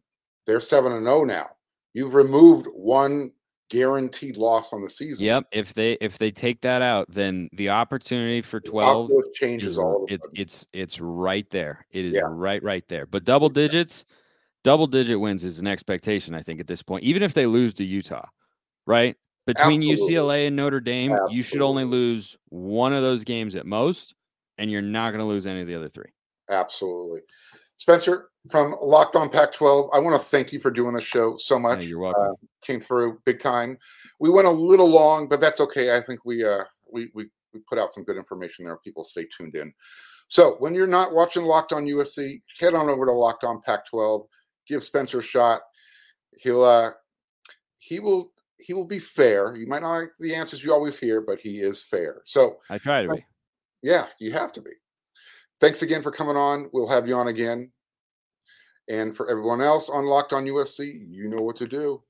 they're 0.46 0.60
7 0.60 0.92
and 0.92 1.06
0 1.06 1.26
now. 1.26 1.48
You've 1.94 2.14
removed 2.14 2.68
one 2.74 3.32
guaranteed 3.72 4.36
loss 4.36 4.74
on 4.74 4.82
the 4.82 4.90
season. 4.90 5.26
Yep. 5.26 5.46
If 5.54 5.74
they 5.74 5.94
if 6.02 6.18
they 6.18 6.30
take 6.30 6.62
that 6.62 6.82
out, 6.82 7.10
then 7.10 7.50
the 7.54 7.70
opportunity 7.70 8.42
for 8.42 8.60
twelve 8.60 9.10
changes 9.34 9.72
is, 9.72 9.78
all. 9.78 10.06
It, 10.10 10.22
it's 10.34 10.68
it's 10.74 11.00
right 11.00 11.50
there. 11.50 11.86
It 11.92 12.06
is 12.06 12.16
yeah. 12.16 12.24
right 12.26 12.62
right 12.62 12.86
there. 12.90 13.06
But 13.06 13.24
double 13.24 13.50
digits, 13.50 14.06
double 14.64 14.88
digit 14.88 15.20
wins 15.20 15.46
is 15.46 15.60
an 15.60 15.68
expectation. 15.68 16.36
I 16.36 16.42
think 16.42 16.60
at 16.60 16.68
this 16.68 16.84
point, 16.84 17.04
even 17.04 17.24
if 17.24 17.34
they 17.34 17.46
lose 17.46 17.74
to 17.76 17.86
Utah, 17.86 18.28
right 18.86 19.16
between 19.54 19.82
Absolutely. 19.84 20.16
UCLA 20.16 20.48
and 20.48 20.56
Notre 20.56 20.80
Dame, 20.80 21.12
Absolutely. 21.12 21.36
you 21.36 21.44
should 21.44 21.62
only 21.62 21.84
lose 21.84 22.38
one 22.50 22.94
of 22.94 23.02
those 23.02 23.24
games 23.24 23.56
at 23.56 23.66
most, 23.66 24.16
and 24.58 24.72
you're 24.72 24.82
not 24.82 25.12
going 25.12 25.20
to 25.20 25.26
lose 25.26 25.48
any 25.48 25.62
of 25.62 25.68
the 25.68 25.76
other 25.76 25.90
three. 25.90 26.12
Absolutely. 26.50 27.22
Spencer 27.78 28.30
from 28.50 28.76
Locked 28.82 29.16
On 29.16 29.30
Pac 29.30 29.54
12, 29.54 29.90
I 29.94 30.00
want 30.00 30.20
to 30.20 30.28
thank 30.28 30.54
you 30.54 30.60
for 30.60 30.72
doing 30.72 30.94
the 30.94 31.02
show 31.02 31.36
so 31.38 31.58
much. 31.58 31.86
You're 31.86 32.00
welcome. 32.00 32.24
Uh, 32.24 32.48
came 32.64 32.80
through 32.80 33.20
big 33.26 33.40
time. 33.40 33.78
We 34.20 34.30
went 34.30 34.48
a 34.48 34.52
little 34.52 34.90
long, 34.90 35.28
but 35.28 35.42
that's 35.42 35.60
okay. 35.62 35.96
I 35.96 36.02
think 36.02 36.24
we 36.24 36.44
uh 36.44 36.64
we 36.92 37.10
we 37.14 37.26
we 37.54 37.60
put 37.68 37.80
out 37.80 37.92
some 37.92 38.04
good 38.04 38.18
information 38.18 38.66
there. 38.66 38.78
People 38.84 39.04
stay 39.04 39.26
tuned 39.36 39.56
in. 39.56 39.74
So 40.28 40.56
when 40.60 40.74
you're 40.74 40.88
not 40.88 41.14
watching 41.14 41.44
Locked 41.44 41.74
On 41.74 41.86
USC, 41.86 42.40
head 42.60 42.76
on 42.76 42.88
over 42.88 43.06
to 43.06 43.12
Locked 43.12 43.44
On 43.44 43.62
Pac 43.62 43.88
12. 43.88 44.28
Give 44.68 44.84
Spencer 44.84 45.20
a 45.20 45.24
shot. 45.24 45.62
He'll 46.38 46.64
uh 46.64 46.92
he 47.78 48.00
will 48.00 48.31
he 48.62 48.74
will 48.74 48.88
be 48.88 49.00
fair. 49.00 49.56
You 49.56 49.68
might 49.68 49.82
not 49.82 49.98
like 49.98 50.10
the 50.20 50.36
answers 50.36 50.64
you 50.64 50.74
always 50.74 50.98
hear, 50.98 51.22
but 51.22 51.40
he 51.40 51.60
is 51.62 51.84
fair. 51.84 52.22
So 52.26 52.58
I 52.70 52.78
try 52.78 53.04
to 53.04 53.12
uh, 53.12 53.16
be. 53.16 53.26
Yeah, 53.82 54.06
you 54.20 54.32
have 54.32 54.54
to 54.54 54.62
be. 54.62 54.72
Thanks 55.60 55.82
again 55.82 56.02
for 56.02 56.12
coming 56.12 56.38
on. 56.38 56.70
We'll 56.74 56.88
have 56.88 57.08
you 57.08 57.16
on 57.16 57.28
again. 57.28 57.72
And 58.90 59.16
for 59.16 59.30
everyone 59.30 59.62
else 59.62 59.90
on 59.90 60.06
Locked 60.06 60.34
On 60.34 60.46
USC, 60.46 61.08
you 61.10 61.30
know 61.30 61.42
what 61.42 61.56
to 61.58 61.68
do. 61.68 62.04